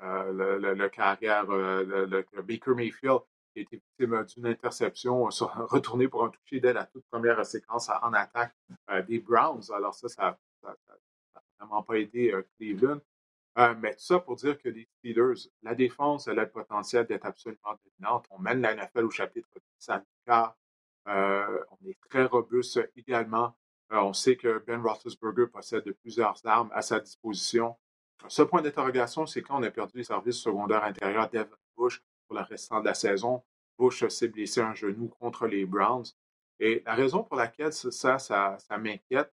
le, 0.00 0.88
carrière, 0.88 1.46
le, 1.46 2.42
Baker 2.42 2.74
Mayfield 2.74 3.20
a 3.60 3.62
été 3.62 3.76
victime 3.76 4.24
d'une 4.24 4.46
interception, 4.46 5.24
retourné 5.68 6.08
pour 6.08 6.24
un 6.24 6.30
toucher 6.30 6.60
dès 6.60 6.72
la 6.72 6.84
toute 6.84 7.04
première 7.10 7.44
séquence 7.44 7.88
en 7.88 8.12
attaque 8.12 8.54
des 9.08 9.18
Browns. 9.18 9.70
Alors 9.74 9.94
ça, 9.94 10.08
ça 10.08 10.38
n'a 10.62 10.76
vraiment 11.58 11.82
pas 11.82 11.94
aidé 11.94 12.34
Cleveland. 12.58 13.00
mais 13.78 13.94
tout 13.94 14.00
ça 14.00 14.18
pour 14.18 14.36
dire 14.36 14.58
que 14.58 14.68
les 14.68 14.88
Steelers, 14.98 15.50
la 15.62 15.74
défense, 15.74 16.28
elle 16.28 16.38
a 16.38 16.44
le 16.44 16.50
potentiel 16.50 17.06
d'être 17.06 17.26
absolument 17.26 17.78
dominante. 17.84 18.26
On 18.30 18.38
mène 18.38 18.60
la 18.60 18.74
NFL 18.74 19.04
au 19.04 19.10
chapitre 19.10 19.48
10 19.80 19.90
euh, 21.08 21.64
on 21.70 21.88
est 21.88 21.96
très 22.08 22.24
robuste 22.24 22.80
également. 22.96 23.56
Euh, 23.92 23.98
on 23.98 24.12
sait 24.12 24.36
que 24.36 24.62
Ben 24.66 24.82
Roethlisberger 24.82 25.46
possède 25.46 25.90
plusieurs 26.02 26.44
armes 26.44 26.70
à 26.72 26.82
sa 26.82 27.00
disposition. 27.00 27.76
Ce 28.28 28.42
point 28.42 28.62
d'interrogation, 28.62 29.26
c'est 29.26 29.42
quand 29.42 29.60
on 29.60 29.62
a 29.62 29.70
perdu 29.70 29.98
les 29.98 30.04
services 30.04 30.38
secondaires 30.38 30.82
intérieurs 30.82 31.28
d'Evan 31.28 31.58
Bush 31.76 32.02
pour 32.26 32.36
le 32.36 32.42
restant 32.42 32.80
de 32.80 32.86
la 32.86 32.94
saison. 32.94 33.42
Bush 33.78 34.06
s'est 34.08 34.28
blessé 34.28 34.60
un 34.60 34.74
genou 34.74 35.08
contre 35.08 35.46
les 35.46 35.66
Browns. 35.66 36.06
Et 36.58 36.82
la 36.86 36.94
raison 36.94 37.22
pour 37.22 37.36
laquelle 37.36 37.72
ça, 37.72 38.18
ça, 38.18 38.58
m'inquiète, 38.78 39.32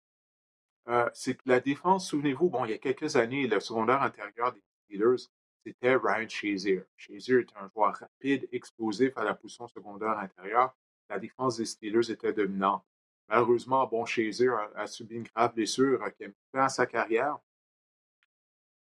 euh, 0.88 1.08
c'est 1.14 1.36
que 1.36 1.44
la 1.46 1.60
défense, 1.60 2.08
souvenez-vous, 2.08 2.50
bon, 2.50 2.66
il 2.66 2.72
y 2.72 2.74
a 2.74 2.80
quelques 2.80 3.16
années, 3.16 3.48
le 3.48 3.60
secondaire 3.60 4.02
intérieur 4.02 4.52
des 4.54 4.64
Steelers, 4.86 5.28
c'était 5.64 5.96
Ryan 5.96 6.28
Shazier. 6.28 6.84
Shazier 6.98 7.42
est 7.42 7.56
un 7.56 7.70
joueur 7.70 7.94
rapide, 7.94 8.50
explosif 8.52 9.16
à 9.16 9.24
la 9.24 9.36
position 9.36 9.68
secondaire 9.68 10.18
intérieure 10.18 10.76
la 11.12 11.20
défense 11.20 11.58
des 11.58 11.66
Steelers 11.66 12.10
était 12.10 12.34
dominante. 12.34 12.84
Malheureusement, 13.28 13.86
bon, 13.86 14.06
Shazier 14.06 14.52
a, 14.76 14.88
subi 14.88 15.16
une 15.16 15.24
grave 15.24 15.54
blessure 15.54 16.00
qui 16.16 16.24
a 16.24 16.28
mis 16.28 16.34
fin 16.52 16.64
à 16.64 16.70
sa 16.70 16.86
carrière. 16.86 17.38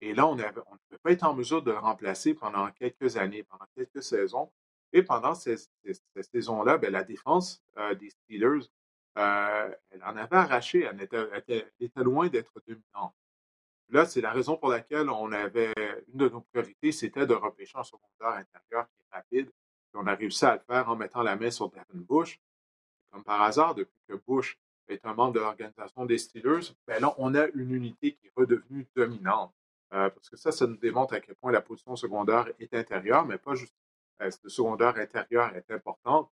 Et 0.01 0.13
là, 0.13 0.27
on, 0.27 0.35
ne 0.35 0.43
pouvait 0.43 0.99
pas 1.01 1.11
être 1.11 1.23
en 1.23 1.33
mesure 1.33 1.61
de 1.61 1.71
le 1.71 1.77
remplacer 1.77 2.33
pendant 2.33 2.69
quelques 2.71 3.17
années, 3.17 3.43
pendant 3.43 3.65
quelques 3.75 4.03
saisons. 4.03 4.51
Et 4.93 5.03
pendant 5.03 5.33
ces, 5.33 5.57
saisons-là, 6.21 6.77
ben, 6.77 6.91
la 6.91 7.03
défense 7.03 7.63
euh, 7.77 7.93
des 7.95 8.09
Steelers, 8.09 8.69
euh, 9.17 9.75
elle 9.89 10.03
en 10.03 10.15
avait 10.15 10.35
arraché. 10.37 10.81
Elle 10.81 11.01
était, 11.01 12.03
loin 12.03 12.27
d'être 12.27 12.53
dominante. 12.65 13.15
Là, 13.89 14.05
c'est 14.05 14.21
la 14.21 14.31
raison 14.31 14.57
pour 14.57 14.69
laquelle 14.69 15.09
on 15.09 15.31
avait 15.31 15.73
une 16.07 16.19
de 16.19 16.29
nos 16.29 16.41
priorités, 16.41 16.91
c'était 16.91 17.25
de 17.25 17.33
repêcher 17.33 17.77
un 17.77 17.83
secondaire 17.83 18.37
intérieur 18.37 18.87
qui 18.89 19.01
est 19.01 19.15
rapide, 19.15 19.51
on 19.97 20.07
a 20.07 20.15
réussi 20.15 20.45
à 20.45 20.55
le 20.55 20.61
faire 20.61 20.89
en 20.89 20.95
mettant 20.95 21.23
la 21.23 21.35
main 21.35 21.51
sur 21.51 21.69
Devin 21.69 21.83
Bush. 21.93 22.39
Comme 23.11 23.23
par 23.23 23.41
hasard, 23.41 23.75
depuis 23.75 23.99
que 24.07 24.13
Bush 24.27 24.57
est 24.87 25.05
un 25.05 25.13
membre 25.13 25.33
de 25.33 25.39
l'organisation 25.39 26.05
des 26.05 26.17
Steelers, 26.17 26.73
ben 26.85 27.01
là, 27.01 27.13
on 27.17 27.35
a 27.35 27.47
une 27.47 27.71
unité 27.71 28.13
qui 28.13 28.27
est 28.27 28.33
redevenue 28.35 28.87
dominante. 28.95 29.53
Euh, 29.93 30.09
parce 30.09 30.29
que 30.29 30.35
ça, 30.37 30.51
ça 30.51 30.67
nous 30.67 30.77
démontre 30.77 31.13
à 31.13 31.19
quel 31.21 31.35
point 31.35 31.51
la 31.51 31.61
position 31.61 31.95
secondaire 31.95 32.49
est 32.59 32.73
intérieure, 32.73 33.25
mais 33.25 33.37
pas 33.37 33.55
juste. 33.55 33.75
Euh, 34.21 34.29
le 34.43 34.49
secondaire 34.49 34.97
intérieur 34.97 35.55
est 35.55 35.69
important. 35.71 36.31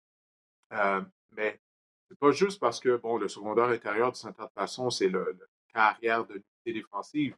Euh, 0.73 1.01
mais 1.31 1.59
c'est 2.07 2.19
pas 2.19 2.31
juste 2.31 2.59
parce 2.59 2.79
que, 2.79 2.97
bon, 2.97 3.17
le 3.17 3.27
secondaire 3.27 3.69
intérieur, 3.69 4.11
de 4.11 4.17
certaine 4.17 4.49
façon, 4.55 4.89
c'est 4.89 5.07
le, 5.07 5.37
carrière 5.73 6.25
de 6.25 6.33
l'unité 6.33 6.73
défensive, 6.73 7.35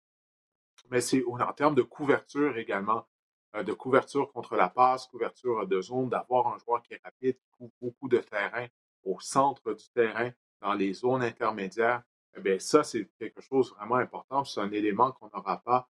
mais 0.90 1.02
c'est 1.02 1.24
en 1.26 1.54
termes 1.54 1.76
de 1.76 1.82
couverture 1.82 2.58
également. 2.58 3.08
Euh, 3.56 3.64
de 3.64 3.74
couverture 3.74 4.32
contre 4.32 4.56
la 4.56 4.70
passe, 4.70 5.08
couverture 5.08 5.68
de 5.68 5.82
zone, 5.82 6.10
d'avoir 6.10 6.48
un 6.48 6.58
joueur 6.60 6.82
qui 6.84 6.94
est 6.94 7.02
rapide, 7.04 7.36
qui 7.36 7.50
couvre 7.58 7.74
beaucoup 7.82 8.08
de 8.08 8.20
terrain 8.20 8.68
au 9.04 9.20
centre 9.20 9.74
du 9.74 9.90
terrain, 9.90 10.32
dans 10.62 10.74
les 10.74 10.94
zones 10.94 11.24
intermédiaires, 11.24 12.04
eh 12.38 12.40
bien, 12.40 12.60
ça, 12.60 12.84
c'est 12.84 13.10
quelque 13.20 13.42
chose 13.42 13.72
de 13.72 13.76
vraiment 13.76 13.96
important. 13.96 14.46
C'est 14.46 14.62
un 14.62 14.72
élément 14.72 15.12
qu'on 15.12 15.30
n'aura 15.34 15.58
pas 15.58 15.90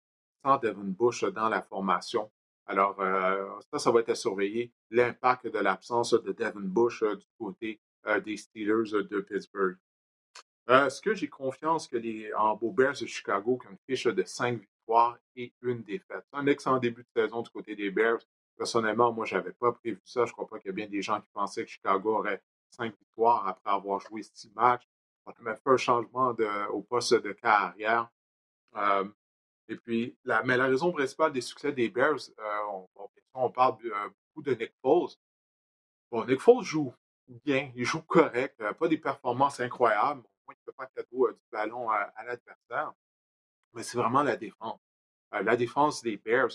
Devin 0.62 0.84
Bush 0.84 1.24
dans 1.24 1.48
la 1.48 1.62
formation. 1.62 2.30
Alors, 2.66 3.00
euh, 3.00 3.46
ça, 3.70 3.78
ça 3.78 3.90
va 3.90 4.00
être 4.00 4.10
à 4.10 4.14
surveiller, 4.14 4.72
l'impact 4.90 5.46
de 5.46 5.58
l'absence 5.58 6.12
de 6.12 6.32
Devin 6.32 6.60
Bush 6.60 7.02
euh, 7.02 7.16
du 7.16 7.26
côté 7.38 7.80
des 8.24 8.36
Steelers 8.36 8.92
de 8.92 9.20
Pittsburgh. 9.20 9.76
Est-ce 10.68 11.00
que 11.02 11.12
j'ai 11.12 11.28
confiance 11.28 11.88
que 11.88 11.96
les 11.96 12.32
en 12.34 12.54
Bears 12.56 13.00
de 13.00 13.06
Chicago, 13.06 13.58
qui 13.58 13.66
ont 13.66 13.70
une 13.70 13.78
fiche 13.88 14.06
de 14.06 14.22
5 14.22 14.62
et 15.34 15.52
une 15.62 15.82
défaite? 15.82 16.24
Un 16.32 16.46
excellent 16.46 16.78
début 16.78 17.02
de 17.02 17.20
saison 17.20 17.42
du 17.42 17.50
côté 17.50 17.74
des 17.74 17.90
Bears. 17.90 18.20
Personnellement, 18.56 19.12
moi, 19.12 19.24
je 19.26 19.34
n'avais 19.34 19.52
pas 19.52 19.72
prévu 19.72 20.00
ça. 20.04 20.24
Je 20.24 20.32
crois 20.32 20.46
pas 20.46 20.58
qu'il 20.60 20.68
y 20.68 20.70
a 20.70 20.74
bien 20.74 20.86
des 20.86 21.02
gens 21.02 21.20
qui 21.20 21.26
pensaient 21.32 21.64
que 21.64 21.70
Chicago 21.70 22.18
aurait 22.18 22.42
cinq 22.70 22.96
victoires 22.98 23.46
après 23.48 23.70
avoir 23.70 24.00
joué 24.00 24.22
six 24.22 24.52
matchs. 24.54 24.88
On 25.26 25.32
a 25.32 25.34
même 25.42 25.56
fait 25.56 25.70
un 25.70 25.76
changement 25.76 26.34
au 26.70 26.82
poste 26.82 27.14
de 27.14 27.32
carrière. 27.32 28.08
Euh, 28.76 29.04
et 29.68 29.76
puis, 29.76 30.16
la, 30.24 30.42
mais 30.44 30.56
la 30.56 30.66
raison 30.66 30.92
principale 30.92 31.32
des 31.32 31.40
succès 31.40 31.72
des 31.72 31.88
Bears, 31.88 32.30
euh, 32.38 33.02
on, 33.34 33.50
parle 33.50 33.76
euh, 33.84 34.08
beaucoup 34.34 34.42
de 34.42 34.54
Nick 34.54 34.72
Foles. 34.80 35.10
Bon, 36.10 36.24
Nick 36.24 36.40
Foles 36.40 36.64
joue 36.64 36.94
bien, 37.44 37.72
il 37.74 37.84
joue 37.84 38.02
correct, 38.02 38.62
pas 38.78 38.88
des 38.88 38.98
performances 38.98 39.60
incroyables. 39.60 40.20
Au 40.20 40.46
moins, 40.46 40.54
il 40.54 40.60
ne 40.60 40.72
fait 40.72 40.76
pas 40.76 40.86
cadeau 40.86 41.32
du 41.32 41.40
ballon 41.50 41.90
à 41.90 42.24
l'adversaire 42.24 42.92
mais 43.76 43.82
c'est 43.82 43.98
vraiment 43.98 44.22
la 44.22 44.36
défense. 44.36 44.80
Euh, 45.34 45.42
la 45.42 45.56
défense 45.56 46.02
des 46.02 46.16
Bears 46.16 46.50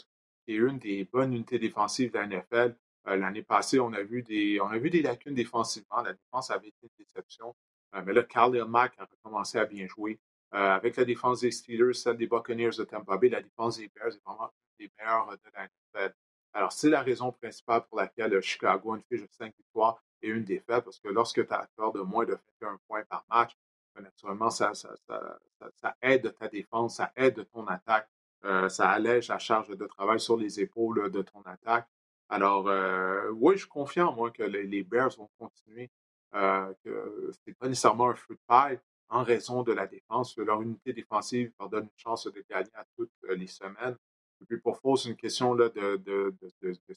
est 0.48 0.56
une 0.56 0.80
des 0.80 1.06
bonnes 1.06 1.34
unités 1.34 1.60
défensives 1.60 2.12
de 2.12 2.18
la 2.18 2.28
NFL. 2.28 2.76
Euh, 3.08 3.16
l'année 3.16 3.44
passée, 3.44 3.80
on 3.80 3.94
a, 3.94 4.02
vu 4.02 4.24
des, 4.24 4.60
on 4.60 4.68
a 4.68 4.78
vu 4.78 4.90
des 4.90 5.02
lacunes 5.02 5.36
défensivement. 5.36 6.02
La 6.02 6.14
défense 6.14 6.50
avait 6.50 6.70
été 6.70 6.78
une 6.84 7.06
déception. 7.06 7.56
Euh, 7.96 8.02
mais 8.06 8.14
là, 8.14 8.24
Khalil 8.24 8.66
Mack 8.66 8.94
a 8.98 9.06
recommencé 9.06 9.60
à 9.60 9.66
bien 9.66 9.88
jouer. 9.88 10.20
Avec 10.52 10.98
la 10.98 11.06
défense 11.06 11.42
des 11.42 11.52
Steelers, 11.52 11.94
celle 11.94 12.18
des 12.18 12.28
Buccaneers 12.28 12.72
de 12.78 12.84
Tampa 12.84 13.18
Bay, 13.18 13.30
la 13.30 13.42
défense 13.42 13.78
des 13.78 13.90
Bears 13.96 14.10
est 14.10 14.22
vraiment 14.26 14.52
une 14.80 14.86
des 14.86 14.92
meilleures 15.00 15.32
de 15.32 15.52
la 15.54 15.64
NFL. 15.64 16.16
Alors, 16.54 16.72
c'est 16.72 16.90
la 16.90 17.02
raison 17.02 17.32
principale 17.32 17.86
pour 17.88 17.98
laquelle 17.98 18.40
Chicago 18.42 18.94
a 18.94 18.98
une 18.98 19.04
fiche 19.04 19.22
de 19.22 19.30
5 19.32 19.56
victoires 19.56 20.04
et 20.22 20.28
une 20.28 20.44
défaite, 20.44 20.84
parce 20.84 21.00
que 21.00 21.08
lorsque 21.08 21.48
tu 21.48 21.54
as 21.54 21.68
peur 21.78 21.94
de 21.94 22.02
moins 22.02 22.26
de 22.26 22.38
un 22.62 22.78
point 22.88 23.04
par 23.06 23.26
match, 23.30 23.58
naturellement, 24.00 24.50
ça, 24.50 24.74
ça, 24.74 25.98
aide 26.02 26.34
ta 26.38 26.48
défense, 26.48 26.98
ça 26.98 27.12
aide 27.16 27.48
ton 27.52 27.66
attaque, 27.68 28.10
ça 28.70 28.90
allège 28.90 29.30
la 29.30 29.40
charge 29.40 29.70
de 29.70 29.86
travail 29.88 30.20
sur 30.20 30.38
les 30.38 30.60
épaules 30.60 31.10
de 31.10 31.22
ton 31.22 31.42
attaque. 31.44 31.88
Alors, 32.30 32.66
oui, 33.34 33.58
je 33.58 33.68
confiant, 33.68 34.14
moi, 34.14 34.32
que 34.32 34.44
les, 34.44 34.84
Bears 34.84 35.16
vont 35.18 35.30
continuer, 35.40 35.90
que 36.34 37.32
ce 37.32 37.40
n'est 37.48 37.54
pas 37.54 37.68
nécessairement 37.68 38.10
un 38.10 38.16
feu 38.16 38.36
de 38.36 38.40
paille 38.48 38.80
en 39.12 39.24
raison 39.24 39.62
de 39.62 39.74
la 39.74 39.86
défense. 39.86 40.36
Leur 40.38 40.62
unité 40.62 40.94
défensive 40.94 41.52
leur 41.60 41.70
donne 41.70 41.84
une 41.84 42.00
chance 42.00 42.26
de 42.26 42.44
gagner 42.50 42.72
à 42.74 42.86
toutes 42.96 43.12
les 43.30 43.48
semaines. 43.48 43.98
Et 44.42 44.46
puis 44.46 44.58
pour 44.58 44.80
Faux, 44.80 44.96
c'est 44.96 45.10
une 45.10 45.16
question 45.16 45.54
de, 45.54 45.72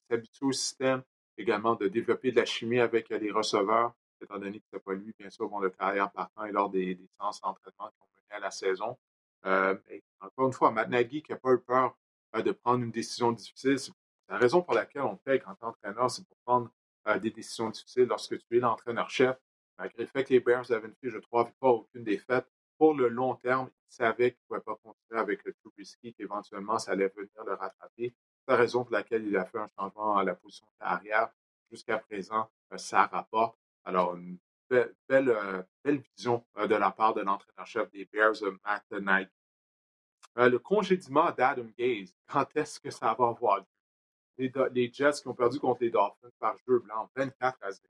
s'habituer 0.08 0.46
au 0.46 0.52
système, 0.52 1.02
également 1.36 1.74
de 1.74 1.88
développer 1.88 2.30
de 2.30 2.36
la 2.36 2.46
chimie 2.46 2.80
avec 2.80 3.10
les 3.10 3.30
receveurs, 3.30 3.94
étant 4.22 4.38
donné 4.38 4.60
que 4.60 4.64
ce 4.70 4.76
n'est 4.76 4.82
pas 4.82 4.94
lui, 4.94 5.12
bien 5.18 5.28
sûr, 5.28 5.48
vont 5.48 5.58
le 5.58 5.70
carrière 5.70 6.10
partant 6.10 6.44
et 6.44 6.52
lors 6.52 6.70
des, 6.70 6.98
séances 7.18 7.40
d'entraînement 7.42 7.90
qui 7.90 8.02
ont 8.02 8.36
à 8.36 8.38
la 8.38 8.50
saison. 8.50 8.96
Euh, 9.44 9.76
encore 10.20 10.46
une 10.46 10.52
fois, 10.52 10.70
Matt 10.70 10.88
Nagy 10.88 11.22
qui 11.22 11.32
n'a 11.32 11.38
pas 11.38 11.52
eu 11.52 11.58
peur 11.58 11.96
euh, 12.34 12.42
de 12.42 12.52
prendre 12.52 12.82
une 12.82 12.90
décision 12.90 13.30
difficile, 13.32 13.78
c'est 13.78 13.92
la 14.28 14.38
raison 14.38 14.62
pour 14.62 14.74
laquelle 14.74 15.02
on 15.02 15.16
paye 15.16 15.38
quand 15.38 15.56
entraîneur, 15.62 16.10
c'est 16.10 16.26
pour 16.26 16.36
prendre 16.46 16.70
euh, 17.08 17.18
des 17.18 17.30
décisions 17.30 17.68
difficiles 17.68 18.04
lorsque 18.04 18.38
tu 18.38 18.56
es 18.56 18.60
l'entraîneur-chef. 18.60 19.36
Malgré 19.78 20.02
le 20.02 20.08
fait 20.08 20.24
que 20.24 20.32
les 20.32 20.40
Bears 20.40 20.70
avaient 20.70 20.88
une 20.88 20.94
fiche 20.94 21.12
de 21.12 21.20
trois 21.20 21.44
victoires, 21.44 21.74
aucune 21.74 22.04
défaite, 22.04 22.46
pour 22.78 22.94
le 22.94 23.08
long 23.08 23.34
terme, 23.36 23.70
il 23.72 23.94
savait 23.94 24.32
qu'il 24.32 24.40
ne 24.42 24.46
pouvait 24.48 24.60
pas 24.60 24.76
continuer 24.82 25.20
avec 25.20 25.44
le 25.44 25.54
Trubisky, 25.54 26.14
qu'éventuellement, 26.14 26.78
ça 26.78 26.92
allait 26.92 27.08
venir 27.08 27.44
le 27.44 27.54
rattraper. 27.54 28.14
C'est 28.46 28.52
la 28.52 28.56
raison 28.56 28.84
pour 28.84 28.92
laquelle 28.92 29.26
il 29.26 29.36
a 29.36 29.44
fait 29.44 29.58
un 29.58 29.70
changement 29.78 30.16
à 30.16 30.24
la 30.24 30.34
position 30.34 30.66
de 30.66 30.84
carrière. 30.84 31.30
Jusqu'à 31.70 31.98
présent, 31.98 32.50
euh, 32.72 32.76
ça 32.76 33.06
rapporte. 33.06 33.58
Alors, 33.84 34.16
une 34.16 34.38
belle, 34.68 34.94
belle, 35.08 35.28
euh, 35.30 35.62
vision 35.84 36.44
euh, 36.58 36.66
de 36.66 36.74
la 36.74 36.90
part 36.90 37.14
de 37.14 37.22
l'entraîneur-chef 37.22 37.90
des 37.90 38.08
Bears, 38.12 38.36
Matt 38.64 38.90
Nagy. 38.90 39.28
le 40.36 40.58
congédiement 40.58 41.30
d'Adam 41.32 41.66
Gaze, 41.78 42.14
quand 42.26 42.46
est-ce 42.56 42.80
que 42.80 42.90
ça 42.90 43.14
va 43.14 43.28
avoir 43.28 43.58
lieu? 43.58 43.64
Les, 44.36 44.52
les, 44.72 44.92
Jets 44.92 45.22
qui 45.22 45.28
ont 45.28 45.34
perdu 45.34 45.60
contre 45.60 45.82
les 45.82 45.90
Dolphins 45.90 46.28
par 46.40 46.56
jeu 46.66 46.80
blanc, 46.80 47.08
24 47.14 47.56
à 47.62 47.70
0 47.70 47.88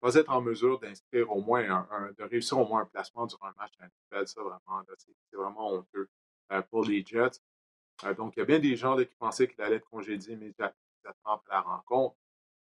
pas 0.00 0.14
être 0.14 0.30
en 0.30 0.40
mesure 0.40 0.78
d'inscrire 0.78 1.30
au 1.30 1.40
moins 1.42 1.86
un, 1.90 2.12
de 2.18 2.24
réussir 2.24 2.58
au 2.58 2.66
moins 2.66 2.82
un 2.82 2.86
placement 2.86 3.26
durant 3.26 3.48
un 3.48 3.54
match 3.58 3.72
à 4.12 4.26
ça 4.26 4.42
vraiment, 4.42 4.82
c'est 4.96 5.36
vraiment 5.36 5.72
honteux 5.72 6.08
euh, 6.52 6.62
pour 6.62 6.84
les 6.84 7.04
Jets. 7.04 7.40
Euh, 8.04 8.14
donc, 8.14 8.36
il 8.36 8.40
y 8.40 8.42
a 8.42 8.46
bien 8.46 8.58
des 8.58 8.76
gens 8.76 8.96
qui 8.96 9.14
pensaient 9.18 9.46
qu'il 9.46 9.60
allait 9.62 9.76
être 9.76 9.88
congédié 9.90 10.34
immédiatement 10.34 10.74
après 11.24 11.52
la 11.52 11.60
rencontre. 11.60 12.16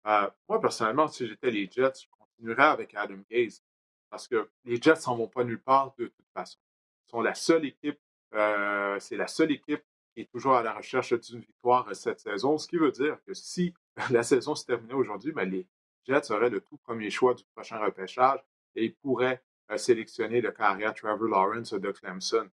Euh, 0.08 0.30
moi, 0.48 0.60
personnellement, 0.60 1.08
si 1.08 1.28
j'étais 1.28 1.52
les 1.52 1.70
Jets, 1.72 2.02
je 2.04 2.08
continuerais 2.18 2.68
avec 2.68 2.94
Adam 2.94 3.20
Gaze 3.30 3.64
parce 4.10 4.28
que 4.28 4.50
les 4.66 4.82
Jets 4.82 4.98
s'en 4.98 5.16
vont 5.16 5.28
pas 5.28 5.44
nulle 5.44 5.62
part 5.62 5.94
de 5.98 6.08
toute 6.08 6.30
façon. 6.34 6.60
Ils 7.08 7.12
sont 7.12 7.22
la 7.22 7.36
seule 7.36 7.66
équipe, 7.66 8.00
c'est 8.32 9.16
la 9.16 9.28
seule 9.28 9.52
équipe 9.52 9.84
qui 10.14 10.22
est 10.22 10.32
toujours 10.32 10.56
à 10.56 10.64
la 10.64 10.74
recherche 10.74 11.14
d'une 11.14 11.40
victoire 11.40 11.96
cette 11.96 12.20
saison, 12.20 12.58
ce 12.58 12.68
qui 12.68 12.78
veut 12.78 12.92
dire 12.92 13.18
que 13.26 13.34
si 13.34 13.74
la 14.12 14.24
saison 14.24 14.56
se 14.56 14.66
terminait 14.66 14.94
aujourd'hui, 14.94 15.32
ben 15.32 15.50
les, 15.50 15.68
Jets 16.06 16.24
serait 16.24 16.50
le 16.50 16.62
tout 16.62 16.78
premier 16.78 17.10
choix 17.10 17.34
du 17.34 17.44
prochain 17.56 17.78
repêchage 17.80 18.40
et 18.76 18.86
il 18.86 18.96
pourrait 18.96 19.44
euh, 19.72 19.78
sélectionner 19.78 20.42
le 20.42 20.52
carrière 20.52 20.94
Trevor 20.94 21.28
Lawrence 21.28 21.74
de 21.74 21.92
Clemson. 21.92 22.50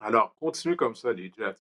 Alors, 0.00 0.34
continuez 0.34 0.76
comme 0.76 0.94
ça, 0.94 1.12
les 1.12 1.30
Jets. 1.36 1.62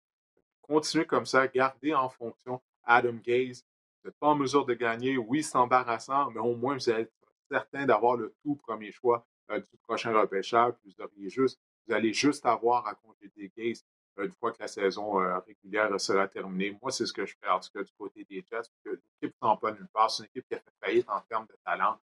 Continuez 0.62 1.06
comme 1.06 1.26
ça, 1.26 1.48
gardez 1.48 1.94
en 1.94 2.10
fonction 2.10 2.62
Adam 2.84 3.14
Gaze. 3.24 3.66
Vous 4.02 4.10
n'êtes 4.10 4.20
pas 4.20 4.28
en 4.28 4.36
mesure 4.36 4.66
de 4.66 4.74
gagner. 4.74 5.18
Oui, 5.18 5.44
c'est 5.44 5.58
embarrassant, 5.58 6.30
mais 6.32 6.40
au 6.40 6.56
moins 6.56 6.76
vous 6.76 6.90
êtes 6.90 7.12
certain 7.50 7.86
d'avoir 7.86 8.16
le 8.16 8.34
tout 8.44 8.56
premier 8.56 8.92
choix 8.92 9.26
euh, 9.52 9.60
du 9.60 9.78
prochain 9.84 10.14
repêchage. 10.14 10.74
Vous, 10.86 11.30
juste, 11.30 11.60
vous 11.88 11.94
allez 11.94 12.14
juste 12.14 12.46
avoir 12.46 12.88
à 12.88 12.98
des 13.36 13.52
Gaze 13.58 13.84
une 14.24 14.34
fois 14.34 14.52
que 14.52 14.62
la 14.62 14.68
saison 14.68 15.22
euh, 15.22 15.40
régulière 15.40 16.00
sera 16.00 16.28
terminée. 16.28 16.78
Moi, 16.82 16.92
c'est 16.92 17.06
ce 17.06 17.14
que 17.14 17.26
je 17.26 17.36
fais, 17.42 17.50
en 17.50 17.60
tout 17.60 17.70
cas, 17.74 17.84
du 17.84 17.92
côté 17.98 18.26
des 18.26 18.44
Jets, 18.50 18.70
l'équipe 18.86 19.36
ne 19.42 19.56
pas 19.56 19.72
nulle 19.72 19.88
part. 19.94 20.12
C'est 20.12 20.24
une 20.24 20.28
équipe 20.28 20.48
qui 20.48 20.56
a 20.56 20.60
fait 20.60 20.72
faillite 20.82 21.10
en 21.10 21.22
termes 21.22 21.46
de 21.48 21.56
talent. 21.66 22.00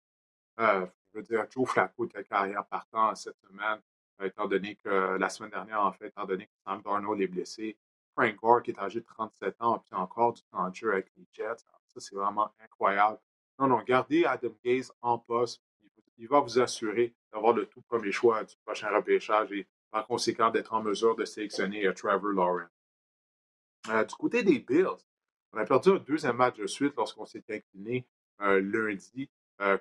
Euh, 0.60 0.86
je 1.12 1.18
veux 1.18 1.24
dire, 1.24 1.46
Joe 1.50 1.68
Flacco 1.68 2.06
de 2.06 2.20
carrière 2.22 2.64
partant 2.66 3.14
cette 3.14 3.38
semaine, 3.46 3.80
euh, 4.20 4.26
étant 4.26 4.46
donné 4.46 4.76
que 4.76 5.16
la 5.18 5.28
semaine 5.28 5.50
dernière, 5.50 5.82
en 5.82 5.92
fait, 5.92 6.08
étant 6.08 6.24
donné 6.24 6.46
que 6.46 6.52
Sam 6.64 6.82
Darnold 6.82 7.20
est 7.20 7.28
blessé. 7.28 7.76
Frank 8.14 8.34
Gore, 8.36 8.62
qui 8.62 8.72
est 8.72 8.78
âgé 8.78 9.00
de 9.00 9.06
37 9.06 9.56
ans, 9.60 9.78
puis 9.78 9.94
encore 9.94 10.32
du 10.32 10.42
temps 10.42 10.68
de 10.68 10.74
jeu 10.74 10.92
avec 10.92 11.10
les 11.16 11.26
Jets. 11.32 11.64
ça, 11.86 12.00
c'est 12.00 12.14
vraiment 12.14 12.52
incroyable. 12.60 13.18
Non, 13.58 13.68
non, 13.68 13.82
gardez 13.82 14.24
Adam 14.24 14.54
Gaze 14.64 14.92
en 15.00 15.18
poste. 15.18 15.62
Il 16.18 16.28
va 16.28 16.40
vous 16.40 16.58
assurer 16.58 17.14
d'avoir 17.32 17.52
le 17.54 17.66
tout 17.66 17.80
premier 17.82 18.12
choix 18.12 18.44
du 18.44 18.54
prochain 18.64 18.90
repêchage 18.90 19.52
et 19.52 19.66
par 19.90 20.06
conséquent 20.06 20.50
d'être 20.50 20.72
en 20.72 20.82
mesure 20.82 21.16
de 21.16 21.24
sélectionner 21.24 21.86
euh, 21.86 21.92
Trevor 21.92 22.32
Lawrence. 22.32 22.70
Euh, 23.88 24.04
du 24.04 24.14
côté 24.14 24.42
des 24.42 24.58
Bills, 24.58 24.86
on 25.52 25.58
a 25.58 25.64
perdu 25.64 25.90
un 25.90 25.96
deuxième 25.96 26.36
match 26.36 26.56
de 26.56 26.66
suite 26.66 26.94
lorsqu'on 26.96 27.26
s'est 27.26 27.44
incliné 27.48 28.06
euh, 28.40 28.60
lundi 28.60 29.28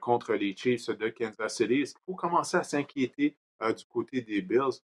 contre 0.01 0.33
les 0.33 0.53
Chiefs 0.57 0.89
de 0.89 1.07
Kansas 1.07 1.55
City. 1.55 1.75
Est-ce 1.75 1.93
qu'il 1.93 2.03
faut 2.05 2.15
commencer 2.15 2.57
à 2.57 2.63
s'inquiéter 2.63 3.37
du 3.61 3.85
côté 3.85 4.19
des 4.19 4.41
Bills? 4.41 4.81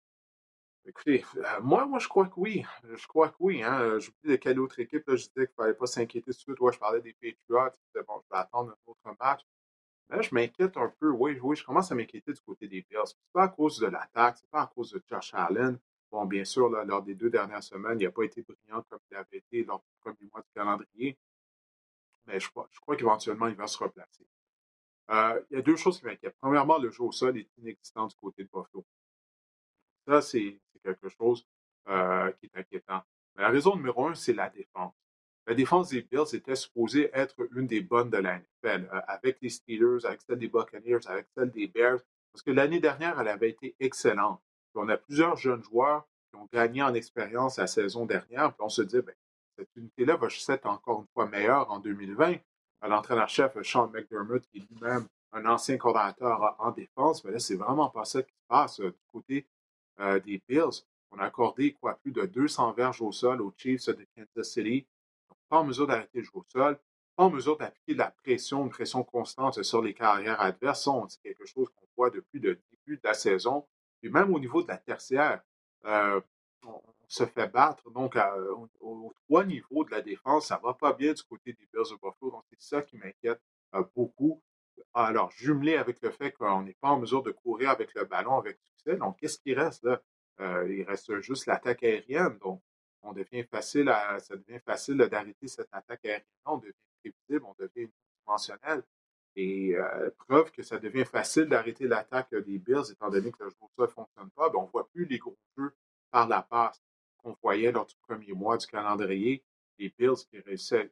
Écoutez, 0.86 1.23
moi, 1.62 1.86
moi, 1.86 1.97
je 1.99 2.10
crois 2.10 2.27
que 2.27 2.34
oui. 2.36 2.65
Je 2.84 3.07
crois 3.07 3.29
que 3.29 3.38
oui. 3.39 3.63
Hein. 3.63 3.99
J'oublie 3.99 4.31
de 4.31 4.36
quelle 4.36 4.60
autre 4.60 4.77
équipe 4.81 5.05
je 5.07 5.13
disais 5.13 5.29
qu'il 5.34 5.43
ne 5.43 5.63
fallait 5.63 5.75
pas 5.75 5.86
s'inquiéter 5.86 6.25
tout 6.25 6.31
de 6.31 6.41
suite. 6.41 6.60
Ouais, 6.60 6.73
je 6.73 6.79
parlais 6.79 6.99
des 6.99 7.13
Patriots. 7.13 7.71
Bon, 8.05 8.21
je 8.21 8.36
vais 8.36 8.41
attendre 8.41 8.71
un 8.71 8.91
autre 8.91 9.15
match. 9.17 9.39
Là, 10.12 10.21
je 10.21 10.36
m'inquiète 10.36 10.76
un 10.76 10.93
peu. 11.00 11.10
Oui, 11.10 11.39
oui, 11.41 11.56
je 11.56 11.63
commence 11.63 11.89
à 11.91 11.95
m'inquiéter 11.95 12.34
du 12.34 12.41
côté 12.41 12.67
des 12.67 12.82
Bills. 12.82 13.00
Ce 13.06 13.13
n'est 13.13 13.32
pas 13.32 13.43
à 13.43 13.47
cause 13.47 13.80
de 13.80 13.88
l'attaque, 13.88 14.38
ce 14.38 14.43
n'est 14.43 14.50
pas 14.50 14.63
à 14.63 14.67
cause 14.67 14.91
de 14.91 15.02
Josh 15.10 15.34
Allen. 15.34 15.80
Bon, 16.12 16.26
bien 16.26 16.43
sûr, 16.43 16.69
lors 16.69 17.02
des 17.02 17.15
deux 17.15 17.30
dernières 17.30 17.63
semaines, 17.63 17.97
il 17.97 18.04
n'a 18.04 18.12
pas 18.12 18.24
été 18.24 18.41
brillant 18.41 18.84
comme 18.89 19.00
il 19.10 19.15
avait 19.15 19.38
été 19.38 19.63
lors 19.63 19.80
du 19.80 19.88
premier 20.02 20.30
mois 20.30 20.41
du 20.41 20.50
calendrier. 20.54 21.17
Mais 22.26 22.41
je 22.41 22.50
crois, 22.50 22.67
je 22.71 22.80
crois 22.82 22.97
qu'éventuellement, 22.97 23.47
il 23.47 23.56
va 23.56 23.67
se 23.67 23.78
replacer. 23.78 24.28
Euh, 25.12 25.41
il 25.50 25.56
y 25.56 25.60
a 25.60 25.62
deux 25.62 25.78
choses 25.78 26.00
qui 26.00 26.06
m'inquiètent. 26.06 26.36
Premièrement, 26.41 26.78
le 26.78 26.91
jeu 26.91 27.04
au 27.04 27.13
sol 27.13 27.38
est 27.38 27.50
inexistant 27.58 28.08
du 28.08 28.15
côté 28.17 28.43
de 28.43 28.50
Buffalo. 28.50 28.86
Ça, 30.06 30.21
c'est 30.21 30.60
quelque 30.84 31.08
chose 31.08 31.47
euh, 31.88 32.32
qui 32.34 32.47
est 32.47 32.58
inquiétant. 32.58 33.02
Mais 33.36 33.43
la 33.43 33.50
raison 33.50 33.78
numéro 33.78 34.08
un, 34.08 34.15
c'est 34.15 34.34
la 34.34 34.50
défense. 34.50 34.93
La 35.52 35.56
défense 35.56 35.90
des 35.90 36.02
Bills 36.02 36.34
était 36.34 36.56
supposée 36.56 37.10
être 37.14 37.36
une 37.54 37.68
des 37.68 37.82
bonnes 37.82 38.10
de 38.10 38.16
la 38.16 38.40
NFL, 38.40 38.88
euh, 38.94 39.02
avec 39.06 39.38
les 39.42 39.50
Steelers, 39.50 40.06
avec 40.06 40.22
celle 40.22 40.38
des 40.38 40.48
Buccaneers, 40.48 41.06
avec 41.08 41.28
celle 41.36 41.52
des 41.52 41.68
Bears, 41.68 42.00
parce 42.32 42.42
que 42.42 42.52
l'année 42.52 42.80
dernière, 42.80 43.20
elle 43.20 43.28
avait 43.28 43.50
été 43.50 43.76
excellente. 43.82 44.42
on 44.76 44.88
a 44.88 44.96
plusieurs 44.96 45.36
jeunes 45.36 45.62
joueurs 45.62 46.08
qui 46.30 46.40
ont 46.40 46.48
gagné 46.54 46.82
en 46.82 46.94
expérience 46.94 47.58
la 47.58 47.68
saison 47.68 48.06
dernière, 48.06 48.54
puis 48.54 48.62
on 48.62 48.70
se 48.70 48.82
dit, 48.82 49.02
ben, 49.02 49.14
cette 49.58 49.68
unité-là 49.76 50.16
va 50.16 50.30
être 50.48 50.66
encore 50.68 51.02
une 51.02 51.08
fois 51.14 51.26
meilleure 51.26 51.70
en 51.70 51.80
2020. 51.80 52.36
L'entraîneur-chef 52.84 53.62
Sean 53.62 53.90
McDermott, 53.90 54.48
qui 54.54 54.60
est 54.60 54.72
lui-même 54.72 55.06
un 55.34 55.46
ancien 55.48 55.76
coordinateur 55.76 56.56
en 56.60 56.72
défense, 56.72 57.26
mais 57.26 57.32
là, 57.32 57.40
c'est 57.40 57.56
vraiment 57.56 57.90
pas 57.90 58.06
ça 58.06 58.24
qui 58.24 58.32
se 58.32 58.48
passe 58.48 58.80
euh, 58.80 58.92
du 58.92 59.04
côté 59.12 59.46
euh, 60.00 60.18
des 60.22 60.42
Bills. 60.48 60.86
On 61.12 61.20
a 61.20 61.26
accordé 61.26 61.74
quoi, 61.74 61.96
plus 61.96 62.14
de 62.14 62.26
200 62.26 62.72
verges 62.72 63.02
au 63.02 63.12
sol 63.12 63.42
aux 63.42 63.54
Chiefs 63.58 63.88
de 63.88 64.08
Kansas 64.16 64.50
City 64.50 64.88
pas 65.52 65.60
en 65.60 65.66
mesure 65.66 65.86
d'arrêter 65.86 66.20
le 66.20 66.24
jeu 66.24 66.32
au 66.34 66.46
sol, 66.48 66.80
pas 67.18 67.26
en 67.26 67.30
mesure 67.30 67.58
d'appliquer 67.58 67.94
de 67.94 67.98
la 68.00 68.10
pression, 68.10 68.64
une 68.64 68.70
pression 68.70 69.04
constante 69.04 69.62
sur 69.64 69.82
les 69.82 69.94
carrières 69.94 70.40
adverses. 70.40 70.88
C'est 71.10 71.22
quelque 71.22 71.46
chose 71.46 71.68
qu'on 71.76 71.88
voit 71.98 72.10
depuis 72.10 72.40
le 72.40 72.56
début 72.72 72.96
de 72.96 73.02
la 73.04 73.14
saison. 73.14 73.68
Et 74.02 74.10
même 74.10 74.34
au 74.34 74.40
niveau 74.40 74.64
de 74.64 74.70
la 74.70 74.78
tertiaire, 74.78 75.44
euh, 75.86 76.22
on, 76.66 76.82
se 77.10 77.26
fait 77.26 77.50
battre. 77.50 77.92
Donc, 77.92 78.18
aux 78.80 79.14
trois 79.26 79.44
niveaux 79.44 79.84
de 79.84 79.92
la 79.92 80.02
défense, 80.02 80.48
ça 80.48 80.58
ne 80.58 80.66
va 80.66 80.74
pas 80.74 80.94
bien 80.94 81.12
du 81.12 81.22
côté 81.24 81.52
des 81.52 81.68
Bills 81.74 81.90
de 81.92 81.96
Buffalo. 81.96 82.32
Donc, 82.32 82.46
c'est 82.50 82.62
ça 82.62 82.82
qui 82.82 82.98
m'inquiète 82.98 83.42
euh, 83.76 83.84
beaucoup. 83.94 84.42
Alors, 84.94 85.30
jumelé 85.32 85.76
avec 85.76 86.02
le 86.02 86.12
fait 86.12 86.32
qu'on 86.32 86.62
n'est 86.62 86.78
pas 86.80 86.92
en 86.92 87.00
mesure 87.00 87.24
de 87.24 87.32
courir 87.32 87.70
avec 87.72 87.94
le 87.96 88.06
ballon 88.06 88.38
avec 88.38 88.58
succès. 88.60 88.96
Donc, 88.96 89.18
qu'est-ce 89.20 89.38
qui 89.40 89.54
reste 89.54 89.84
là? 89.84 90.02
Euh, 90.40 90.74
il 90.74 90.84
reste 90.84 91.20
juste 91.20 91.46
l'attaque 91.48 91.84
aérienne. 91.84 92.38
Donc, 92.38 92.62
on 93.04 93.14
devient 93.14 93.44
facile 93.44 93.90
à, 93.90 94.20
ça 94.20 94.36
devient 94.36 94.60
facile 94.60 94.98
d'arrêter 94.98 95.48
cette 95.48 95.70
attaque 95.72 96.06
aérienne. 96.06 96.26
On 96.46 96.58
devient 96.58 96.74
prévisible, 97.02 97.46
on 97.46 97.56
devient 97.58 97.90
dimensionnel. 98.26 98.84
Et 99.36 99.76
euh, 99.76 100.10
preuve 100.28 100.52
que 100.52 100.62
ça 100.62 100.78
devient 100.78 101.06
facile 101.06 101.46
d'arrêter 101.46 101.88
l'attaque 101.88 102.36
des 102.36 102.60
Bills, 102.60 102.92
étant 102.92 103.10
donné 103.10 103.32
que 103.32 103.44
le 103.44 103.50
jeu 103.50 103.56
ne 103.78 103.88
fonctionne 103.88 104.30
pas, 104.32 104.50
ben, 104.50 104.60
on 104.60 104.66
ne 104.66 104.72
voit 104.72 104.90
plus 104.90 105.06
les 105.06 105.18
gros 105.18 105.38
jeux 105.58 105.74
par 106.12 106.28
la 106.28 106.42
passe 106.42 106.82
qu'on 107.18 107.36
voyait 107.42 107.72
lors 107.72 107.86
du 107.86 107.96
premier 108.08 108.34
mois 108.34 108.58
du 108.58 108.68
calendrier. 108.68 109.44
Les 109.78 109.94
Bills 109.98 110.26
qui 110.30 110.40
réussissaient, 110.40 110.92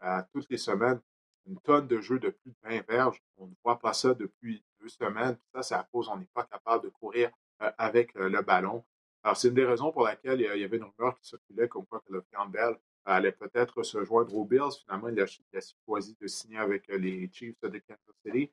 à, 0.00 0.22
toutes 0.32 0.48
les 0.48 0.58
semaines 0.58 1.00
une 1.46 1.58
tonne 1.60 1.86
de 1.86 2.00
jeux 2.00 2.18
de 2.18 2.30
plus 2.30 2.50
de 2.50 2.56
20 2.62 2.86
verges. 2.88 3.20
On 3.36 3.46
ne 3.46 3.54
voit 3.64 3.78
pas 3.78 3.92
ça 3.92 4.14
depuis 4.14 4.62
deux 4.80 4.88
semaines. 4.88 5.36
Ça, 5.52 5.62
c'est 5.62 5.74
à 5.74 5.88
cause 5.90 6.06
qu'on 6.06 6.18
n'est 6.18 6.28
pas 6.32 6.44
capable 6.44 6.84
de 6.84 6.90
courir 6.90 7.30
euh, 7.62 7.70
avec 7.78 8.14
euh, 8.16 8.28
le 8.28 8.42
ballon. 8.42 8.84
Alors, 9.22 9.36
c'est 9.36 9.48
une 9.48 9.54
des 9.54 9.64
raisons 9.64 9.92
pour 9.92 10.04
laquelle 10.04 10.40
il 10.40 10.60
y 10.60 10.64
avait 10.64 10.78
une 10.78 10.84
rumeur 10.84 11.18
qui 11.18 11.28
circulait 11.28 11.68
comme 11.68 11.86
quoi 11.86 12.00
que 12.00 12.12
le 12.12 12.24
Campbell 12.32 12.76
allait 13.04 13.32
peut-être 13.32 13.82
se 13.82 14.02
joindre 14.04 14.34
aux 14.34 14.44
Bills. 14.44 14.72
Finalement, 14.84 15.08
il 15.08 15.20
a, 15.20 15.26
choisi 15.84 16.16
de 16.20 16.26
signer 16.26 16.58
avec 16.58 16.88
euh, 16.90 16.96
les 16.96 17.28
Chiefs 17.32 17.60
de 17.62 17.78
Kansas 17.78 18.14
City. 18.24 18.50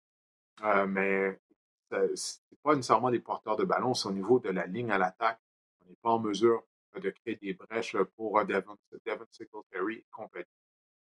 Euh, 0.64 0.86
mais 0.88 1.40
ce 1.92 1.96
n'est 2.52 2.58
pas 2.64 2.76
nécessairement 2.76 3.10
les 3.10 3.20
porteurs 3.20 3.56
de 3.56 3.64
ballon, 3.64 3.94
c'est 3.94 4.10
au 4.10 4.12
niveau 4.12 4.40
de 4.40 4.50
la 4.50 4.66
ligne 4.66 4.92
à 4.92 4.98
l'attaque. 4.98 5.40
On 5.82 5.90
n'est 5.90 5.98
pas 6.02 6.12
en 6.12 6.20
mesure 6.20 6.64
de 6.96 7.10
créer 7.12 7.36
des 7.36 7.54
brèches 7.54 7.96
pour 8.16 8.44
Devon, 8.46 8.76
Devon 9.06 9.26
Singletary 9.32 9.96
et 9.96 10.06
compagnie. 10.12 10.46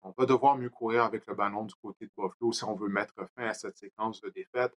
On 0.02 0.12
va 0.16 0.26
devoir 0.26 0.56
mieux 0.56 0.70
courir 0.70 1.04
avec 1.04 1.26
le 1.26 1.34
ballon 1.34 1.64
du 1.64 1.74
côté 1.76 2.06
de 2.06 2.10
Buffalo 2.16 2.52
si 2.52 2.64
on 2.64 2.74
veut 2.74 2.88
mettre 2.88 3.14
fin 3.36 3.46
à 3.46 3.54
cette 3.54 3.76
séquence 3.76 4.20
de 4.20 4.30
défaites, 4.30 4.76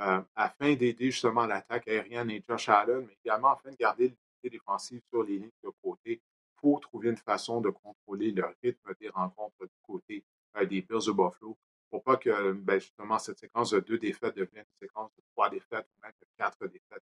euh, 0.00 0.22
afin 0.34 0.74
d'aider 0.74 1.10
justement 1.10 1.46
l'attaque 1.46 1.88
aérienne 1.88 2.30
et 2.30 2.42
Josh 2.48 2.68
Allen, 2.70 3.04
mais 3.06 3.16
également 3.24 3.52
afin 3.52 3.70
de 3.70 3.76
garder 3.76 4.16
l'unité 4.42 4.50
défensive 4.50 5.02
sur 5.08 5.22
les 5.22 5.38
lignes 5.38 5.50
de 5.62 5.70
côté 5.82 6.20
pour 6.56 6.80
trouver 6.80 7.10
une 7.10 7.16
façon 7.16 7.60
de 7.60 7.70
contrôler 7.70 8.30
le 8.32 8.44
rythme 8.62 8.94
des 9.00 9.08
rencontres 9.08 9.64
du 9.64 9.78
côté 9.82 10.24
euh, 10.56 10.64
des 10.64 10.82
Bills 10.82 11.06
de 11.06 11.12
Buffalo 11.12 11.56
pour 11.90 12.02
pas 12.02 12.16
que 12.16 12.52
ben, 12.52 12.80
justement 12.80 13.18
cette 13.18 13.38
séquence 13.38 13.70
de 13.70 13.80
deux 13.80 13.98
défaites 13.98 14.34
devienne 14.34 14.64
une 14.64 14.86
séquence 14.86 15.10
de 15.16 15.22
trois 15.32 15.50
défaites 15.50 15.86
ou 15.86 16.02
même 16.02 16.12
de 16.20 16.26
quatre 16.38 16.66
défaites. 16.66 17.02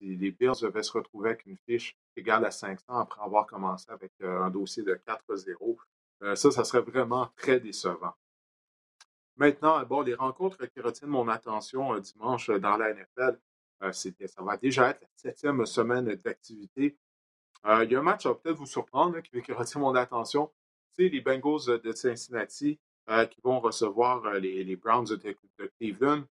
les 0.00 0.30
Bills 0.30 0.60
devaient 0.62 0.82
se 0.82 0.92
retrouver 0.92 1.30
avec 1.30 1.46
une 1.46 1.58
fiche 1.68 1.96
égale 2.16 2.44
à 2.46 2.50
500 2.50 2.84
après 2.88 3.22
avoir 3.22 3.46
commencé 3.46 3.90
avec 3.90 4.12
euh, 4.22 4.42
un 4.42 4.50
dossier 4.50 4.82
de 4.82 4.94
4-0, 4.94 5.76
euh, 6.22 6.34
ça, 6.34 6.50
ça 6.50 6.64
serait 6.64 6.80
vraiment 6.80 7.28
très 7.36 7.60
décevant. 7.60 8.14
Maintenant, 9.36 9.84
bon, 9.84 10.00
les 10.00 10.14
rencontres 10.14 10.64
qui 10.64 10.80
retiennent 10.80 11.10
mon 11.10 11.28
attention 11.28 11.98
dimanche 11.98 12.48
dans 12.48 12.78
la 12.78 12.94
NFL, 12.94 13.38
ça 13.80 14.42
va 14.42 14.56
déjà 14.56 14.90
être 14.90 15.00
la 15.00 15.08
septième 15.16 15.66
semaine 15.66 16.14
d'activité. 16.16 16.96
il 17.64 17.90
y 17.90 17.96
a 17.96 17.98
un 17.98 18.02
match 18.02 18.22
qui 18.22 18.28
va 18.28 18.34
peut-être 18.34 18.56
vous 18.56 18.66
surprendre, 18.66 19.20
qui, 19.20 19.52
retient 19.52 19.80
mon 19.80 19.94
attention. 19.94 20.50
C'est 20.92 21.08
les 21.08 21.20
Bengals 21.20 21.80
de 21.82 21.92
Cincinnati 21.92 22.78
qui 23.30 23.40
vont 23.42 23.60
recevoir 23.60 24.34
les, 24.34 24.76
Browns 24.76 25.06
de, 25.06 25.36
Cleveland. 25.78 26.24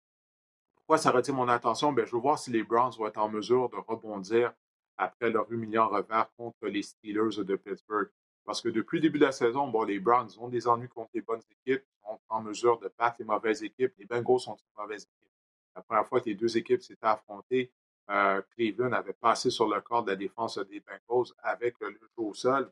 Pourquoi 0.75 0.97
ça 0.97 1.11
retient 1.11 1.33
mon 1.33 1.47
attention? 1.47 1.93
Ben, 1.93 2.05
je 2.05 2.11
veux 2.11 2.21
voir 2.21 2.39
si 2.39 2.51
les 2.51 2.63
Browns 2.63 2.93
vont 2.97 3.07
être 3.07 3.17
en 3.17 3.29
mesure 3.29 3.69
de 3.69 3.77
rebondir 3.77 4.53
après 4.97 5.29
leur 5.29 5.51
humiliant 5.51 5.87
revers 5.87 6.29
contre 6.37 6.67
les 6.67 6.83
Steelers 6.83 7.43
de 7.43 7.55
Pittsburgh. 7.55 8.09
Parce 8.45 8.61
que 8.61 8.69
depuis 8.69 8.97
le 8.97 9.03
début 9.03 9.19
de 9.19 9.25
la 9.25 9.31
saison, 9.31 9.71
les 9.83 9.99
Browns 9.99 10.29
ont 10.39 10.49
des 10.49 10.67
ennuis 10.67 10.89
contre 10.89 11.11
les 11.13 11.21
bonnes 11.21 11.41
équipes, 11.49 11.83
sont 12.03 12.19
en 12.27 12.41
mesure 12.41 12.77
de 12.79 12.91
battre 12.97 13.15
les 13.19 13.25
mauvaises 13.25 13.63
équipes. 13.63 13.93
Les 13.97 14.05
Bengals 14.05 14.39
sont 14.39 14.55
une 14.55 14.81
mauvaise 14.81 15.03
équipe. 15.03 15.32
La 15.75 15.81
première 15.81 16.07
fois 16.07 16.21
que 16.21 16.29
les 16.29 16.35
deux 16.35 16.57
équipes 16.57 16.81
s'étaient 16.81 17.05
affrontées, 17.05 17.71
euh, 18.09 18.41
Cleveland 18.53 18.91
avait 18.91 19.13
passé 19.13 19.49
sur 19.49 19.67
le 19.67 19.79
corps 19.81 20.03
de 20.03 20.11
la 20.11 20.15
défense 20.15 20.57
des 20.57 20.81
Bengals 20.81 21.33
avec 21.41 21.79
le 21.79 21.91
jeu 21.91 22.09
au 22.17 22.33
sol. 22.33 22.71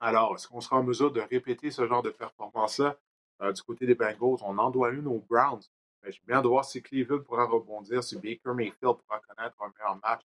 Alors, 0.00 0.34
est-ce 0.34 0.48
qu'on 0.48 0.60
sera 0.60 0.76
en 0.76 0.82
mesure 0.82 1.12
de 1.12 1.20
répéter 1.20 1.70
ce 1.70 1.86
genre 1.86 2.02
de 2.02 2.10
performance-là 2.10 2.96
euh, 3.42 3.52
du 3.52 3.62
côté 3.62 3.86
des 3.86 3.94
Bengals? 3.94 4.42
On 4.42 4.58
en 4.58 4.70
doit 4.70 4.90
une 4.90 5.06
aux 5.06 5.24
Browns. 5.28 5.62
Mais 6.02 6.10
j'ai 6.10 6.20
bien 6.26 6.42
de 6.42 6.48
voir 6.48 6.64
si 6.64 6.82
Cleveland 6.82 7.20
pourra 7.20 7.44
rebondir, 7.44 8.02
si 8.02 8.16
Baker 8.16 8.52
Mayfield 8.54 8.96
pourra 8.96 9.20
connaître 9.20 9.56
un 9.62 9.72
meilleur 9.78 10.00
match 10.02 10.22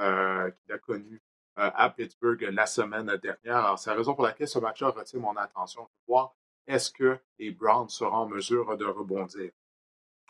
euh, 0.00 0.50
qu'il 0.50 0.72
a 0.72 0.78
connu 0.78 1.22
à 1.54 1.90
Pittsburgh 1.90 2.40
la 2.50 2.64
semaine 2.64 3.14
dernière. 3.18 3.58
Alors, 3.58 3.78
c'est 3.78 3.90
la 3.90 3.96
raison 3.96 4.14
pour 4.14 4.24
laquelle 4.24 4.48
ce 4.48 4.58
match-là 4.58 4.88
retient 4.88 5.20
mon 5.20 5.36
attention. 5.36 5.86
voir 6.08 6.34
est-ce 6.66 6.90
que 6.90 7.18
les 7.38 7.50
Browns 7.50 7.88
seront 7.88 8.16
en 8.16 8.28
mesure 8.28 8.76
de 8.76 8.84
rebondir. 8.84 9.50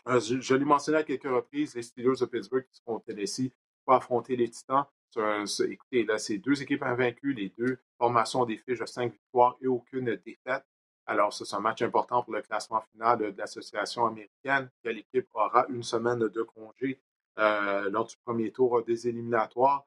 Euh, 0.07 0.19
je, 0.19 0.55
l'ai 0.55 0.65
mentionné 0.65 0.97
à 0.99 1.03
quelques 1.03 1.23
reprises, 1.23 1.75
les 1.75 1.83
Steelers 1.83 2.19
de 2.19 2.25
Pittsburgh 2.25 2.65
qui 2.65 2.75
seront 2.75 2.97
au 2.97 2.99
Tennessee 2.99 3.51
pour 3.85 3.93
affronter 3.93 4.35
les 4.35 4.49
Titans. 4.49 4.85
écoutez, 5.69 6.03
là, 6.03 6.17
c'est 6.17 6.39
deux 6.39 6.61
équipes 6.61 6.83
invaincues, 6.83 7.33
les 7.33 7.49
deux 7.57 7.79
formations 7.97 8.45
des 8.45 8.57
fiches 8.57 8.79
de 8.79 8.85
cinq 8.85 9.13
victoires 9.13 9.57
et 9.61 9.67
aucune 9.67 10.15
défaite. 10.25 10.65
Alors, 11.05 11.33
c'est 11.33 11.53
un 11.55 11.59
match 11.59 11.81
important 11.81 12.23
pour 12.23 12.33
le 12.33 12.41
classement 12.41 12.81
final 12.91 13.17
de 13.19 13.33
l'association 13.37 14.05
américaine. 14.05 14.69
Quelle 14.83 14.99
équipe 14.99 15.27
aura 15.33 15.65
une 15.69 15.83
semaine 15.83 16.19
de 16.19 16.43
congé 16.43 16.99
euh, 17.39 17.89
lors 17.89 18.05
du 18.05 18.15
premier 18.25 18.51
tour 18.51 18.83
des 18.83 19.07
éliminatoires? 19.07 19.85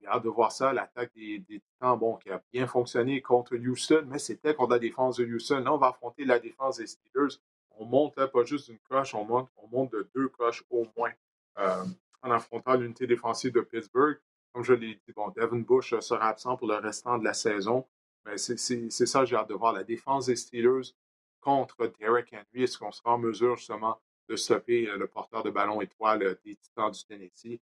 J'ai 0.00 0.06
hâte 0.08 0.24
de 0.24 0.28
voir 0.28 0.52
ça, 0.52 0.72
l'attaque 0.72 1.12
des, 1.14 1.42
Titans, 1.48 1.98
bon, 1.98 2.16
qui 2.16 2.30
a 2.30 2.42
bien 2.52 2.66
fonctionné 2.66 3.22
contre 3.22 3.56
Houston, 3.56 4.04
mais 4.06 4.18
c'était 4.18 4.54
contre 4.54 4.72
la 4.72 4.78
défense 4.78 5.16
de 5.16 5.24
Houston. 5.24 5.60
Là, 5.60 5.72
on 5.72 5.78
va 5.78 5.88
affronter 5.88 6.24
la 6.24 6.38
défense 6.38 6.78
des 6.78 6.86
Steelers. 6.86 7.36
On 7.76 7.84
monte 7.84 8.14
pas 8.26 8.44
juste 8.44 8.68
d'une 8.68 8.78
coche, 8.78 9.14
on 9.14 9.24
monte, 9.24 9.50
on 9.56 9.68
monte 9.68 9.92
de 9.92 10.08
deux 10.14 10.28
coches 10.28 10.64
au 10.70 10.86
moins 10.96 11.12
euh, 11.58 11.84
en 12.22 12.30
affrontant 12.30 12.74
l'unité 12.74 13.06
défensive 13.06 13.52
de 13.52 13.60
Pittsburgh. 13.60 14.18
Comme 14.52 14.64
je 14.64 14.72
l'ai 14.72 14.94
dit, 14.94 15.12
bon, 15.14 15.30
Devin 15.30 15.60
Bush 15.60 15.98
sera 15.98 16.28
absent 16.28 16.56
pour 16.56 16.68
le 16.68 16.76
restant 16.76 17.18
de 17.18 17.24
la 17.24 17.34
saison. 17.34 17.86
Mais 18.24 18.38
c'est 18.38 18.88
ça, 18.88 19.24
j'ai 19.24 19.36
hâte 19.36 19.48
de 19.48 19.54
voir 19.54 19.72
la 19.72 19.84
défense 19.84 20.26
des 20.26 20.36
Steelers 20.36 20.94
contre 21.40 21.92
Derek 21.98 22.32
Henry. 22.32 22.64
Est-ce 22.64 22.78
qu'on 22.78 22.92
sera 22.92 23.14
en 23.14 23.18
mesure 23.18 23.56
justement 23.56 24.00
de 24.28 24.36
stopper 24.36 24.88
euh, 24.88 24.96
le 24.96 25.06
porteur 25.06 25.42
de 25.42 25.50
ballon 25.50 25.80
étoile 25.82 26.22
euh, 26.22 26.34
des 26.44 26.56
Titans 26.56 26.90
du 26.90 27.04
Tennessee? 27.04 27.60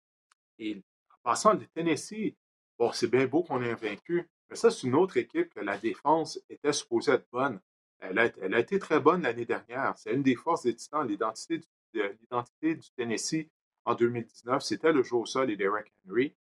Et 0.57 0.81
passant, 1.21 1.53
le 1.53 1.67
Tennessee, 1.67 2.35
bon, 2.79 2.91
c'est 2.91 3.07
bien 3.07 3.27
beau 3.27 3.43
qu'on 3.43 3.61
ait 3.61 3.75
vaincu, 3.75 4.27
mais 4.49 4.55
ça, 4.55 4.71
c'est 4.71 4.87
une 4.87 4.95
autre 4.95 5.17
équipe 5.17 5.53
que 5.53 5.59
la 5.59 5.77
défense 5.77 6.39
était 6.49 6.73
supposée 6.73 7.11
être 7.11 7.27
bonne. 7.31 7.59
Elle 7.99 8.19
a, 8.19 8.59
été 8.59 8.79
très 8.79 8.99
bonne 8.99 9.23
l'année 9.23 9.45
dernière. 9.45 9.93
C'est 9.97 10.13
une 10.13 10.23
des 10.23 10.35
forces 10.35 10.63
des 10.63 10.75
Titans. 10.75 11.07
L'identité 11.07 11.57
du, 12.75 12.89
Tennessee 12.95 13.49
en 13.85 13.95
2019, 13.95 14.61
c'était 14.61 14.91
le 14.91 15.03
jeu 15.03 15.15
au 15.15 15.25
sol 15.25 15.49
et 15.49 15.55
Derek 15.55 15.91
Henry 16.05 16.35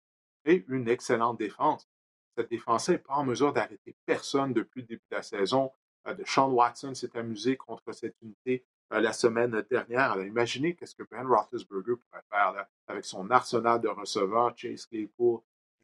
et 0.45 0.65
une 0.67 0.87
excellente 0.87 1.39
défense. 1.39 1.89
Cette 2.35 2.49
défense 2.49 2.89
n'est 2.89 2.99
pas 2.99 3.15
en 3.15 3.25
mesure 3.25 3.53
d'arrêter 3.53 3.95
personne 4.05 4.53
depuis 4.53 4.81
le 4.81 4.87
début 4.87 5.03
de 5.09 5.15
la 5.15 5.23
saison. 5.23 5.71
Euh, 6.07 6.15
Sean 6.25 6.51
Watson 6.51 6.93
s'est 6.93 7.17
amusé 7.17 7.57
contre 7.57 7.91
cette 7.93 8.15
unité 8.21 8.63
euh, 8.93 9.01
la 9.01 9.11
semaine 9.11 9.63
dernière. 9.69 10.21
Imaginez 10.23 10.75
qu'est-ce 10.75 10.95
que 10.95 11.03
Ben 11.09 11.25
Roethlisberger 11.27 11.95
pourrait 11.95 12.23
faire 12.29 12.67
avec 12.87 13.05
son 13.05 13.29
arsenal 13.31 13.81
de 13.81 13.87
receveurs, 13.87 14.55
Chase 14.55 14.85
Claypool, 14.85 15.39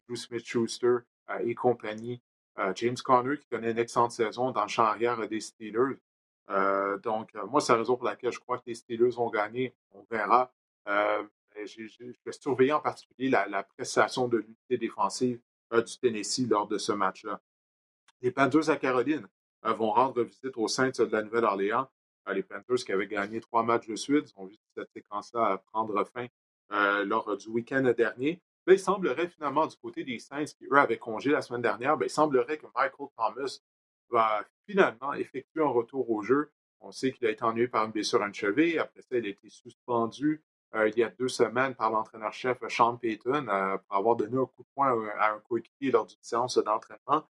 Drew 0.07 0.15
Smith-Schuster 0.15 0.97
euh, 1.29 1.39
et 1.39 1.55
compagnie. 1.55 2.21
Euh, 2.59 2.71
James 2.75 2.97
Conner 3.03 3.37
qui 3.37 3.47
connaît 3.47 3.71
une 3.71 3.79
excellente 3.79 4.11
saison 4.11 4.51
dans 4.51 4.63
le 4.63 4.67
champ 4.67 4.83
arrière 4.83 5.27
des 5.27 5.39
Steelers. 5.39 5.97
donc, 7.03 7.33
moi, 7.49 7.61
c'est 7.61 7.73
la 7.73 7.79
raison 7.79 7.95
pour 7.95 8.05
laquelle 8.05 8.31
je 8.31 8.39
crois 8.39 8.57
que 8.57 8.63
les 8.67 8.75
Steelers 8.75 9.11
vont 9.11 9.29
gagner. 9.29 9.73
On 9.91 10.05
verra. 10.11 10.53
je 10.85 12.13
vais 12.25 12.31
surveiller 12.31 12.73
en 12.73 12.79
particulier 12.79 13.29
la, 13.29 13.63
prestation 13.63 14.27
de 14.27 14.37
l'unité 14.37 14.77
défensive 14.77 15.39
du 15.71 15.97
Tennessee 15.99 16.47
lors 16.47 16.67
de 16.67 16.77
ce 16.77 16.91
match-là. 16.91 17.41
Les 18.21 18.31
Panthers 18.31 18.69
à 18.69 18.75
Caroline 18.75 19.27
vont 19.63 19.91
rendre 19.91 20.21
visite 20.21 20.55
aux 20.57 20.67
Saints 20.67 20.91
de 20.99 21.05
la 21.05 21.23
Nouvelle-Orléans 21.23 21.87
les 22.31 22.43
Panthers 22.43 22.85
qui 22.85 22.91
avaient 22.93 23.07
gagné 23.07 23.41
trois 23.41 23.63
matchs 23.63 23.87
de 23.87 23.95
suite 23.95 24.31
ont 24.37 24.45
vu 24.45 24.55
cette 24.77 24.89
séquence-là 24.93 25.61
prendre 25.71 26.01
fin 26.05 26.27
euh, 26.71 27.03
lors 27.03 27.35
du 27.35 27.49
week-end 27.49 27.91
dernier. 27.95 28.41
Il 28.67 28.79
semblerait 28.79 29.27
finalement 29.27 29.67
du 29.67 29.75
côté 29.77 30.03
des 30.03 30.19
Saints 30.19 30.45
qui, 30.45 30.65
eux, 30.65 30.77
avaient 30.77 30.97
congé 30.97 31.31
la 31.31 31.41
semaine 31.41 31.61
dernière, 31.61 31.97
il 32.01 32.09
semblerait 32.09 32.57
que 32.57 32.67
Michael 32.75 33.07
Thomas 33.17 33.59
va 34.09 34.45
finalement 34.65 35.13
effectuer 35.13 35.61
un 35.61 35.67
retour 35.67 36.09
au 36.09 36.21
jeu. 36.21 36.51
On 36.79 36.91
sait 36.91 37.11
qu'il 37.11 37.27
a 37.27 37.31
été 37.31 37.43
ennuyé 37.43 37.67
par 37.67 37.85
une 37.85 37.91
blessure 37.91 38.21
à 38.21 38.27
une 38.27 38.33
cheville. 38.33 38.77
Après 38.77 39.01
ça, 39.01 39.17
il 39.17 39.25
a 39.25 39.29
été 39.29 39.49
suspendu 39.49 40.43
euh, 40.75 40.89
il 40.89 40.97
y 40.97 41.03
a 41.03 41.09
deux 41.09 41.27
semaines 41.27 41.75
par 41.75 41.91
l'entraîneur-chef 41.91 42.57
Sean 42.67 42.97
Payton 42.97 43.47
euh, 43.47 43.77
pour 43.77 43.97
avoir 43.97 44.15
donné 44.15 44.37
un 44.37 44.45
coup 44.45 44.63
de 44.63 44.67
poing 44.73 45.07
à 45.19 45.33
un 45.33 45.39
coéquipier 45.39 45.91
lors 45.91 46.05
d'une 46.05 46.17
séance 46.21 46.57
d'entraînement. 46.57 47.27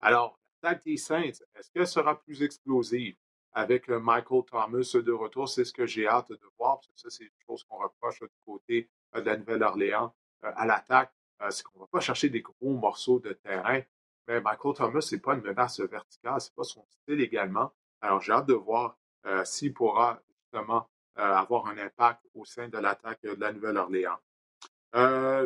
Alors, 0.00 0.38
l'attaque 0.62 0.84
des 0.84 0.98
Saints, 0.98 1.22
est-ce 1.22 1.70
qu'elle 1.72 1.86
sera 1.86 2.20
plus 2.20 2.42
explosive? 2.42 3.16
avec 3.56 3.88
Michael 3.88 4.44
Thomas 4.44 4.68
de 4.68 5.12
retour? 5.12 5.48
C'est 5.48 5.64
ce 5.64 5.72
que 5.72 5.86
j'ai 5.86 6.06
hâte 6.06 6.28
de 6.28 6.38
voir, 6.58 6.76
parce 6.76 6.88
que 6.88 6.98
ça, 6.98 7.08
c'est 7.08 7.24
une 7.24 7.30
chose 7.46 7.64
qu'on 7.64 7.78
reproche 7.78 8.20
du 8.20 8.28
côté 8.44 8.90
euh, 9.14 9.20
de 9.22 9.26
la 9.26 9.38
Nouvelle-Orléans 9.38 10.14
à 10.54 10.66
l'attaque. 10.66 11.12
c'est 11.50 11.62
qu'on 11.64 11.78
ne 11.78 11.84
va 11.84 11.88
pas 11.88 12.00
chercher 12.00 12.28
des 12.28 12.42
gros 12.42 12.74
morceaux 12.74 13.18
de 13.20 13.32
terrain. 13.32 13.80
Mais 14.28 14.40
Michael 14.40 14.74
Thomas, 14.74 15.00
ce 15.00 15.14
n'est 15.14 15.20
pas 15.20 15.34
une 15.34 15.42
menace 15.42 15.80
verticale, 15.80 16.40
ce 16.40 16.48
n'est 16.50 16.54
pas 16.56 16.64
son 16.64 16.84
style 16.88 17.20
également. 17.20 17.72
Alors, 18.00 18.20
j'ai 18.20 18.32
hâte 18.32 18.46
de 18.46 18.54
voir 18.54 18.96
s'il 19.44 19.72
pourra 19.72 20.20
justement 20.42 20.88
avoir 21.14 21.66
un 21.66 21.78
impact 21.78 22.22
au 22.34 22.44
sein 22.44 22.68
de 22.68 22.78
l'attaque 22.78 23.22
de 23.22 23.36
la 23.38 23.52
Nouvelle-Orléans. 23.52 24.18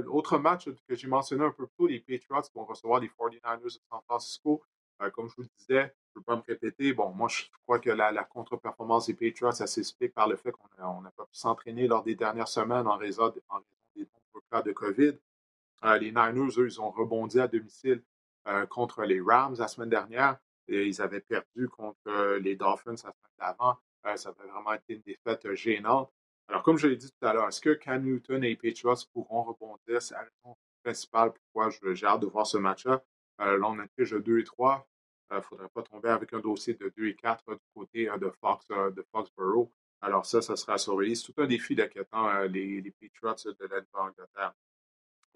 autre 0.09 0.39
match 0.39 0.69
que 0.89 0.95
j'ai 0.95 1.09
mentionné 1.09 1.45
un 1.45 1.51
peu 1.51 1.67
plus 1.67 1.77
tôt, 1.77 1.87
les 1.87 2.01
Patriots 2.01 2.49
vont 2.55 2.65
recevoir 2.65 3.01
les 3.01 3.09
49ers 3.09 3.63
de 3.63 3.69
San 3.69 4.01
Francisco. 4.07 4.63
comme 5.15 5.29
je 5.29 5.37
vous 5.37 5.43
le 5.43 5.49
disais, 5.59 5.95
je 6.15 6.19
ne 6.19 6.21
veux 6.21 6.25
pas 6.25 6.37
me 6.37 6.43
répéter. 6.43 6.93
Bon, 6.93 7.11
moi, 7.11 7.29
je 7.29 7.45
crois 7.63 7.79
que 7.79 7.91
la, 7.91 8.25
contre-performance 8.25 9.07
des 9.07 9.15
Patriots, 9.15 9.53
ça 9.53 9.67
s'explique 9.67 10.15
par 10.15 10.29
le 10.29 10.37
fait 10.37 10.53
qu'on 10.53 11.01
n'a 11.01 11.11
pas 11.13 11.25
pu 11.25 11.35
s'entraîner 11.35 11.87
lors 11.87 12.03
des 12.03 12.15
dernières 12.15 12.49
semaines 12.49 12.87
en 12.87 12.97
raison, 12.97 13.33
cas 14.51 14.63
de 14.63 14.73
COVID. 14.73 15.19
Euh, 15.85 15.99
les 15.99 16.11
Niners, 16.11 16.59
eux, 16.59 16.67
ils 16.67 16.81
ont 16.81 16.91
rebondi 16.91 17.41
à 17.41 17.49
domicile 17.49 18.03
euh, 18.49 18.67
contre 18.67 19.03
les 19.05 19.21
Rams 19.21 19.57
la 19.59 19.69
semaine 19.69 19.89
dernière. 19.89 20.39
Et 20.69 20.87
ils 20.87 21.03
avaient 21.03 21.21
perdu 21.21 21.69
contre 21.69 21.99
euh, 22.07 22.39
les 22.39 22.55
Dolphins 22.55 22.93
la 22.93 22.97
semaine 22.97 23.15
d'avant. 23.39 23.77
ça 24.17 24.29
avait 24.29 24.49
vraiment 24.49 24.73
été 24.73 24.95
une 24.95 25.03
défaite 25.03 25.53
gênante. 25.55 26.13
Alors, 26.49 26.63
comme 26.63 26.79
je 26.79 26.87
l'ai 26.87 26.97
dit 26.97 27.11
tout 27.11 27.27
à 27.27 27.33
l'heure, 27.33 27.49
est-ce 27.49 27.61
que 27.61 27.75
Cam 27.75 28.03
Newton 28.03 28.43
et 28.45 28.49
les 28.49 28.57
Patriots 28.57 28.97
pourront 29.13 29.43
rebondir? 29.45 30.03
C'est 30.03 30.15
la 30.15 30.21
raison 30.21 30.57
principale 30.83 31.33
pourquoi 31.33 31.71
j'ai 31.95 32.07
hâte 32.07 32.21
de 32.21 32.27
voir 32.27 32.47
ce 32.47 32.59
match-là. 32.59 33.03
là, 33.39 33.59
on 33.63 33.79
a 33.79 33.83
une 33.83 34.05
de 34.05 34.19
2 34.19 34.39
et 34.41 34.45
3. 34.45 34.87
Il 35.31 35.37
ne 35.37 35.41
faudrait 35.43 35.69
pas 35.69 35.83
tomber 35.83 36.09
avec 36.09 36.33
un 36.33 36.41
dossier 36.41 36.75
de 36.75 36.93
2 36.97 37.07
et 37.07 37.15
4 37.15 37.45
du 37.53 37.61
côté 37.75 38.11
de, 38.19 38.31
Fox, 38.41 38.67
de 38.69 39.07
Foxborough. 39.13 39.71
Alors 40.01 40.25
ça, 40.27 40.41
ça 40.43 40.57
sera 40.57 40.79
surveillé. 40.79 41.15
C'est 41.15 41.33
tout 41.33 41.43
un 41.43 41.47
défi 41.47 41.75
d'inquiétant, 41.75 42.43
les, 42.43 42.81
les 42.81 42.91
Patriots 42.91 43.53
de 43.53 43.87
l'Angleterre. 43.95 44.55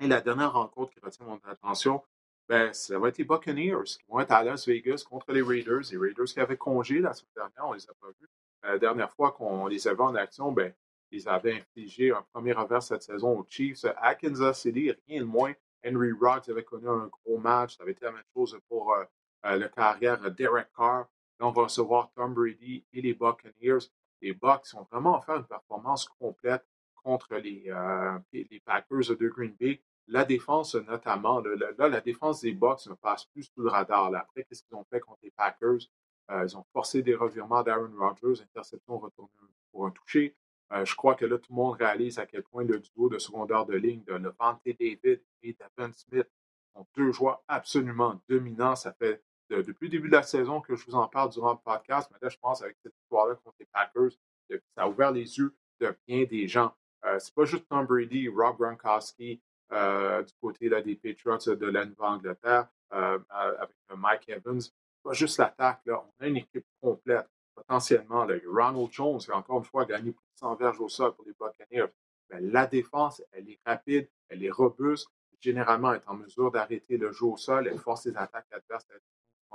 Et 0.01 0.09
la 0.09 0.21
dernière 0.21 0.53
rencontre 0.53 0.93
qui 0.93 1.01
retient 1.01 1.27
mon 1.27 1.41
attention, 1.45 2.03
ben, 2.49 2.73
ça 2.73 2.99
va 2.99 3.09
être 3.09 3.19
les 3.19 3.25
Buccaneers 3.25 3.85
qui 3.85 4.05
vont 4.09 4.21
être 4.21 4.33
à 4.33 4.43
Las 4.43 4.67
Vegas 4.67 5.05
contre 5.09 5.33
les 5.33 5.43
Raiders. 5.43 5.83
Les 5.91 5.99
Raiders 5.99 6.27
qui 6.27 6.41
avaient 6.41 6.57
congé 6.57 6.99
la 6.99 7.15
semaine 7.15 7.33
dernière, 7.37 7.67
on 7.69 7.73
les 7.73 7.89
a 7.89 7.95
pas 7.95 8.09
vus. 8.21 8.29
La 8.63 8.79
dernière 8.79 9.13
fois 9.13 9.33
qu'on 9.33 9.67
les 9.67 9.87
avait 9.89 10.03
en 10.03 10.15
action, 10.15 10.53
ben, 10.53 10.75
ils 11.11 11.29
avaient 11.29 11.61
infligé 11.61 12.13
un 12.13 12.23
premier 12.33 12.53
revers 12.53 12.83
cette 12.83 13.03
saison 13.03 13.39
aux 13.39 13.47
Chiefs 13.49 13.85
à 13.99 14.15
Kansas 14.15 14.61
City, 14.61 14.93
rien 15.07 15.21
de 15.21 15.27
moins. 15.27 15.53
Henry 15.87 16.13
Rocks 16.13 16.49
avait 16.49 16.65
connu 16.65 16.89
un 16.89 17.09
gros 17.09 17.39
match. 17.39 17.77
Ça 17.77 17.83
avait 17.83 17.93
été 17.93 18.05
la 18.05 18.13
même 18.13 18.23
chose 18.35 18.59
pour 18.69 18.93
euh, 18.95 19.05
euh, 19.47 19.57
le 19.57 19.69
carrière 19.69 20.19
Derek 20.31 20.69
Carr. 20.77 21.07
Là, 21.39 21.47
on 21.47 21.51
va 21.51 21.65
recevoir 21.65 22.11
Tom 22.15 22.33
Brady 22.35 22.85
et 22.93 23.03
les 23.03 23.15
Buccaneers. 23.15 23.87
Les 24.25 24.33
Bucks 24.33 24.75
ont 24.75 24.87
vraiment 24.91 25.21
fait 25.21 25.37
une 25.37 25.45
performance 25.45 26.09
complète 26.19 26.65
contre 27.03 27.37
les, 27.37 27.65
euh, 27.69 28.19
les 28.33 28.63
Packers 28.65 29.17
de 29.17 29.29
Green 29.29 29.55
Bay. 29.61 29.83
La 30.09 30.25
défense, 30.25 30.75
notamment, 30.75 31.41
là, 31.41 31.89
la 31.89 32.01
défense 32.01 32.41
des 32.41 32.53
Bucks 32.53 32.87
ne 32.87 32.95
passe 32.95 33.27
plus 33.27 33.45
sous 33.45 33.63
le 33.63 33.69
radar. 33.69 34.15
Après, 34.15 34.45
qu'est-ce 34.45 34.63
qu'ils 34.63 34.77
ont 34.77 34.85
fait 34.91 35.01
contre 35.01 35.21
les 35.23 35.31
Packers? 35.31 35.89
ils 36.31 36.57
ont 36.57 36.65
forcé 36.73 37.03
des 37.03 37.15
revirements 37.15 37.63
d'Aaron 37.63 37.91
Rodgers, 37.99 38.43
interception 38.43 38.97
retournée 38.99 39.31
pour 39.71 39.87
un 39.87 39.91
toucher. 39.91 40.35
Euh, 40.73 40.85
je 40.85 40.95
crois 40.97 41.15
que 41.15 41.25
là, 41.25 41.39
tout 41.39 41.53
le 41.53 41.57
monde 41.57 41.77
réalise 41.77 42.19
à 42.19 42.27
quel 42.27 42.43
point 42.43 42.65
le 42.65 42.81
duo 42.81 43.09
de 43.09 43.19
secondaire 43.19 43.67
de 43.67 43.77
ligne 43.77 44.03
de 44.05 44.15
Levante 44.15 44.61
David 44.65 45.23
et 45.43 45.57
Devin 45.77 45.93
Smith 45.93 46.29
sont 46.75 46.87
deux 46.97 47.13
joueurs 47.13 47.43
absolument 47.49 48.21
dominants. 48.29 48.75
Ça 48.75 48.93
fait 48.93 49.23
depuis 49.51 49.87
le 49.87 49.91
début 49.91 50.09
de 50.09 50.15
la 50.15 50.23
saison 50.23 50.61
que 50.61 50.75
je 50.75 50.85
vous 50.87 50.95
en 50.95 51.07
parle 51.07 51.31
durant 51.31 51.53
le 51.53 51.59
podcast, 51.59 52.11
mais 52.13 52.19
là, 52.21 52.29
je 52.29 52.39
pense 52.39 52.63
avec 52.63 52.77
cette 52.83 52.95
histoire-là 53.03 53.37
contre 53.45 53.57
les 53.61 53.67
Packers, 53.67 54.11
ça 54.51 54.83
a 54.83 54.89
ouvert 54.89 55.11
les 55.11 55.39
yeux 55.39 55.55
de 55.81 55.97
bien 56.07 56.25
des 56.25 56.49
gens. 56.49 56.75
Euh, 57.05 57.19
c'est 57.19 57.35
pas 57.35 57.45
juste 57.45 57.69
Tom 57.69 57.87
Brady, 57.87 58.29
Rob 58.29 58.57
Gronkowski 58.59 59.41
euh, 59.73 60.23
du 60.23 60.33
côté 60.41 60.69
là, 60.69 60.81
des 60.81 60.97
Patriots 60.97 61.55
de 61.55 61.67
la 61.67 61.85
Nouvelle-Angleterre 61.85 62.69
avec 62.91 63.77
Mike 63.97 64.29
Evans. 64.29 64.61
Pas 65.03 65.13
juste 65.13 65.39
l'attaque, 65.39 65.81
là. 65.85 66.03
On 66.03 66.25
a 66.25 66.29
une 66.29 66.39
équipe 66.39 66.65
complète 66.81 67.29
potentiellement. 67.55 68.25
Là. 68.25 68.37
Ronald 68.47 68.91
Jones, 68.93 69.19
qui 69.19 69.31
encore 69.33 69.59
une 69.59 69.65
fois 69.65 69.85
gagné 69.85 70.13
plus 70.13 70.25
de 70.35 70.39
100 70.39 70.55
verges 70.57 70.81
au 70.81 70.89
sol 70.89 71.15
pour 71.15 71.25
les 71.25 71.33
Buccaneers. 71.33 71.93
Mais 72.31 72.41
la 72.41 72.67
défense, 72.67 73.23
elle 73.33 73.49
est 73.51 73.61
rapide, 73.65 74.09
elle 74.29 74.43
est 74.43 74.51
robuste. 74.51 75.09
Généralement, 75.41 75.93
elle 75.93 76.01
est 76.01 76.09
en 76.09 76.15
mesure 76.15 76.51
d'arrêter 76.51 76.97
le 76.97 77.13
jeu 77.13 77.27
au 77.27 77.37
sol. 77.37 77.69
Elle 77.69 77.79
force 77.79 78.07
les 78.07 78.17
attaques 78.17 78.47
adverses 78.51 78.87
à 78.91 78.95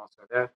Ça 0.08 0.24
a 0.32 0.50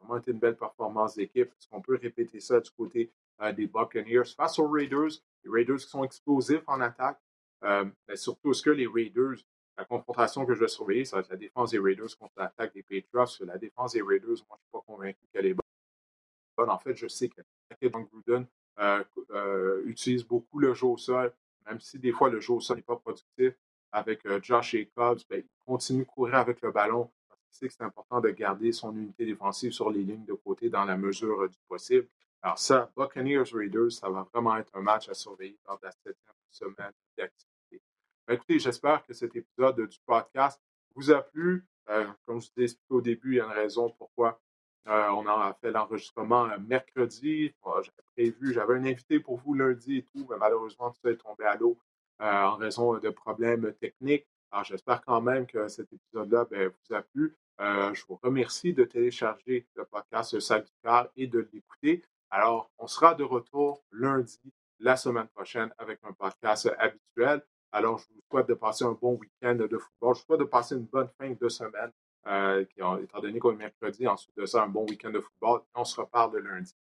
vraiment 0.00 0.16
été 0.16 0.32
une 0.32 0.38
belle 0.38 0.56
performance 0.56 1.14
d'équipe. 1.14 1.48
Est-ce 1.48 1.68
qu'on 1.68 1.80
peut 1.80 1.98
répéter 2.00 2.40
ça 2.40 2.60
du 2.60 2.70
côté 2.70 3.12
euh, 3.40 3.52
des 3.52 3.66
Buccaneers? 3.66 4.24
Face 4.36 4.58
aux 4.58 4.68
Raiders? 4.68 5.10
Les 5.44 5.50
Raiders 5.50 5.78
qui 5.78 5.88
sont 5.88 6.04
explosifs 6.04 6.62
en 6.66 6.80
attaque. 6.80 7.20
Euh, 7.64 7.84
mais 8.08 8.16
surtout, 8.16 8.50
est-ce 8.50 8.62
que 8.62 8.70
les 8.70 8.86
Raiders, 8.86 9.36
la 9.76 9.84
confrontation 9.84 10.44
que 10.44 10.54
je 10.54 10.60
vais 10.60 10.68
surveiller, 10.68 11.04
ça 11.04 11.16
va 11.16 11.20
être 11.20 11.30
la 11.30 11.36
défense 11.36 11.70
des 11.70 11.78
Raiders 11.78 12.16
contre 12.18 12.32
l'attaque 12.36 12.74
des 12.74 12.82
Patriots. 12.82 13.46
La 13.46 13.58
défense 13.58 13.92
des 13.92 14.02
Raiders, 14.02 14.28
moi, 14.28 14.36
je 14.50 14.54
ne 14.54 14.58
suis 14.58 14.72
pas 14.72 14.80
convaincu 14.86 15.20
qu'elle 15.32 15.46
est 15.46 15.54
bonne. 15.54 16.70
En 16.70 16.78
fait, 16.78 16.94
je 16.94 17.08
sais 17.08 17.28
que 17.28 17.42
Van 17.88 18.02
Gruden 18.02 18.46
euh, 18.78 19.82
utilise 19.84 20.24
beaucoup 20.24 20.58
le 20.58 20.74
jeu 20.74 20.86
au 20.86 20.96
sol, 20.96 21.32
même 21.66 21.80
si 21.80 21.98
des 21.98 22.12
fois 22.12 22.30
le 22.30 22.40
jeu 22.40 22.52
au 22.52 22.60
sol 22.60 22.76
n'est 22.76 22.82
pas 22.82 22.96
productif. 22.96 23.54
Avec 23.94 24.26
Josh 24.42 24.70
Jacobs, 24.70 25.20
ben, 25.28 25.40
il 25.40 25.64
continue 25.66 26.04
de 26.04 26.08
courir 26.08 26.36
avec 26.36 26.62
le 26.62 26.70
ballon 26.70 27.10
c'est 27.52 27.82
important 27.82 28.20
de 28.20 28.30
garder 28.30 28.72
son 28.72 28.96
unité 28.96 29.24
défensive 29.24 29.72
sur 29.72 29.90
les 29.90 30.02
lignes 30.02 30.24
de 30.24 30.34
côté 30.34 30.68
dans 30.68 30.84
la 30.84 30.96
mesure 30.96 31.48
du 31.48 31.58
possible. 31.68 32.08
Alors 32.42 32.58
ça, 32.58 32.90
Buccaneers 32.96 33.52
Raiders, 33.52 33.92
ça 33.92 34.08
va 34.08 34.26
vraiment 34.32 34.56
être 34.56 34.74
un 34.74 34.82
match 34.82 35.08
à 35.08 35.14
surveiller 35.14 35.58
lors 35.66 35.78
de 35.78 35.86
la 35.86 35.92
septième 35.92 36.34
semaine 36.50 36.92
d'activité. 37.16 37.82
Ben, 38.26 38.34
écoutez, 38.34 38.58
j'espère 38.58 39.04
que 39.04 39.12
cet 39.12 39.36
épisode 39.36 39.86
du 39.86 39.98
podcast 40.04 40.60
vous 40.94 41.10
a 41.10 41.22
plu. 41.22 41.66
comme 41.86 42.40
je 42.40 42.48
vous 42.48 42.60
ai 42.60 42.64
expliqué 42.64 42.94
au 42.94 43.00
début, 43.00 43.32
il 43.32 43.36
y 43.36 43.40
a 43.40 43.44
une 43.44 43.52
raison 43.52 43.90
pourquoi 43.90 44.40
euh, 44.88 45.08
on 45.10 45.26
a 45.28 45.56
fait 45.60 45.70
l'enregistrement 45.70 46.46
euh, 46.46 46.58
mercredi. 46.58 47.54
J'avais 47.64 47.90
prévu, 48.16 48.52
j'avais 48.52 48.74
un 48.74 48.84
invité 48.84 49.20
pour 49.20 49.36
vous 49.38 49.54
lundi 49.54 49.98
et 49.98 50.02
tout, 50.02 50.26
mais 50.28 50.36
malheureusement, 50.38 50.90
tout 50.90 50.98
ça 51.02 51.10
est 51.10 51.16
tombé 51.16 51.44
à 51.44 51.56
l'eau 51.56 51.78
euh, 52.20 52.24
en 52.24 52.56
raison 52.56 52.98
de 52.98 53.10
problèmes 53.10 53.72
techniques. 53.74 54.26
Alors, 54.50 54.64
j'espère 54.64 55.02
quand 55.02 55.20
même 55.20 55.46
que 55.46 55.68
cet 55.68 55.92
épisode-là 55.92 56.46
ben, 56.50 56.68
vous 56.68 56.94
a 56.94 57.02
plu. 57.02 57.36
Je 57.58 58.02
vous 58.08 58.18
remercie 58.22 58.72
de 58.72 58.84
télécharger 58.84 59.66
le 59.74 59.84
podcast 59.84 60.38
Salutical 60.40 61.10
et 61.16 61.26
de 61.26 61.48
l'écouter. 61.52 62.02
Alors, 62.30 62.70
on 62.78 62.86
sera 62.86 63.14
de 63.14 63.24
retour 63.24 63.82
lundi, 63.92 64.40
la 64.78 64.96
semaine 64.96 65.28
prochaine, 65.28 65.72
avec 65.78 66.00
un 66.02 66.12
podcast 66.12 66.70
habituel. 66.78 67.42
Alors, 67.72 67.98
je 67.98 68.06
vous 68.08 68.20
souhaite 68.30 68.48
de 68.48 68.54
passer 68.54 68.84
un 68.84 68.92
bon 68.92 69.14
week-end 69.14 69.54
de 69.54 69.78
football. 69.78 70.14
Je 70.14 70.20
vous 70.20 70.26
souhaite 70.26 70.40
de 70.40 70.44
passer 70.44 70.74
une 70.74 70.86
bonne 70.86 71.08
fin 71.18 71.30
de 71.30 71.48
semaine 71.48 71.92
euh, 72.26 72.64
étant 72.64 73.20
donné 73.20 73.38
qu'on 73.38 73.52
est 73.52 73.56
mercredi, 73.56 74.06
ensuite 74.06 74.36
de 74.36 74.46
ça, 74.46 74.62
un 74.62 74.68
bon 74.68 74.84
week-end 74.86 75.10
de 75.10 75.20
football. 75.20 75.62
On 75.74 75.84
se 75.84 76.00
reparle 76.00 76.32
de 76.32 76.38
lundi. 76.38 76.74